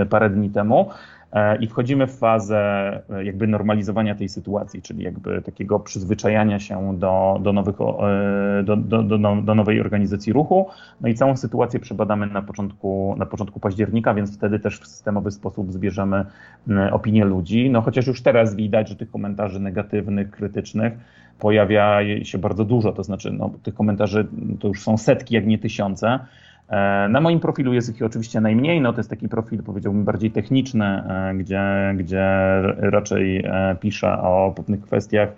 parę 0.09 0.29
dni 0.29 0.49
temu. 0.49 0.89
E, 1.33 1.57
i 1.57 1.67
wchodzimy 1.67 2.07
w 2.07 2.17
fazę 2.17 2.59
e, 3.09 3.25
jakby 3.25 3.47
normalizowania 3.47 4.15
tej 4.15 4.29
sytuacji, 4.29 4.81
czyli 4.81 5.03
jakby 5.03 5.41
takiego 5.41 5.79
przyzwyczajania 5.79 6.59
się 6.59 6.97
do, 6.97 7.39
do, 7.41 7.53
nowych, 7.53 7.75
e, 7.81 8.63
do, 8.63 8.75
do, 8.75 9.03
do, 9.03 9.17
do 9.41 9.55
nowej 9.55 9.81
organizacji 9.81 10.33
ruchu. 10.33 10.67
No 11.01 11.09
i 11.09 11.13
całą 11.13 11.37
sytuację 11.37 11.79
przebadamy 11.79 12.27
na 12.27 12.41
początku, 12.41 13.15
na 13.17 13.25
początku 13.25 13.59
października, 13.59 14.13
więc 14.13 14.37
wtedy 14.37 14.59
też 14.59 14.79
w 14.79 14.87
systemowy 14.87 15.31
sposób 15.31 15.71
zbierzemy 15.71 16.25
opinie 16.91 17.25
ludzi. 17.25 17.69
No 17.69 17.81
chociaż 17.81 18.07
już 18.07 18.21
teraz 18.21 18.55
widać, 18.55 18.89
że 18.89 18.95
tych 18.95 19.11
komentarzy 19.11 19.59
negatywnych, 19.59 20.31
krytycznych 20.31 20.93
pojawia 21.39 21.99
się 22.23 22.37
bardzo 22.37 22.65
dużo, 22.65 22.91
to 22.91 23.03
znaczy 23.03 23.31
no, 23.31 23.51
tych 23.63 23.73
komentarzy 23.73 24.27
to 24.59 24.67
już 24.67 24.81
są 24.81 24.97
setki, 24.97 25.35
jak 25.35 25.47
nie 25.47 25.57
tysiące. 25.57 26.19
E, 26.69 27.07
na 27.09 27.21
moim 27.21 27.39
profilu 27.39 27.73
jest 27.73 27.95
ich 27.95 28.01
oczywiście 28.01 28.41
najmniej, 28.41 28.81
no 28.81 28.93
to 28.93 28.99
jest 28.99 29.09
taki 29.09 29.29
profil 29.29 29.63
powiedziałbym 29.63 30.03
bardziej 30.03 30.31
techniczny, 30.31 30.85
e, 30.85 31.33
gdzie, 31.35 31.93
gdzie 31.97 32.25
raczej 32.77 33.37
e, 33.45 33.75
piszę 33.79 34.21
o 34.21 34.53
pewnych 34.55 34.81
kwestiach 34.81 35.29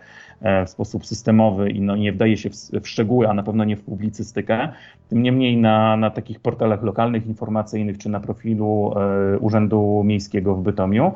w 0.65 0.69
sposób 0.69 1.05
systemowy 1.05 1.69
i 1.69 1.81
no 1.81 1.95
nie 1.95 2.13
wdaje 2.13 2.37
się 2.37 2.49
w, 2.49 2.53
w, 2.53 2.87
szczegóły, 2.87 3.29
a 3.29 3.33
na 3.33 3.43
pewno 3.43 3.63
nie 3.63 3.77
w 3.77 3.81
publicystykę. 3.81 4.69
Tym 5.09 5.23
niemniej 5.23 5.57
na, 5.57 5.97
na 5.97 6.09
takich 6.09 6.39
portalach 6.39 6.83
lokalnych, 6.83 7.27
informacyjnych 7.27 7.97
czy 7.97 8.09
na 8.09 8.19
profilu 8.19 8.93
Urzędu 9.39 10.01
Miejskiego 10.05 10.55
w 10.55 10.61
Bytomiu 10.61 11.11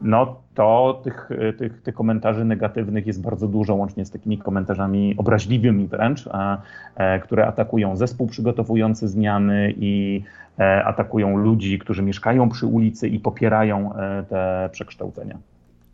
no 0.00 0.36
to 0.54 1.00
tych, 1.04 1.30
tych, 1.58 1.82
tych 1.82 1.94
komentarzy 1.94 2.44
negatywnych 2.44 3.06
jest 3.06 3.22
bardzo 3.22 3.48
dużo, 3.48 3.74
łącznie 3.74 4.04
z 4.04 4.10
takimi 4.10 4.38
komentarzami 4.38 5.14
obraźliwymi 5.16 5.86
wręcz, 5.86 6.28
a, 6.32 6.58
e, 6.96 7.20
które 7.20 7.46
atakują 7.46 7.96
zespół 7.96 8.26
przygotowujący 8.26 9.08
zmiany 9.08 9.74
i 9.76 10.22
e, 10.58 10.84
atakują 10.84 11.36
ludzi, 11.36 11.78
którzy 11.78 12.02
mieszkają 12.02 12.48
przy 12.48 12.66
ulicy 12.66 13.08
i 13.08 13.20
popierają 13.20 13.94
e, 13.94 14.24
te 14.28 14.68
przekształcenia. 14.72 15.38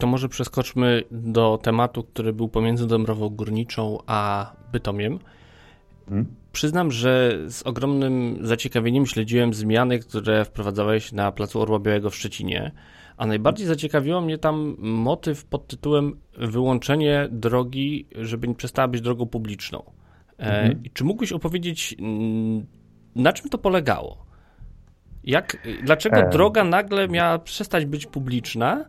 To 0.02 0.06
może 0.06 0.28
przeskoczmy 0.28 1.02
do 1.10 1.58
tematu, 1.62 2.04
który 2.04 2.32
był 2.32 2.48
pomiędzy 2.48 2.86
Dąbrową 2.86 3.28
Górniczą 3.28 3.98
a 4.06 4.52
Bytomiem. 4.72 5.18
Hmm. 6.08 6.26
Przyznam, 6.52 6.90
że 6.90 7.38
z 7.48 7.62
ogromnym 7.62 8.38
zaciekawieniem 8.40 9.06
śledziłem 9.06 9.54
zmiany, 9.54 9.98
które 9.98 10.44
wprowadzałeś 10.44 11.12
na 11.12 11.32
Placu 11.32 11.60
Orła 11.60 11.78
Białego 11.78 12.10
w 12.10 12.16
Szczecinie. 12.16 12.72
A 13.16 13.26
najbardziej 13.26 13.66
zaciekawiło 13.66 14.20
mnie 14.20 14.38
tam 14.38 14.76
motyw 14.78 15.44
pod 15.44 15.66
tytułem 15.66 16.20
wyłączenie 16.38 17.28
drogi, 17.30 18.06
żeby 18.18 18.48
nie 18.48 18.54
przestała 18.54 18.88
być 18.88 19.00
drogą 19.00 19.26
publiczną. 19.26 19.82
E, 20.38 20.62
mhm. 20.62 20.82
czy 20.92 21.04
mógłbyś 21.04 21.32
opowiedzieć, 21.32 21.96
na 23.16 23.32
czym 23.32 23.50
to 23.50 23.58
polegało? 23.58 24.26
Jak, 25.24 25.68
dlaczego 25.84 26.16
e. 26.16 26.30
droga 26.30 26.64
nagle 26.64 27.08
miała 27.08 27.38
przestać 27.38 27.86
być 27.86 28.06
publiczna? 28.06 28.84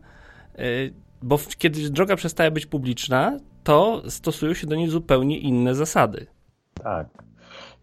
E, 1.23 1.27
bo 1.27 1.37
kiedy 1.57 1.89
droga 1.89 2.15
przestaje 2.15 2.51
być 2.51 2.65
publiczna, 2.65 3.39
to 3.63 4.01
stosują 4.07 4.53
się 4.53 4.67
do 4.67 4.75
niej 4.75 4.87
zupełnie 4.87 5.39
inne 5.39 5.75
zasady. 5.75 6.25
Tak. 6.83 7.07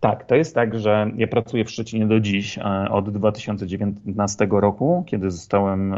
Tak, 0.01 0.25
to 0.25 0.35
jest 0.35 0.55
tak, 0.55 0.79
że 0.79 1.11
ja 1.17 1.27
pracuję 1.27 1.65
w 1.65 1.71
Szczecinie 1.71 2.07
do 2.07 2.21
dziś, 2.21 2.59
e, 2.59 2.91
od 2.91 3.11
2019 3.11 4.47
roku, 4.51 5.05
kiedy 5.07 5.31
zostałem 5.31 5.95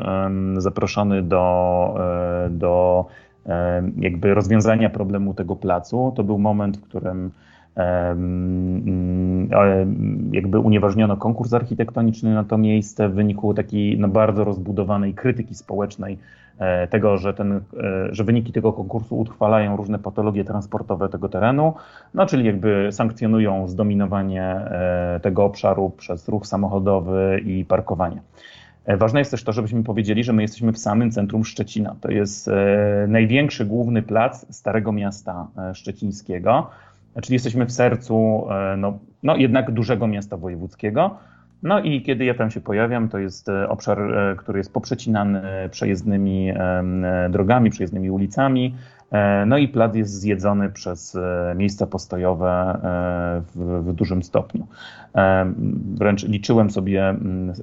zaproszony 0.57 1.23
do, 1.23 1.95
e, 2.47 2.51
do 2.51 3.07
jakby 3.99 4.35
rozwiązania 4.35 4.91
problemu 4.91 5.35
tego 5.35 5.57
placu. 5.57 6.13
To 6.17 6.25
był 6.25 6.39
moment, 6.39 6.77
w 6.77 6.81
którym 6.81 7.31
mm, 7.77 9.49
jakby 10.33 10.59
unieważniono 10.59 11.17
konkurs 11.17 11.53
architektoniczny 11.53 12.35
na 12.35 12.45
to 12.45 12.59
miejsce 12.59 13.09
w 13.09 13.15
wyniku 13.15 13.55
takiej 13.55 13.99
no, 13.99 14.09
bardzo 14.09 14.45
rozbudowanej 14.45 15.15
krytyki 15.15 15.55
społecznej 15.55 16.19
E, 16.19 16.42
tego, 16.91 17.19
że, 17.19 17.35
ten, 17.35 17.53
e, 17.53 17.61
że 18.11 18.25
wyniki 18.25 18.53
tego 18.53 18.73
konkursu 18.73 19.19
utrwalają 19.19 19.77
różne 19.77 19.99
patologie 19.99 20.45
transportowe 20.45 21.09
tego 21.09 21.29
terenu, 21.29 21.75
no 22.15 22.27
czyli 22.27 22.45
jakby 22.45 22.89
sankcjonują 22.93 23.69
zdominowanie 23.69 24.45
e, 24.45 25.21
tego 25.23 25.45
obszaru 25.45 25.91
przez 25.91 26.29
ruch 26.29 26.47
samochodowy 26.47 27.41
i 27.45 27.65
parkowanie. 27.65 28.23
Ważne 28.99 29.19
jest 29.19 29.31
też 29.31 29.45
to, 29.45 29.53
żebyśmy 29.53 29.83
powiedzieli, 29.83 30.25
że 30.25 30.33
my 30.33 30.43
jesteśmy 30.43 30.73
w 30.73 30.79
samym 30.79 31.11
centrum 31.11 31.45
Szczecina. 31.45 31.97
To 32.01 32.11
jest 32.11 32.51
największy 33.09 33.65
główny 33.65 34.03
plac 34.03 34.57
Starego 34.57 34.93
Miasta 34.93 35.47
Szczecińskiego, 35.75 36.71
czyli 37.23 37.35
jesteśmy 37.35 37.67
w 37.67 37.73
sercu 37.73 38.47
no, 38.77 38.99
no 39.23 39.37
jednak 39.37 39.71
dużego 39.71 40.07
miasta 40.07 40.37
wojewódzkiego. 40.37 41.17
No 41.63 41.81
i 41.81 42.03
kiedy 42.03 42.25
ja 42.25 42.35
tam 42.35 42.51
się 42.51 42.61
pojawiam, 42.61 43.09
to 43.09 43.19
jest 43.19 43.49
e, 43.49 43.69
obszar, 43.69 44.01
e, 44.01 44.37
który 44.37 44.59
jest 44.59 44.73
poprzecinany 44.73 45.43
przejezdnymi 45.71 46.51
e, 46.51 46.85
drogami, 47.31 47.71
przejezdnymi 47.71 48.11
ulicami. 48.11 48.75
No 49.47 49.59
i 49.59 49.69
plac 49.69 49.95
jest 49.95 50.21
zjedzony 50.21 50.71
przez 50.71 51.19
miejsca 51.57 51.87
postojowe 51.87 52.81
w, 53.55 53.83
w, 53.85 53.93
dużym 53.93 54.23
stopniu. 54.23 54.67
Wręcz 55.95 56.25
liczyłem 56.25 56.71
sobie 56.71 57.15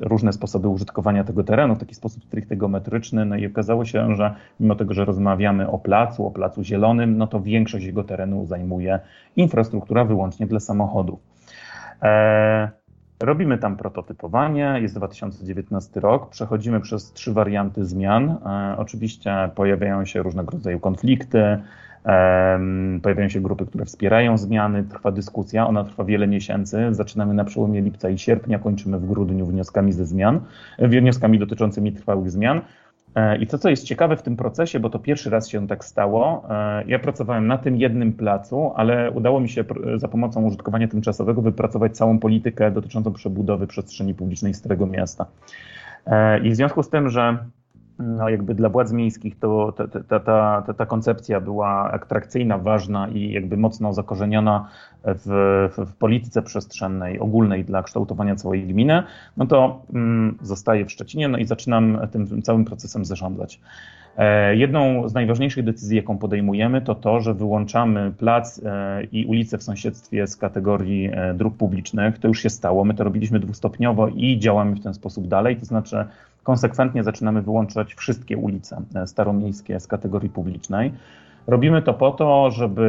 różne 0.01 0.33
sposoby 0.33 0.67
użytkowania 0.67 1.23
tego 1.23 1.43
terenu 1.43 1.75
w 1.75 1.79
taki 1.79 1.95
sposób 1.95 2.23
stricte 2.23 2.55
geometryczny, 2.57 3.25
no 3.25 3.35
i 3.35 3.47
okazało 3.47 3.85
się, 3.85 4.15
że 4.15 4.35
mimo 4.59 4.75
tego, 4.75 4.93
że 4.93 5.05
rozmawiamy 5.05 5.69
o 5.69 5.77
placu, 5.77 6.27
o 6.27 6.31
placu 6.31 6.63
zielonym, 6.63 7.17
no 7.17 7.27
to 7.27 7.41
większość 7.41 7.85
jego 7.85 8.03
terenu 8.03 8.45
zajmuje 8.45 8.99
infrastruktura 9.35 10.05
wyłącznie 10.05 10.47
dla 10.47 10.59
samochodów. 10.59 11.19
Robimy 13.20 13.57
tam 13.57 13.78
prototypowanie, 13.78 14.78
jest 14.82 14.95
2019 14.95 15.99
rok, 15.99 16.30
przechodzimy 16.30 16.80
przez 16.82 17.13
trzy 17.13 17.34
warianty 17.34 17.86
zmian. 17.86 18.30
E, 18.30 18.76
oczywiście 18.78 19.49
pojawiają 19.55 20.05
się 20.05 20.24
różnego 20.24 20.51
rodzaju 20.51 20.80
konflikty, 20.80 21.59
Pojawiają 23.01 23.30
się 23.30 23.41
grupy, 23.41 23.65
które 23.65 23.86
wspierają 23.86 24.38
zmiany, 24.38 24.84
trwa 24.84 25.11
dyskusja, 25.11 25.67
ona 25.67 25.84
trwa 25.84 26.03
wiele 26.03 26.28
miesięcy. 26.28 26.88
Zaczynamy 26.91 27.34
na 27.34 27.45
przełomie 27.45 27.82
lipca 27.82 28.09
i 28.09 28.17
sierpnia, 28.17 28.59
kończymy 28.59 28.99
w 28.99 29.07
grudniu 29.07 29.45
wnioskami 29.45 29.93
ze 29.93 30.05
zmian, 30.05 30.39
wnioskami 30.80 31.39
dotyczącymi 31.39 31.91
trwałych 31.91 32.32
zmian. 32.32 32.61
E, 33.20 33.38
I 33.38 33.47
to, 33.47 33.57
co 33.57 33.70
jest 33.70 33.84
ciekawe 33.84 34.17
w 34.17 34.22
tym 34.22 34.36
procesie, 34.36 34.80
bo 34.80 34.89
to 34.89 34.99
pierwszy 34.99 35.30
raz 35.30 35.49
się 35.49 35.67
tak 35.67 35.86
stało, 35.86 36.43
e, 36.49 36.84
ja 36.88 36.99
pracowałem 36.99 37.47
na 37.47 37.57
tym 37.57 37.78
jednym 37.78 38.13
placu, 38.13 38.72
ale 38.76 39.11
udało 39.11 39.39
mi 39.39 39.49
się 39.49 39.63
za 39.95 40.07
pomocą 40.07 40.43
użytkowania 40.43 40.88
tymczasowego 40.88 41.41
wypracować 41.41 41.97
całą 41.97 42.20
politykę 42.20 42.72
dotyczącą 42.72 43.13
przebudowy 43.13 43.67
przestrzeni 43.67 44.13
publicznej 44.13 44.53
Starego 44.53 44.86
Miasta. 44.88 45.26
E, 46.05 46.39
I 46.39 46.49
w 46.51 46.55
związku 46.55 46.84
z 46.84 46.89
tym, 46.89 47.09
że 47.09 47.38
no 47.99 48.29
jakby 48.29 48.55
dla 48.55 48.69
władz 48.69 48.91
miejskich 48.91 49.39
to 49.39 49.71
ta, 49.71 49.87
ta, 49.87 50.19
ta, 50.61 50.73
ta, 50.73 50.85
koncepcja 50.85 51.41
była 51.41 51.91
atrakcyjna, 51.91 52.57
ważna 52.57 53.07
i 53.07 53.31
jakby 53.31 53.57
mocno 53.57 53.93
zakorzeniona 53.93 54.69
w, 55.03 55.29
w, 55.77 55.93
polityce 55.95 56.41
przestrzennej 56.41 57.19
ogólnej 57.19 57.65
dla 57.65 57.83
kształtowania 57.83 58.35
całej 58.35 58.63
gminy, 58.67 59.03
no 59.37 59.45
to 59.45 59.81
mm, 59.93 60.37
zostaję 60.41 60.85
w 60.85 60.91
Szczecinie 60.91 61.27
no 61.27 61.37
i 61.37 61.45
zaczynam 61.45 61.99
tym, 62.11 62.27
tym 62.27 62.41
całym 62.41 62.65
procesem 62.65 63.05
zarządzać. 63.05 63.59
E, 64.17 64.55
jedną 64.55 65.09
z 65.09 65.13
najważniejszych 65.13 65.65
decyzji, 65.65 65.97
jaką 65.97 66.17
podejmujemy, 66.17 66.81
to 66.81 66.95
to, 66.95 67.19
że 67.19 67.33
wyłączamy 67.33 68.11
plac 68.17 68.61
e, 68.65 69.03
i 69.03 69.25
ulice 69.25 69.57
w 69.57 69.63
sąsiedztwie 69.63 70.27
z 70.27 70.35
kategorii 70.35 71.09
e, 71.13 71.33
dróg 71.33 71.57
publicznych. 71.57 72.19
To 72.19 72.27
już 72.27 72.41
się 72.41 72.49
stało. 72.49 72.83
My 72.85 72.93
to 72.93 73.03
robiliśmy 73.03 73.39
dwustopniowo 73.39 74.07
i 74.07 74.39
działamy 74.39 74.75
w 74.75 74.83
ten 74.83 74.93
sposób 74.93 75.27
dalej. 75.27 75.55
To 75.55 75.65
znaczy, 75.65 76.05
konsekwentnie 76.49 77.03
zaczynamy 77.03 77.41
wyłączać 77.41 77.93
wszystkie 77.95 78.37
ulice 78.37 78.81
staromiejskie 79.05 79.79
z 79.79 79.87
kategorii 79.87 80.29
publicznej. 80.29 80.91
Robimy 81.47 81.81
to 81.81 81.93
po 81.93 82.11
to, 82.11 82.51
żeby 82.51 82.85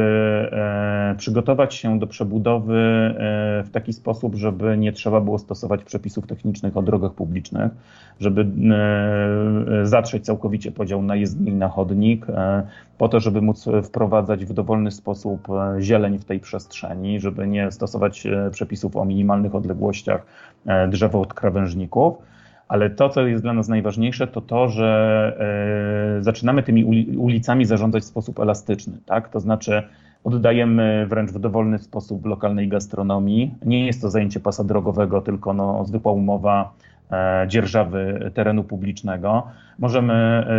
e, 0.51 1.15
przygotować 1.17 1.73
się 1.73 1.99
do 1.99 2.07
przebudowy 2.07 2.75
e, 2.77 3.63
w 3.63 3.69
taki 3.71 3.93
sposób, 3.93 4.35
żeby 4.35 4.77
nie 4.77 4.91
trzeba 4.91 5.21
było 5.21 5.39
stosować 5.39 5.83
przepisów 5.83 6.27
technicznych 6.27 6.77
o 6.77 6.81
drogach 6.81 7.13
publicznych, 7.13 7.71
żeby 8.19 8.41
e, 8.41 9.85
zatrzeć 9.85 10.25
całkowicie 10.25 10.71
podział 10.71 11.01
na 11.01 11.15
jezdni 11.15 11.51
i 11.51 11.55
na 11.55 11.67
chodnik, 11.67 12.25
po 12.97 13.09
to, 13.09 13.19
żeby 13.19 13.41
móc 13.41 13.65
wprowadzać 13.83 14.45
w 14.45 14.53
dowolny 14.53 14.91
sposób 14.91 15.47
zieleń 15.79 16.17
w 16.17 16.25
tej 16.25 16.39
przestrzeni, 16.39 17.19
żeby 17.19 17.47
nie 17.47 17.71
stosować 17.71 18.27
przepisów 18.51 18.95
o 18.95 19.05
minimalnych 19.05 19.55
odległościach 19.55 20.25
drzewa 20.89 21.19
od 21.19 21.33
krawężników 21.33 22.31
ale 22.71 22.89
to, 22.89 23.09
co 23.09 23.27
jest 23.27 23.43
dla 23.43 23.53
nas 23.53 23.67
najważniejsze, 23.67 24.27
to 24.27 24.41
to, 24.41 24.69
że 24.69 26.17
e, 26.19 26.23
zaczynamy 26.23 26.63
tymi 26.63 26.85
ulicami 27.17 27.65
zarządzać 27.65 28.03
w 28.03 28.05
sposób 28.05 28.39
elastyczny, 28.39 28.97
tak? 29.05 29.29
To 29.29 29.39
znaczy 29.39 29.83
oddajemy 30.23 31.05
wręcz 31.09 31.31
w 31.31 31.39
dowolny 31.39 31.79
sposób 31.79 32.25
lokalnej 32.25 32.67
gastronomii. 32.67 33.53
Nie 33.65 33.85
jest 33.85 34.01
to 34.01 34.09
zajęcie 34.09 34.39
pasa 34.39 34.63
drogowego, 34.63 35.21
tylko 35.21 35.53
no, 35.53 35.85
zwykła 35.85 36.11
umowa 36.11 36.73
dzierżawy 37.47 38.31
terenu 38.33 38.63
publicznego. 38.63 39.47
Możemy 39.79 40.13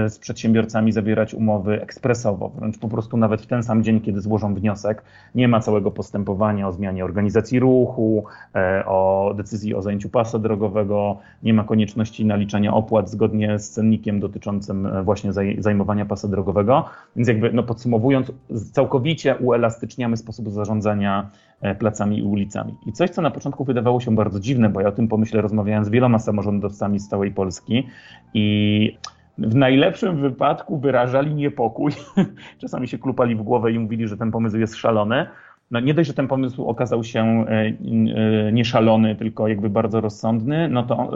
e, 0.04 0.10
z 0.10 0.18
przedsiębiorcami 0.18 0.92
zawierać 0.92 1.34
umowy 1.34 1.82
ekspresowo, 1.82 2.48
wręcz 2.48 2.78
po 2.78 2.88
prostu 2.88 3.16
nawet 3.16 3.42
w 3.42 3.46
ten 3.46 3.62
sam 3.62 3.84
dzień, 3.84 4.00
kiedy 4.00 4.20
złożą 4.20 4.54
wniosek. 4.54 5.02
Nie 5.34 5.48
ma 5.48 5.60
całego 5.60 5.90
postępowania 5.90 6.68
o 6.68 6.72
zmianie 6.72 7.04
organizacji 7.04 7.60
ruchu, 7.60 8.24
e, 8.54 8.84
o 8.86 9.32
decyzji 9.36 9.74
o 9.74 9.82
zajęciu 9.82 10.08
pasa 10.08 10.38
drogowego, 10.38 11.18
nie 11.42 11.54
ma 11.54 11.64
konieczności 11.64 12.24
naliczania 12.24 12.74
opłat 12.74 13.10
zgodnie 13.10 13.58
z 13.58 13.70
cennikiem 13.70 14.20
dotyczącym 14.20 14.88
właśnie 15.04 15.30
zajmowania 15.58 16.04
pasa 16.04 16.28
drogowego. 16.28 16.84
Więc 17.16 17.28
jakby 17.28 17.52
no 17.52 17.62
podsumowując, 17.62 18.32
całkowicie 18.72 19.36
uelastyczniamy 19.36 20.16
sposób 20.16 20.50
zarządzania 20.50 21.30
E, 21.51 21.51
placami 21.78 22.18
i 22.18 22.22
ulicami. 22.22 22.74
I 22.86 22.92
coś, 22.92 23.10
co 23.10 23.22
na 23.22 23.30
początku 23.30 23.64
wydawało 23.64 24.00
się 24.00 24.14
bardzo 24.14 24.40
dziwne, 24.40 24.68
bo 24.68 24.80
ja 24.80 24.88
o 24.88 24.92
tym 24.92 25.08
pomyśle 25.08 25.40
rozmawiałem 25.40 25.84
z 25.84 25.88
wieloma 25.88 26.18
samorządowcami 26.18 27.00
z 27.00 27.08
całej 27.08 27.30
Polski 27.30 27.86
i 28.34 28.98
w 29.38 29.54
najlepszym 29.54 30.16
wypadku 30.16 30.78
wyrażali 30.78 31.34
niepokój. 31.34 31.92
Czasami 32.60 32.88
się 32.88 32.98
klupali 32.98 33.36
w 33.36 33.42
głowę 33.42 33.72
i 33.72 33.78
mówili, 33.78 34.08
że 34.08 34.16
ten 34.16 34.30
pomysł 34.30 34.58
jest 34.58 34.76
szalony. 34.76 35.26
No 35.70 35.80
nie 35.80 35.94
dość, 35.94 36.06
że 36.06 36.14
ten 36.14 36.28
pomysł 36.28 36.64
okazał 36.64 37.04
się 37.04 37.44
e, 37.48 37.50
e, 37.50 38.52
nie 38.52 38.64
szalony, 38.64 39.16
tylko 39.16 39.48
jakby 39.48 39.70
bardzo 39.70 40.00
rozsądny, 40.00 40.68
no 40.68 40.82
to 40.82 41.10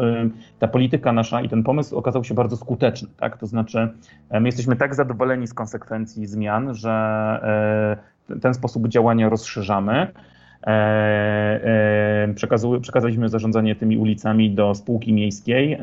ta 0.59 0.69
polityka 0.69 1.13
nasza 1.13 1.41
i 1.41 1.49
ten 1.49 1.63
pomysł 1.63 1.97
okazał 1.97 2.25
się 2.25 2.35
bardzo 2.35 2.57
skuteczny. 2.57 3.09
Tak? 3.17 3.39
To 3.39 3.47
znaczy, 3.47 3.89
my 4.41 4.49
jesteśmy 4.49 4.77
tak 4.77 4.95
zadowoleni 4.95 5.47
z 5.47 5.55
konsekwencji 5.55 6.27
zmian, 6.27 6.75
że 6.75 7.97
ten 8.43 8.55
sposób 8.55 8.89
działania 8.89 9.29
rozszerzamy. 9.29 10.07
E, 10.67 10.71
e, 12.25 12.35
przekazaliśmy 12.81 13.29
zarządzanie 13.29 13.77
tymi 13.77 13.99
ulicami 13.99 14.51
do 14.51 14.75
spółki 14.75 15.13
miejskiej, 15.13 15.79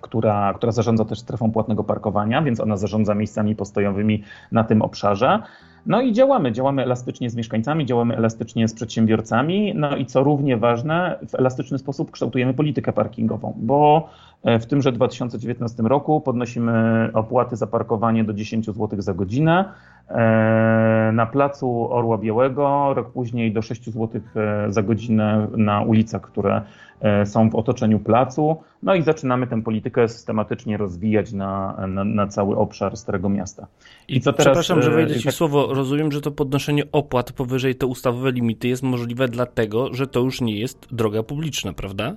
która, 0.00 0.54
która 0.54 0.72
zarządza 0.72 1.04
też 1.04 1.18
strefą 1.18 1.52
płatnego 1.52 1.84
parkowania, 1.84 2.42
więc 2.42 2.60
ona 2.60 2.76
zarządza 2.76 3.14
miejscami 3.14 3.56
postojowymi 3.56 4.22
na 4.52 4.64
tym 4.64 4.82
obszarze. 4.82 5.42
No 5.86 6.00
i 6.00 6.12
działamy, 6.12 6.52
działamy 6.52 6.82
elastycznie 6.82 7.30
z 7.30 7.36
mieszkańcami, 7.36 7.86
działamy 7.86 8.16
elastycznie 8.16 8.68
z 8.68 8.74
przedsiębiorcami, 8.74 9.72
no 9.74 9.96
i 9.96 10.06
co 10.06 10.22
równie 10.22 10.56
ważne, 10.56 11.18
w 11.28 11.34
elastyczny 11.34 11.78
sposób 11.78 12.10
kształtujemy 12.10 12.54
politykę 12.54 12.92
parkingową, 12.92 13.54
bo 13.56 14.08
w 14.44 14.66
tymże 14.66 14.92
2019 14.92 15.82
roku 15.82 16.20
podnosimy 16.20 17.10
opłaty 17.14 17.56
za 17.56 17.66
parkowanie 17.66 18.24
do 18.24 18.32
10 18.32 18.66
zł 18.66 18.88
za 18.98 19.14
godzinę. 19.14 19.72
E, 20.08 21.10
na 21.14 21.26
placu 21.26 21.92
Orła 21.92 22.18
Białego, 22.18 22.94
rok 22.94 23.12
później 23.12 23.52
do 23.52 23.62
6 23.62 23.84
zł 23.84 24.20
e, 24.36 24.72
za 24.72 24.82
godzinę 24.82 25.48
na 25.56 25.82
ulicach, 25.82 26.22
które 26.22 26.62
e, 27.00 27.26
są 27.26 27.50
w 27.50 27.54
otoczeniu 27.54 27.98
placu. 27.98 28.56
No 28.82 28.94
i 28.94 29.02
zaczynamy 29.02 29.46
tę 29.46 29.62
politykę 29.62 30.08
systematycznie 30.08 30.76
rozwijać 30.76 31.32
na, 31.32 31.76
na, 31.88 32.04
na 32.04 32.26
cały 32.26 32.56
obszar 32.56 32.96
Starego 32.96 33.28
Miasta. 33.28 33.66
I, 34.08 34.20
co 34.20 34.32
teraz, 34.32 34.46
Przepraszam, 34.46 34.82
że 34.82 34.90
wejdę 34.90 35.16
Ci 35.16 35.24
tak... 35.24 35.34
słowo. 35.34 35.74
Rozumiem, 35.74 36.12
że 36.12 36.20
to 36.20 36.30
podnoszenie 36.30 36.82
opłat 36.92 37.32
powyżej 37.32 37.74
te 37.74 37.86
ustawowe 37.86 38.32
limity 38.32 38.68
jest 38.68 38.82
możliwe 38.82 39.28
dlatego, 39.28 39.94
że 39.94 40.06
to 40.06 40.20
już 40.20 40.40
nie 40.40 40.58
jest 40.58 40.94
droga 40.94 41.22
publiczna, 41.22 41.72
prawda? 41.72 42.16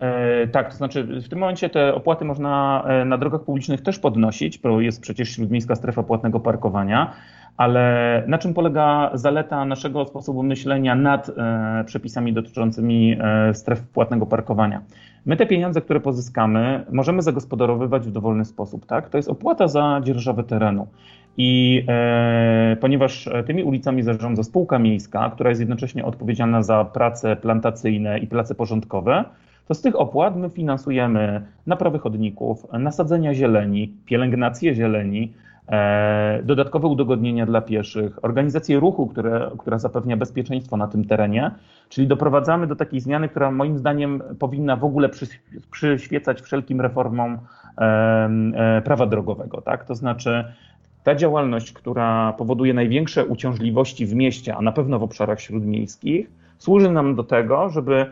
E, 0.00 0.46
tak, 0.46 0.70
to 0.70 0.76
znaczy 0.76 1.04
w 1.04 1.28
tym 1.28 1.38
momencie 1.38 1.70
te 1.70 1.94
opłaty 1.94 2.24
można 2.24 2.84
e, 2.86 3.04
na 3.04 3.18
drogach 3.18 3.42
publicznych 3.42 3.82
też 3.82 3.98
podnosić, 3.98 4.58
bo 4.58 4.80
jest 4.80 5.00
przecież 5.00 5.28
śródmiejska 5.28 5.74
strefa 5.74 6.02
płatnego 6.02 6.40
parkowania, 6.40 7.12
ale 7.56 8.22
na 8.26 8.38
czym 8.38 8.54
polega 8.54 9.10
zaleta 9.14 9.64
naszego 9.64 10.06
sposobu 10.06 10.42
myślenia 10.42 10.94
nad 10.94 11.28
e, 11.28 11.84
przepisami 11.86 12.32
dotyczącymi 12.32 13.18
stref 13.52 13.82
płatnego 13.82 14.26
parkowania? 14.26 14.82
My 15.26 15.36
te 15.36 15.46
pieniądze, 15.46 15.80
które 15.80 16.00
pozyskamy, 16.00 16.84
możemy 16.92 17.22
zagospodarowywać 17.22 18.06
w 18.06 18.10
dowolny 18.10 18.44
sposób, 18.44 18.86
tak? 18.86 19.08
To 19.08 19.18
jest 19.18 19.28
opłata 19.28 19.68
za 19.68 20.00
dzierżawę 20.04 20.44
terenu. 20.44 20.86
I 21.36 21.84
e, 21.88 22.76
ponieważ 22.80 23.28
tymi 23.46 23.64
ulicami 23.64 24.02
zarządza 24.02 24.42
spółka 24.42 24.78
miejska, 24.78 25.30
która 25.30 25.50
jest 25.50 25.60
jednocześnie 25.60 26.04
odpowiedzialna 26.04 26.62
za 26.62 26.84
prace 26.84 27.36
plantacyjne 27.36 28.18
i 28.18 28.26
prace 28.26 28.54
porządkowe, 28.54 29.24
to 29.68 29.74
z 29.74 29.80
tych 29.80 30.00
opłat 30.00 30.36
my 30.36 30.50
finansujemy 30.50 31.42
naprawy 31.66 31.98
chodników, 31.98 32.66
nasadzenia 32.72 33.34
zieleni, 33.34 33.94
pielęgnację 34.06 34.74
zieleni, 34.74 35.32
e, 35.68 36.42
dodatkowe 36.42 36.88
udogodnienia 36.88 37.46
dla 37.46 37.60
pieszych, 37.60 38.24
organizację 38.24 38.80
ruchu, 38.80 39.06
które, 39.06 39.50
która 39.58 39.78
zapewnia 39.78 40.16
bezpieczeństwo 40.16 40.76
na 40.76 40.86
tym 40.86 41.04
terenie, 41.04 41.50
czyli 41.88 42.06
doprowadzamy 42.06 42.66
do 42.66 42.76
takiej 42.76 43.00
zmiany, 43.00 43.28
która 43.28 43.50
moim 43.50 43.78
zdaniem 43.78 44.22
powinna 44.38 44.76
w 44.76 44.84
ogóle 44.84 45.10
przyświecać 45.70 46.40
wszelkim 46.42 46.80
reformom 46.80 47.38
e, 47.78 47.84
e, 48.54 48.82
prawa 48.82 49.06
drogowego. 49.06 49.60
Tak? 49.60 49.84
To 49.84 49.94
znaczy, 49.94 50.44
ta 51.04 51.14
działalność, 51.14 51.72
która 51.72 52.32
powoduje 52.32 52.74
największe 52.74 53.26
uciążliwości 53.26 54.06
w 54.06 54.14
mieście, 54.14 54.56
a 54.56 54.62
na 54.62 54.72
pewno 54.72 54.98
w 54.98 55.02
obszarach 55.02 55.40
śródmiejskich, 55.40 56.30
służy 56.58 56.90
nam 56.90 57.14
do 57.14 57.24
tego, 57.24 57.70
żeby 57.70 58.06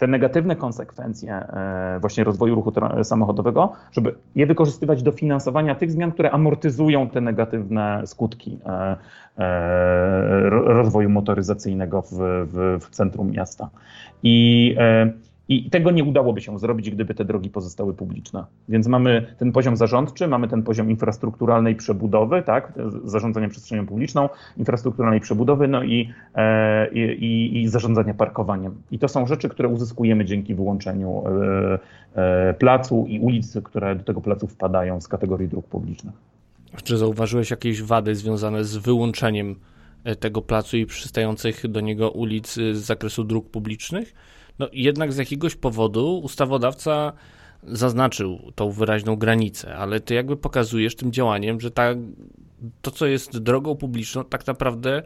te 0.00 0.06
negatywne 0.06 0.56
konsekwencje 0.56 1.32
e, 1.32 1.98
właśnie 2.00 2.24
rozwoju 2.24 2.54
ruchu 2.54 2.72
samochodowego, 3.02 3.72
żeby 3.92 4.14
je 4.34 4.46
wykorzystywać 4.46 5.02
do 5.02 5.12
finansowania 5.12 5.74
tych 5.74 5.90
zmian, 5.90 6.12
które 6.12 6.30
amortyzują 6.30 7.08
te 7.08 7.20
negatywne 7.20 8.02
skutki 8.06 8.58
e, 8.66 8.96
e, 9.38 10.50
rozwoju 10.50 11.10
motoryzacyjnego 11.10 12.02
w, 12.02 12.08
w, 12.46 12.78
w 12.80 12.90
centrum 12.90 13.30
miasta. 13.30 13.70
I 14.22 14.76
i 15.50 15.70
tego 15.70 15.90
nie 15.90 16.04
udałoby 16.04 16.40
się 16.40 16.58
zrobić, 16.58 16.90
gdyby 16.90 17.14
te 17.14 17.24
drogi 17.24 17.50
pozostały 17.50 17.94
publiczne. 17.94 18.44
Więc 18.68 18.86
mamy 18.86 19.34
ten 19.38 19.52
poziom 19.52 19.76
zarządczy, 19.76 20.28
mamy 20.28 20.48
ten 20.48 20.62
poziom 20.62 20.90
infrastrukturalnej 20.90 21.76
przebudowy, 21.76 22.42
tak, 22.42 22.72
zarządzania 23.04 23.48
przestrzenią 23.48 23.86
publiczną, 23.86 24.28
infrastrukturalnej 24.56 25.20
przebudowy, 25.20 25.68
no 25.68 25.82
i, 25.82 26.12
e, 26.34 26.90
i, 26.92 27.62
i 27.62 27.68
zarządzania 27.68 28.14
parkowaniem. 28.14 28.74
I 28.90 28.98
to 28.98 29.08
są 29.08 29.26
rzeczy, 29.26 29.48
które 29.48 29.68
uzyskujemy 29.68 30.24
dzięki 30.24 30.54
wyłączeniu 30.54 31.22
e, 31.26 31.78
e, 32.14 32.54
placu 32.54 33.06
i 33.08 33.20
ulic, 33.20 33.58
które 33.64 33.96
do 33.96 34.04
tego 34.04 34.20
placu 34.20 34.46
wpadają 34.46 35.00
z 35.00 35.08
kategorii 35.08 35.48
dróg 35.48 35.66
publicznych. 35.66 36.14
Czy 36.84 36.96
zauważyłeś 36.96 37.50
jakieś 37.50 37.82
wady 37.82 38.14
związane 38.14 38.64
z 38.64 38.76
wyłączeniem 38.76 39.54
tego 40.20 40.42
placu 40.42 40.76
i 40.76 40.86
przystających 40.86 41.68
do 41.68 41.80
niego 41.80 42.10
ulic 42.10 42.54
z 42.54 42.76
zakresu 42.76 43.24
dróg 43.24 43.50
publicznych? 43.50 44.14
No 44.60 44.68
jednak 44.72 45.12
z 45.12 45.16
jakiegoś 45.16 45.54
powodu 45.54 46.18
ustawodawca 46.18 47.12
zaznaczył 47.62 48.52
tą 48.54 48.70
wyraźną 48.70 49.16
granicę, 49.16 49.76
ale 49.76 50.00
ty 50.00 50.14
jakby 50.14 50.36
pokazujesz 50.36 50.96
tym 50.96 51.12
działaniem, 51.12 51.60
że 51.60 51.70
ta, 51.70 51.94
to, 52.82 52.90
co 52.90 53.06
jest 53.06 53.38
drogą 53.38 53.76
publiczną, 53.76 54.24
tak 54.24 54.46
naprawdę 54.46 55.02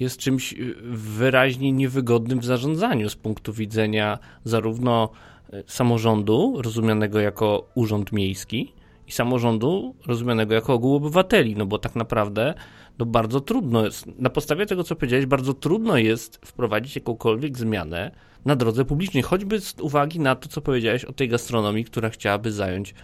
jest 0.00 0.18
czymś 0.18 0.54
wyraźnie 0.92 1.72
niewygodnym 1.72 2.40
w 2.40 2.44
zarządzaniu 2.44 3.10
z 3.10 3.16
punktu 3.16 3.52
widzenia 3.52 4.18
zarówno 4.44 5.10
e, 5.52 5.62
samorządu, 5.66 6.62
rozumianego 6.62 7.20
jako 7.20 7.68
urząd 7.74 8.12
miejski, 8.12 8.72
i 9.08 9.12
samorządu 9.12 9.94
rozumianego 10.06 10.54
jako 10.54 10.74
ogół 10.74 10.94
obywateli, 10.94 11.56
no 11.56 11.66
bo 11.66 11.78
tak 11.78 11.96
naprawdę 11.96 12.54
no 12.98 13.06
bardzo 13.06 13.40
trudno 13.40 13.84
jest, 13.84 14.06
na 14.18 14.30
podstawie 14.30 14.66
tego, 14.66 14.84
co 14.84 14.96
powiedziałeś, 14.96 15.26
bardzo 15.26 15.54
trudno 15.54 15.98
jest 15.98 16.46
wprowadzić 16.46 16.96
jakąkolwiek 16.96 17.58
zmianę 17.58 18.10
na 18.44 18.56
drodze 18.56 18.84
publicznej, 18.84 19.22
choćby 19.22 19.60
z 19.60 19.74
uwagi 19.80 20.20
na 20.20 20.36
to, 20.36 20.48
co 20.48 20.60
powiedziałeś 20.60 21.04
o 21.04 21.12
tej 21.12 21.28
gastronomii, 21.28 21.84
która 21.84 22.10
chciałaby 22.10 22.52
zająć 22.52 22.94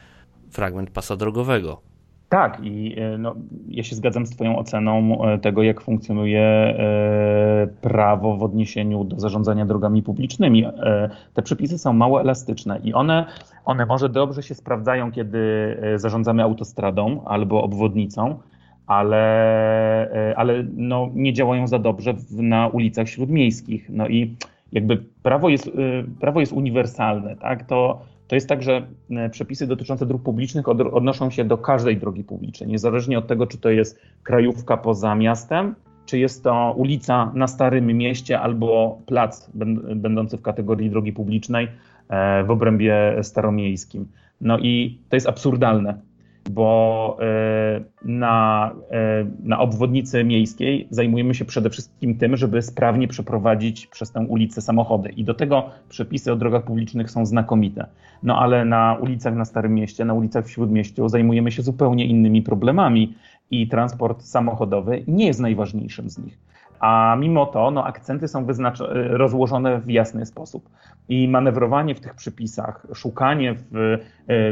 fragment 0.51 0.91
pasa 0.91 1.17
drogowego. 1.17 1.93
Tak, 2.29 2.61
i 2.62 2.95
e, 2.99 3.18
no, 3.18 3.35
ja 3.68 3.83
się 3.83 3.97
zgadzam 3.97 4.27
z 4.27 4.31
Twoją 4.31 4.59
oceną 4.59 5.25
e, 5.25 5.39
tego, 5.39 5.62
jak 5.62 5.81
funkcjonuje 5.81 6.41
e, 6.41 7.66
prawo 7.81 8.37
w 8.37 8.43
odniesieniu 8.43 9.05
do 9.05 9.20
zarządzania 9.20 9.66
drogami 9.66 10.03
publicznymi. 10.03 10.64
Te 11.35 11.43
przepisy 11.43 11.79
są 11.79 11.93
mało 11.93 12.20
elastyczne 12.20 12.81
i 12.85 12.95
one, 12.95 13.27
one 13.64 13.87
może 13.87 14.09
dobrze 14.09 14.43
się 14.43 14.55
sprawdzają, 14.55 15.12
kiedy 15.12 15.39
zarządzamy 15.97 16.43
autostradą 16.43 17.25
albo 17.25 17.62
obwodnicą, 17.62 18.39
ale, 18.87 20.35
ale 20.37 20.64
no, 20.77 21.11
nie 21.14 21.33
działają 21.33 21.66
za 21.66 21.79
dobrze 21.79 22.14
na 22.31 22.68
ulicach 22.68 23.09
śródmiejskich. 23.09 23.91
No 23.91 24.09
i 24.09 24.37
jakby 24.72 24.97
prawo 25.22 25.49
jest, 25.49 25.70
prawo 26.20 26.41
jest 26.41 26.53
uniwersalne, 26.53 27.37
tak? 27.37 27.66
To 27.66 28.03
to 28.29 28.35
jest 28.35 28.49
tak, 28.49 28.62
że 28.62 28.87
e, 29.11 29.31
przepisy 29.31 29.66
dotyczące 29.66 30.07
dróg 30.07 30.22
publicznych 30.22 30.68
odnoszą 30.68 31.31
się 31.31 31.45
do 31.45 31.59
każdej 31.59 31.97
drogi 31.97 32.25
publicznej, 32.25 32.68
niezależnie 32.68 33.18
od 33.18 33.27
tego, 33.27 33.47
czy 33.47 33.59
to 33.59 33.70
jest 33.70 34.01
krajówka 34.22 34.77
poza 34.77 35.14
miastem, 35.14 35.75
czy 36.07 36.18
jest 36.18 36.45
to 36.45 36.75
ulica 36.77 37.33
na 37.35 37.47
Starym 37.47 37.87
Mieście 37.87 38.41
albo 38.41 38.99
plac 39.07 39.51
będący 39.97 40.37
w 40.37 40.43
kategorii 40.43 40.91
drogi 40.91 41.12
publicznej 41.12 41.68
e, 42.09 42.45
w 42.45 42.51
obrębie 42.51 43.18
staromiejskim. 43.22 44.09
No 44.41 44.59
i 44.59 44.99
to 45.09 45.16
jest 45.16 45.29
absurdalne, 45.29 45.99
bo 46.51 47.16
e, 47.20 47.84
na, 48.05 48.70
na 49.42 49.61
obwodnicy 49.61 50.24
miejskiej 50.24 50.88
zajmujemy 50.90 51.34
się 51.34 51.45
przede 51.45 51.70
wszystkim 51.70 52.18
tym, 52.18 52.36
żeby 52.36 52.62
sprawnie 52.62 53.09
przeprowadzić 53.09 53.86
przez 53.86 54.12
tę 54.12 54.20
ulicę 54.20 54.61
samochody. 54.61 55.09
I 55.09 55.24
do 55.24 55.34
tego 55.34 55.70
przepisy 55.88 56.32
o 56.32 56.36
drogach 56.36 56.64
publicznych 56.64 57.11
są 57.11 57.26
znakomite. 57.26 57.86
No 58.22 58.38
ale 58.38 58.64
na 58.64 58.99
ulicach 59.01 59.34
na 59.34 59.45
Starym 59.45 59.74
Mieście, 59.74 60.05
na 60.05 60.14
ulicach 60.14 60.47
w 60.47 60.51
Śródmieściu 60.51 61.09
zajmujemy 61.09 61.53
się 61.53 61.62
zupełnie 61.62 62.07
innymi 62.07 62.42
problemami 62.42 63.14
i 63.51 63.68
transport 63.68 64.22
samochodowy 64.22 65.05
nie 65.09 65.26
jest 65.26 65.40
najważniejszym 65.40 66.11
z 66.11 66.18
nich. 66.18 66.38
A 66.85 67.16
mimo 67.16 67.47
to 67.47 67.70
no, 67.70 67.85
akcenty 67.85 68.28
są 68.28 68.47
rozłożone 69.11 69.80
w 69.80 69.91
jasny 69.91 70.26
sposób. 70.26 70.68
I 71.09 71.28
manewrowanie 71.28 71.95
w 71.95 72.01
tych 72.01 72.14
przypisach, 72.14 72.87
szukanie 72.95 73.55
w, 73.55 73.99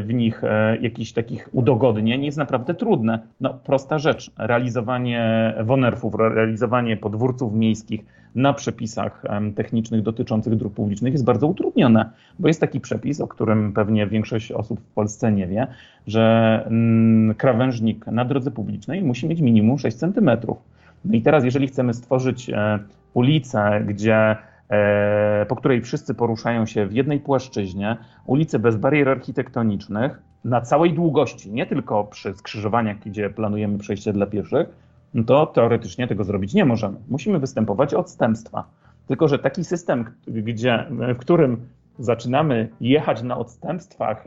w 0.06 0.14
nich 0.14 0.44
e, 0.44 0.76
jakichś 0.80 1.12
takich 1.12 1.48
udogodnień 1.52 2.24
jest 2.24 2.38
naprawdę 2.38 2.74
trudne. 2.74 3.18
No, 3.40 3.54
prosta 3.54 3.98
rzecz. 3.98 4.30
Realizowanie 4.38 5.54
wonerfów, 5.64 6.14
realizowanie 6.14 6.96
podwórców 6.96 7.54
miejskich 7.54 8.04
na 8.34 8.52
przepisach 8.52 9.22
technicznych 9.56 10.02
dotyczących 10.02 10.56
dróg 10.56 10.74
publicznych 10.74 11.12
jest 11.12 11.24
bardzo 11.24 11.46
utrudnione, 11.46 12.10
bo 12.38 12.48
jest 12.48 12.60
taki 12.60 12.80
przepis, 12.80 13.20
o 13.20 13.28
którym 13.28 13.72
pewnie 13.72 14.06
większość 14.06 14.52
osób 14.52 14.80
w 14.80 14.94
Polsce 14.94 15.32
nie 15.32 15.46
wie, 15.46 15.66
że 16.06 16.64
mm, 16.66 17.34
krawężnik 17.34 18.06
na 18.06 18.24
drodze 18.24 18.50
publicznej 18.50 19.02
musi 19.02 19.28
mieć 19.28 19.40
minimum 19.40 19.78
6 19.78 19.96
centymetrów. 19.96 20.58
No 21.04 21.14
i 21.14 21.22
teraz, 21.22 21.44
jeżeli 21.44 21.66
chcemy 21.66 21.94
stworzyć 21.94 22.50
e, 22.50 22.78
ulicę, 23.14 23.80
gdzie 23.86 24.36
e, 24.70 25.46
po 25.48 25.56
której 25.56 25.82
wszyscy 25.82 26.14
poruszają 26.14 26.66
się 26.66 26.86
w 26.86 26.92
jednej 26.92 27.20
płaszczyźnie, 27.20 27.96
ulicę 28.26 28.58
bez 28.58 28.76
barier 28.76 29.08
architektonicznych, 29.08 30.22
na 30.44 30.60
całej 30.60 30.92
długości, 30.92 31.52
nie 31.52 31.66
tylko 31.66 32.04
przy 32.04 32.34
skrzyżowaniach, 32.34 32.98
gdzie 32.98 33.30
planujemy 33.30 33.78
przejście 33.78 34.12
dla 34.12 34.26
pieszych, 34.26 34.68
no 35.14 35.24
to 35.24 35.46
teoretycznie 35.46 36.08
tego 36.08 36.24
zrobić 36.24 36.54
nie 36.54 36.64
możemy. 36.64 36.96
Musimy 37.08 37.38
występować 37.38 37.94
odstępstwa. 37.94 38.64
Tylko, 39.06 39.28
że 39.28 39.38
taki 39.38 39.64
system, 39.64 40.04
gdzie, 40.26 40.86
w 40.90 41.18
którym 41.18 41.66
zaczynamy 41.98 42.68
jechać 42.80 43.22
na 43.22 43.38
odstępstwach, 43.38 44.26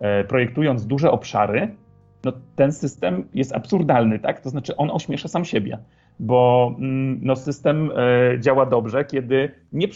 e, 0.00 0.24
projektując 0.24 0.86
duże 0.86 1.10
obszary, 1.10 1.68
no 2.26 2.32
ten 2.56 2.72
system 2.72 3.24
jest 3.34 3.54
absurdalny, 3.54 4.18
tak? 4.18 4.40
To 4.40 4.50
znaczy 4.50 4.76
on 4.76 4.90
ośmiesza 4.90 5.28
sam 5.28 5.44
siebie, 5.44 5.78
bo 6.20 6.72
mm, 6.78 7.20
no, 7.22 7.36
system 7.36 7.90
e, 7.96 8.40
działa 8.40 8.66
dobrze, 8.66 9.04
kiedy 9.04 9.50
nie, 9.72 9.88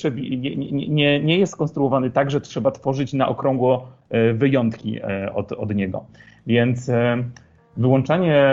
nie, 0.57 0.89
nie, 0.89 1.21
nie 1.21 1.39
jest 1.39 1.53
skonstruowany 1.53 2.11
tak, 2.11 2.31
że 2.31 2.41
trzeba 2.41 2.71
tworzyć 2.71 3.13
na 3.13 3.29
okrągło 3.29 3.89
e, 4.11 4.33
wyjątki 4.33 4.99
e, 5.03 5.35
od, 5.35 5.53
od 5.53 5.75
niego. 5.75 6.05
Więc 6.47 6.91
wyłączanie 7.77 8.45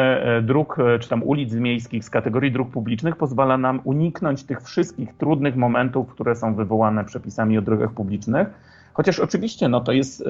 dróg 0.43 0.78
czy 0.99 1.09
tam 1.09 1.23
ulic 1.23 1.53
miejskich 1.53 2.03
z 2.03 2.09
kategorii 2.09 2.51
dróg 2.51 2.69
publicznych 2.69 3.15
pozwala 3.15 3.57
nam 3.57 3.82
uniknąć 3.84 4.43
tych 4.43 4.61
wszystkich 4.61 5.13
trudnych 5.17 5.55
momentów, 5.55 6.07
które 6.07 6.36
są 6.36 6.55
wywołane 6.55 7.05
przepisami 7.05 7.57
o 7.57 7.61
drogach 7.61 7.91
publicznych. 7.91 8.47
Chociaż 8.93 9.19
oczywiście 9.19 9.69
no, 9.69 9.82
to 9.82 9.91
jest 9.91 10.23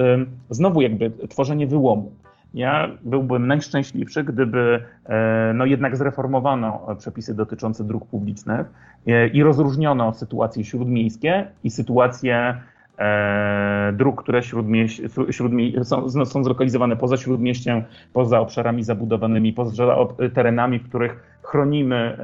znowu 0.50 0.80
jakby 0.80 1.10
tworzenie 1.10 1.66
wyłomu. 1.66 2.12
Ja 2.54 2.88
byłbym 3.02 3.46
najszczęśliwszy, 3.46 4.24
gdyby 4.24 4.82
e, 5.06 5.52
no 5.54 5.66
jednak 5.66 5.96
zreformowano 5.96 6.86
przepisy 6.98 7.34
dotyczące 7.34 7.84
dróg 7.84 8.06
publicznych 8.06 8.66
e, 9.06 9.28
i 9.28 9.42
rozróżniono 9.42 10.12
sytuacje 10.12 10.64
śródmiejskie 10.64 11.46
i 11.64 11.70
sytuacje 11.70 12.60
e, 12.98 13.92
dróg, 13.96 14.22
które 14.22 14.42
śródmieś, 14.42 15.00
śródmie, 15.30 15.84
są, 15.84 16.26
są 16.26 16.44
zlokalizowane 16.44 16.96
poza 16.96 17.16
śródmieściem, 17.16 17.82
poza 18.12 18.40
obszarami 18.40 18.84
zabudowanymi, 18.84 19.52
poza 19.52 19.96
terenami, 20.34 20.78
w 20.78 20.88
których 20.88 21.38
chronimy 21.42 22.18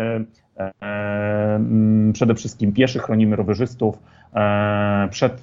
przede 2.12 2.34
wszystkim 2.34 2.72
pieszych, 2.72 3.02
chronimy 3.02 3.36
rowerzystów 3.36 3.98
przed, 5.10 5.42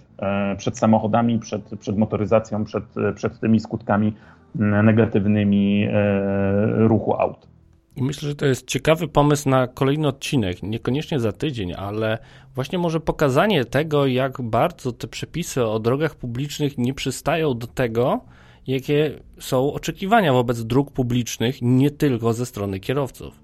przed 0.58 0.78
samochodami, 0.78 1.40
przed, 1.40 1.62
przed 1.80 1.98
motoryzacją, 1.98 2.64
przed, 2.64 2.84
przed 3.16 3.40
tymi 3.40 3.60
skutkami 3.60 4.14
negatywnymi 4.56 5.84
e, 5.84 6.88
ruchu 6.88 7.14
aut. 7.14 7.48
I 7.96 8.04
myślę, 8.04 8.30
że 8.30 8.36
to 8.36 8.46
jest 8.46 8.68
ciekawy 8.68 9.08
pomysł 9.08 9.50
na 9.50 9.68
kolejny 9.68 10.08
odcinek, 10.08 10.64
niekoniecznie 10.64 11.20
za 11.20 11.32
tydzień, 11.32 11.74
ale 11.78 12.18
właśnie 12.56 12.80
może 12.80 13.00
pokazanie 13.00 13.66
tego, 13.66 14.06
jak 14.06 14.42
bardzo 14.42 14.92
te 14.92 15.08
przepisy 15.08 15.66
o 15.66 15.80
drogach 15.80 16.16
publicznych 16.16 16.78
nie 16.78 16.94
przystają 16.94 17.54
do 17.58 17.68
tego, 17.68 18.22
jakie 18.68 19.12
są 19.40 19.74
oczekiwania 19.74 20.34
wobec 20.34 20.64
dróg 20.64 20.92
publicznych, 20.92 21.62
nie 21.62 21.92
tylko 21.92 22.34
ze 22.34 22.46
strony 22.46 22.80
kierowców. 22.80 23.40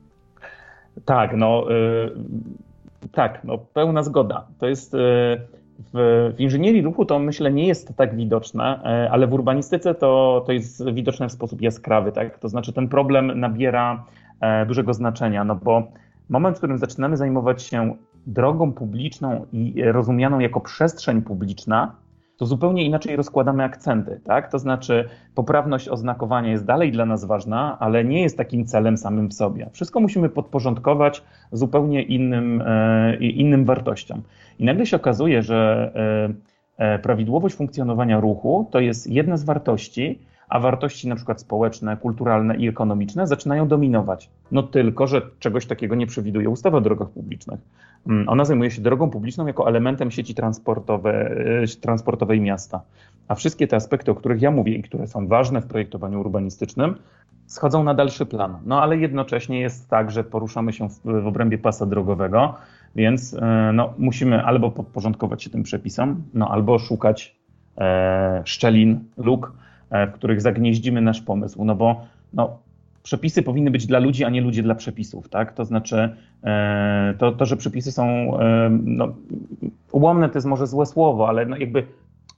Tak, 1.05 1.37
no 1.37 1.65
yy, 1.69 2.15
tak, 3.11 3.43
no 3.43 3.57
pełna 3.57 4.03
zgoda. 4.03 4.47
To 4.59 4.67
jest 4.67 4.93
yy, 4.93 4.99
w, 5.80 6.34
w, 6.36 6.39
inżynierii 6.39 6.82
ruchu 6.82 7.05
to 7.05 7.19
myślę 7.19 7.51
nie 7.51 7.67
jest 7.67 7.95
tak 7.95 8.15
widoczne, 8.15 8.80
e, 8.84 9.11
ale 9.11 9.28
w 9.28 9.34
urbanistyce 9.34 9.95
to, 9.95 10.43
to 10.45 10.51
jest 10.51 10.91
widoczne 10.91 11.30
w 11.30 11.32
sposób 11.32 11.61
jaskrawy. 11.61 12.11
Tak? 12.11 12.39
To 12.39 12.49
znaczy 12.49 12.73
ten 12.73 12.88
problem 12.88 13.39
nabiera 13.39 14.05
e, 14.41 14.65
dużego 14.65 14.93
znaczenia, 14.93 15.43
no 15.43 15.55
bo 15.55 15.84
moment, 16.30 16.55
w 16.55 16.59
którym 16.59 16.78
zaczynamy 16.78 17.17
zajmować 17.17 17.63
się 17.63 17.95
drogą 18.28 18.73
publiczną 18.73 19.45
i 19.53 19.84
rozumianą 19.84 20.39
jako 20.39 20.59
przestrzeń 20.61 21.21
publiczna, 21.21 21.95
to 22.38 22.45
zupełnie 22.45 22.85
inaczej 22.85 23.15
rozkładamy 23.15 23.63
akcenty, 23.63 24.19
tak? 24.23 24.51
To 24.51 24.59
znaczy 24.59 25.09
poprawność 25.35 25.89
oznakowania 25.89 26.51
jest 26.51 26.65
dalej 26.65 26.91
dla 26.91 27.05
nas 27.05 27.25
ważna, 27.25 27.77
ale 27.79 28.05
nie 28.05 28.21
jest 28.21 28.38
takim 28.38 28.65
celem 28.65 28.97
samym 28.97 29.29
w 29.29 29.33
sobie. 29.33 29.69
Wszystko 29.73 29.99
musimy 29.99 30.29
podporządkować 30.29 31.23
zupełnie 31.51 32.01
innym, 32.01 32.63
e, 32.65 33.15
innym 33.15 33.65
wartościom. 33.65 34.21
I 34.59 34.65
nagle 34.65 34.85
się 34.85 34.97
okazuje, 34.97 35.41
że 35.41 35.91
e, 36.77 36.93
e, 36.93 36.99
prawidłowość 36.99 37.55
funkcjonowania 37.55 38.19
ruchu 38.19 38.67
to 38.71 38.79
jest 38.79 39.07
jedna 39.07 39.38
z 39.38 39.43
wartości, 39.43 40.19
a 40.49 40.59
wartości 40.59 41.07
na 41.07 41.15
przykład 41.15 41.41
społeczne, 41.41 41.97
kulturalne 41.97 42.55
i 42.55 42.67
ekonomiczne 42.67 43.27
zaczynają 43.27 43.67
dominować. 43.67 44.29
No 44.51 44.63
tylko, 44.63 45.07
że 45.07 45.21
czegoś 45.39 45.65
takiego 45.65 45.95
nie 45.95 46.07
przewiduje 46.07 46.49
ustawa 46.49 46.77
o 46.77 46.81
drogach 46.81 47.09
publicznych. 47.09 47.59
Mm, 48.07 48.29
ona 48.29 48.45
zajmuje 48.45 48.71
się 48.71 48.81
drogą 48.81 49.09
publiczną 49.09 49.47
jako 49.47 49.67
elementem 49.67 50.11
sieci 50.11 50.35
transportowe, 50.35 51.11
e, 51.63 51.67
transportowej 51.81 52.41
miasta. 52.41 52.81
A 53.27 53.35
wszystkie 53.35 53.67
te 53.67 53.75
aspekty, 53.75 54.11
o 54.11 54.15
których 54.15 54.41
ja 54.41 54.51
mówię 54.51 54.75
i 54.75 54.83
które 54.83 55.07
są 55.07 55.27
ważne 55.27 55.61
w 55.61 55.67
projektowaniu 55.67 56.19
urbanistycznym, 56.19 56.95
schodzą 57.45 57.83
na 57.83 57.93
dalszy 57.93 58.25
plan. 58.25 58.57
No 58.65 58.81
ale 58.81 58.97
jednocześnie 58.97 59.59
jest 59.59 59.89
tak, 59.89 60.11
że 60.11 60.23
poruszamy 60.23 60.73
się 60.73 60.89
w, 60.89 60.99
w 61.03 61.27
obrębie 61.27 61.57
pasa 61.57 61.85
drogowego, 61.85 62.55
więc 62.95 63.33
e, 63.33 63.71
no, 63.73 63.93
musimy 63.97 64.43
albo 64.43 64.71
podporządkować 64.71 65.43
się 65.43 65.49
tym 65.49 65.63
przepisom, 65.63 66.23
no 66.33 66.49
albo 66.49 66.79
szukać 66.79 67.35
e, 67.77 68.41
szczelin, 68.45 68.99
luk, 69.17 69.53
w 69.91 70.11
których 70.11 70.41
zagnieździmy 70.41 71.01
nasz 71.01 71.21
pomysł. 71.21 71.65
No 71.65 71.75
bo 71.75 72.05
no, 72.33 72.57
przepisy 73.03 73.43
powinny 73.43 73.71
być 73.71 73.85
dla 73.85 73.99
ludzi, 73.99 74.23
a 74.23 74.29
nie 74.29 74.41
ludzie 74.41 74.63
dla 74.63 74.75
przepisów, 74.75 75.29
tak? 75.29 75.53
To 75.53 75.65
znaczy, 75.65 76.15
e, 76.43 77.13
to, 77.17 77.31
to 77.31 77.45
że 77.45 77.57
przepisy 77.57 77.91
są 77.91 78.05
e, 78.39 78.69
no, 78.83 79.07
ułomne, 79.91 80.29
to 80.29 80.38
jest 80.38 80.47
może 80.47 80.67
złe 80.67 80.85
słowo, 80.85 81.29
ale 81.29 81.45
no 81.45 81.57
jakby 81.57 81.83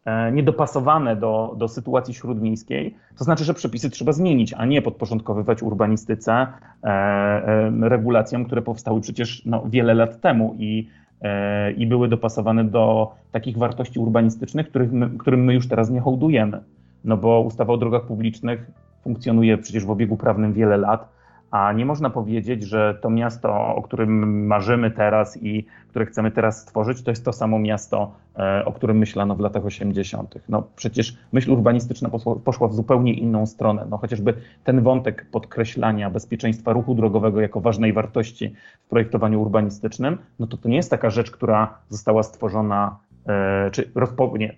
E, 0.05 0.31
niedopasowane 0.31 1.15
do, 1.15 1.55
do 1.57 1.67
sytuacji 1.67 2.13
śródmiejskiej, 2.13 2.95
to 3.17 3.23
znaczy, 3.23 3.43
że 3.43 3.53
przepisy 3.53 3.89
trzeba 3.89 4.11
zmienić, 4.11 4.53
a 4.53 4.65
nie 4.65 4.81
podporządkowywać 4.81 5.63
urbanistyce, 5.63 6.47
e, 6.83 6.87
e, 6.87 7.71
regulacjom, 7.89 8.45
które 8.45 8.61
powstały 8.61 9.01
przecież 9.01 9.45
no, 9.45 9.63
wiele 9.65 9.93
lat 9.93 10.21
temu 10.21 10.55
i, 10.59 10.87
e, 11.21 11.71
i 11.71 11.87
były 11.87 12.07
dopasowane 12.07 12.63
do 12.63 13.11
takich 13.31 13.57
wartości 13.57 13.99
urbanistycznych, 13.99 14.69
których 14.69 14.91
my, 14.91 15.09
którym 15.09 15.43
my 15.43 15.53
już 15.53 15.67
teraz 15.67 15.89
nie 15.89 15.99
hołdujemy. 15.99 16.61
No 17.03 17.17
bo 17.17 17.41
ustawa 17.41 17.73
o 17.73 17.77
drogach 17.77 18.05
publicznych 18.05 18.71
funkcjonuje 19.03 19.57
przecież 19.57 19.85
w 19.85 19.89
obiegu 19.89 20.17
prawnym 20.17 20.53
wiele 20.53 20.77
lat 20.77 21.19
a 21.51 21.73
nie 21.73 21.85
można 21.85 22.09
powiedzieć, 22.09 22.63
że 22.63 22.97
to 23.01 23.09
miasto, 23.09 23.75
o 23.75 23.81
którym 23.81 24.45
marzymy 24.47 24.91
teraz 24.91 25.43
i 25.43 25.65
które 25.87 26.05
chcemy 26.05 26.31
teraz 26.31 26.61
stworzyć, 26.61 27.03
to 27.03 27.11
jest 27.11 27.25
to 27.25 27.33
samo 27.33 27.59
miasto, 27.59 28.11
e, 28.37 28.65
o 28.65 28.71
którym 28.71 28.97
myślano 28.97 29.35
w 29.35 29.39
latach 29.39 29.65
80. 29.65 30.35
No 30.49 30.63
przecież 30.75 31.17
myśl 31.31 31.51
urbanistyczna 31.51 32.09
poszła 32.43 32.67
w 32.67 32.73
zupełnie 32.73 33.13
inną 33.13 33.45
stronę. 33.45 33.85
No 33.89 33.97
chociażby 33.97 34.33
ten 34.63 34.81
wątek 34.81 35.25
podkreślania 35.31 36.09
bezpieczeństwa 36.09 36.73
ruchu 36.73 36.95
drogowego 36.95 37.41
jako 37.41 37.61
ważnej 37.61 37.93
wartości 37.93 38.53
w 38.85 38.89
projektowaniu 38.89 39.41
urbanistycznym, 39.41 40.17
no 40.39 40.47
to 40.47 40.57
to 40.57 40.69
nie 40.69 40.75
jest 40.75 40.89
taka 40.89 41.09
rzecz, 41.09 41.31
która 41.31 41.77
została 41.89 42.23
stworzona, 42.23 42.97
e, 43.27 43.71
czy 43.71 43.91
rozpo, 43.95 44.33
nie, 44.37 44.55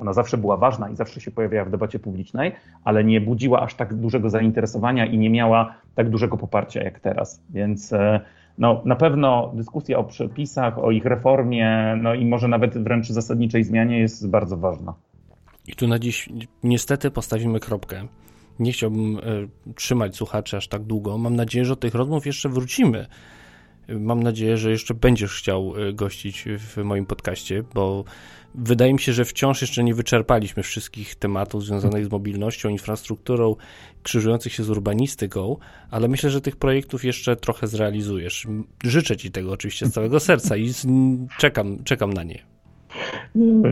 ona 0.00 0.12
zawsze 0.12 0.38
była 0.38 0.56
ważna 0.56 0.90
i 0.90 0.96
zawsze 0.96 1.20
się 1.20 1.30
pojawiała 1.30 1.64
w 1.64 1.70
debacie 1.70 1.98
publicznej, 1.98 2.52
ale 2.84 3.04
nie 3.04 3.20
budziła 3.20 3.60
aż 3.60 3.74
tak 3.74 3.94
dużego 3.94 4.30
zainteresowania 4.30 5.06
i 5.06 5.18
nie 5.18 5.30
miała 5.30 5.74
tak 5.94 6.10
dużego 6.10 6.36
poparcia 6.36 6.82
jak 6.82 7.00
teraz. 7.00 7.42
Więc 7.50 7.92
e, 7.92 8.20
no, 8.58 8.82
na 8.84 8.96
pewno 8.96 9.52
dyskusja 9.54 9.98
o 9.98 10.04
przepisach, 10.04 10.78
o 10.78 10.90
ich 10.90 11.04
reformie, 11.04 11.98
no 12.02 12.14
i 12.14 12.26
może 12.26 12.48
nawet 12.48 12.78
wręcz 12.78 13.08
zasadniczej 13.08 13.64
zmianie 13.64 13.98
jest 13.98 14.30
bardzo 14.30 14.56
ważna. 14.56 14.94
I 15.66 15.72
tu 15.72 15.88
na 15.88 15.98
dziś 15.98 16.28
niestety 16.62 17.10
postawimy 17.10 17.60
kropkę. 17.60 18.06
Nie 18.58 18.72
chciałbym 18.72 19.16
y, 19.16 19.48
trzymać 19.74 20.16
słuchaczy 20.16 20.56
aż 20.56 20.68
tak 20.68 20.82
długo. 20.82 21.18
Mam 21.18 21.36
nadzieję, 21.36 21.64
że 21.64 21.72
do 21.72 21.76
tych 21.76 21.94
rozmów 21.94 22.26
jeszcze 22.26 22.48
wrócimy. 22.48 23.06
Mam 23.88 24.22
nadzieję, 24.22 24.56
że 24.56 24.70
jeszcze 24.70 24.94
będziesz 24.94 25.38
chciał 25.38 25.74
e, 25.76 25.92
gościć 25.92 26.44
w 26.58 26.76
moim 26.84 27.06
podcaście, 27.06 27.62
bo 27.74 28.04
wydaje 28.54 28.92
mi 28.92 29.00
się, 29.00 29.12
że 29.12 29.24
wciąż 29.24 29.60
jeszcze 29.60 29.84
nie 29.84 29.94
wyczerpaliśmy 29.94 30.62
wszystkich 30.62 31.14
tematów 31.14 31.64
związanych 31.64 32.04
z 32.04 32.10
mobilnością, 32.10 32.68
infrastrukturą, 32.68 33.56
krzyżujących 34.02 34.52
się 34.52 34.62
z 34.62 34.70
urbanistyką, 34.70 35.56
ale 35.90 36.08
myślę, 36.08 36.30
że 36.30 36.40
tych 36.40 36.56
projektów 36.56 37.04
jeszcze 37.04 37.36
trochę 37.36 37.66
zrealizujesz. 37.66 38.46
Życzę 38.84 39.16
Ci 39.16 39.30
tego 39.30 39.52
oczywiście 39.52 39.86
z 39.86 39.92
całego 39.92 40.20
serca 40.20 40.56
i 40.56 40.70
czekam, 41.38 41.84
czekam 41.84 42.12
na 42.12 42.22
nie. 42.22 42.38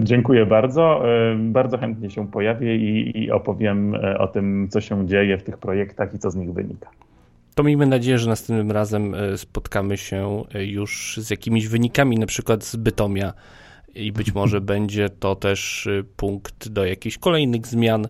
Dziękuję 0.03 0.47
bardzo. 0.47 1.09
E, 1.09 1.37
bardzo 1.39 1.79
chętnie 1.79 2.11
się 2.11 2.31
pojawię 2.31 2.77
i, 2.77 3.25
i 3.25 3.31
opowiem 3.31 3.95
e, 3.95 4.19
o 4.19 4.29
tym, 4.29 4.69
co 4.71 4.81
się 4.81 5.07
dzieje 5.07 5.39
w 5.39 5.43
tych 5.43 5.59
projektach 5.59 6.15
i 6.15 6.19
co 6.19 6.31
z 6.31 6.37
nich 6.37 6.53
wynika 6.53 6.91
to 7.57 7.63
miejmy 7.63 7.87
nadzieję, 7.87 8.19
że 8.19 8.29
następnym 8.29 8.71
razem 8.71 9.15
e, 9.15 9.39
spotkamy 9.39 9.97
się 9.97 10.43
e, 10.55 10.65
już 10.65 11.17
z 11.23 11.31
jakimiś 11.31 11.69
wynikami, 11.69 12.19
na 12.19 12.27
przykład 12.27 12.65
z 12.65 12.77
Bytomia 12.77 13.33
i 13.95 14.13
być 14.13 14.35
może 14.41 14.61
będzie 14.61 15.09
to 15.09 15.35
też 15.37 15.87
e, 15.87 16.03
punkt 16.17 16.69
do 16.69 16.85
jakichś 16.85 17.19
kolejnych 17.19 17.67
zmian 17.67 18.07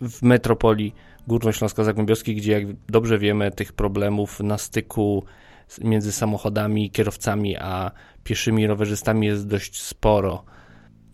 w 0.00 0.22
metropolii 0.22 0.94
Górnośląsko-Zagłębiowskiej, 1.28 2.36
gdzie 2.36 2.52
jak 2.52 2.64
dobrze 2.88 3.18
wiemy 3.18 3.50
tych 3.50 3.72
problemów 3.72 4.40
na 4.40 4.58
styku 4.58 5.24
między 5.84 6.12
samochodami, 6.12 6.90
kierowcami, 6.90 7.56
a 7.56 7.90
pieszymi 8.24 8.66
rowerzystami 8.66 9.26
jest 9.26 9.48
dość 9.48 9.82
sporo. 9.82 10.44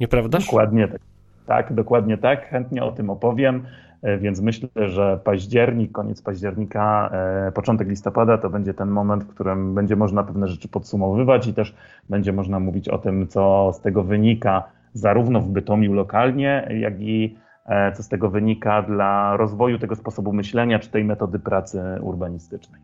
Nieprawdaż? 0.00 0.44
Dokładnie 0.44 0.88
tak. 0.88 1.00
Tak, 1.46 1.74
dokładnie 1.74 2.18
tak. 2.18 2.48
Chętnie 2.48 2.84
o 2.84 2.92
tym 2.92 3.10
opowiem. 3.10 3.66
E, 4.02 4.18
więc 4.18 4.40
myślę, 4.40 4.68
że 4.76 5.20
październik, 5.24 5.92
koniec 5.92 6.22
października, 6.22 7.10
e, 7.12 7.52
początek 7.52 7.88
listopada 7.88 8.38
to 8.38 8.50
będzie 8.50 8.74
ten 8.74 8.88
moment, 8.88 9.24
w 9.24 9.28
którym 9.28 9.74
będzie 9.74 9.96
można 9.96 10.24
pewne 10.24 10.48
rzeczy 10.48 10.68
podsumowywać 10.68 11.46
i 11.46 11.54
też 11.54 11.74
będzie 12.08 12.32
można 12.32 12.60
mówić 12.60 12.88
o 12.88 12.98
tym, 12.98 13.26
co 13.26 13.72
z 13.74 13.80
tego 13.80 14.04
wynika, 14.04 14.64
zarówno 14.92 15.40
w 15.40 15.48
Bytomiu 15.48 15.92
lokalnie, 15.92 16.68
jak 16.80 17.00
i 17.00 17.36
e, 17.66 17.92
co 17.92 18.02
z 18.02 18.08
tego 18.08 18.30
wynika 18.30 18.82
dla 18.82 19.36
rozwoju 19.36 19.78
tego 19.78 19.96
sposobu 19.96 20.32
myślenia 20.32 20.78
czy 20.78 20.90
tej 20.90 21.04
metody 21.04 21.38
pracy 21.38 21.82
urbanistycznej. 22.00 22.80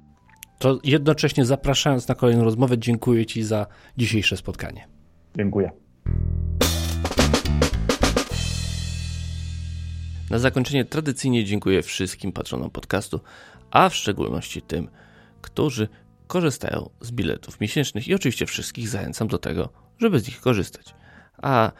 To 0.58 0.78
jednocześnie 0.84 1.44
zapraszając 1.44 2.08
na 2.08 2.14
kolejną 2.14 2.44
rozmowę, 2.44 2.78
dziękuję 2.78 3.26
Ci 3.26 3.42
za 3.42 3.66
dzisiejsze 3.96 4.36
spotkanie. 4.36 4.80
Dziękuję. 5.36 5.70
Na 10.32 10.38
zakończenie 10.38 10.84
tradycyjnie 10.84 11.44
dziękuję 11.44 11.82
wszystkim 11.82 12.32
patronom 12.32 12.70
podcastu, 12.70 13.20
a 13.70 13.88
w 13.88 13.94
szczególności 13.94 14.62
tym, 14.62 14.88
którzy 15.42 15.88
korzystają 16.26 16.90
z 17.00 17.10
biletów 17.10 17.60
miesięcznych 17.60 18.08
i 18.08 18.14
oczywiście 18.14 18.46
wszystkich 18.46 18.88
zachęcam 18.88 19.28
do 19.28 19.38
tego, 19.38 19.68
żeby 19.98 20.20
z 20.20 20.26
nich 20.26 20.40
korzystać. 20.40 20.94
A 21.42 21.72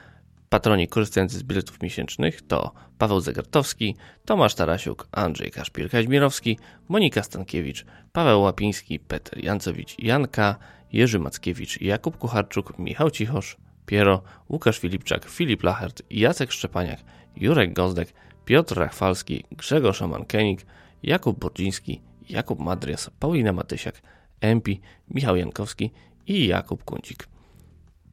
patroni 0.49 0.89
korzystający 0.89 1.39
z 1.39 1.43
biletów 1.43 1.83
miesięcznych 1.83 2.43
to 2.43 2.73
Paweł 2.99 3.21
Zegartowski, 3.21 3.97
Tomasz 4.25 4.55
Tarasiuk, 4.55 5.09
Andrzej 5.13 5.51
Kaszpir-Kaźmirowski, 5.51 6.57
Monika 6.89 7.23
Stankiewicz, 7.23 7.85
Paweł 8.13 8.43
Łapiński, 8.43 8.99
Peter 9.01 9.45
Jancowicz, 9.45 9.99
Janka, 9.99 10.57
Jerzy 10.93 11.19
Mackiewicz, 11.19 11.81
Jakub 11.81 12.19
Kucharczuk, 12.19 12.79
Michał 12.79 13.11
Cichosz, 13.11 13.57
Piero, 13.87 14.23
Łukasz 14.49 14.79
Filipczak, 14.79 15.25
Filip 15.25 15.63
Lachert, 15.63 16.03
Jacek 16.11 16.53
Szczepaniak, 16.53 17.01
Jurek 17.37 17.73
Gozdek, 17.73 18.13
Piotr 18.45 18.77
Rachwalski, 18.77 19.45
Grzegorz 19.53 20.03
Omankenik, 20.03 20.67
Jakub 21.03 21.39
Bordziński, 21.39 22.03
Jakub 22.29 22.59
Madrias, 22.59 23.11
Paulina 23.19 23.53
Matysiak, 23.53 24.03
Empi, 24.41 24.81
Michał 25.11 25.37
Jankowski 25.37 25.91
i 26.27 26.47
Jakub 26.47 26.85
Kuncik. 26.85 27.29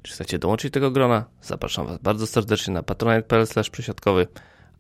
Czy 0.02 0.14
chcecie 0.14 0.40
dołączyć 0.40 0.74
tego 0.74 0.92
grona? 0.92 1.26
Zapraszam 1.42 1.88
Was 1.88 2.00
bardzo 2.00 2.28
serdecznie 2.28 2.74
na 2.74 2.84
patronite.pl 2.84 3.46
przesiadkowy. 3.72 4.28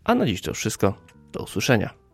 A 0.04 0.16
na 0.16 0.26
dziś 0.26 0.41
to 0.41 0.54
wszystko. 0.54 0.93
Do 1.32 1.43
usłyszenia. 1.43 2.09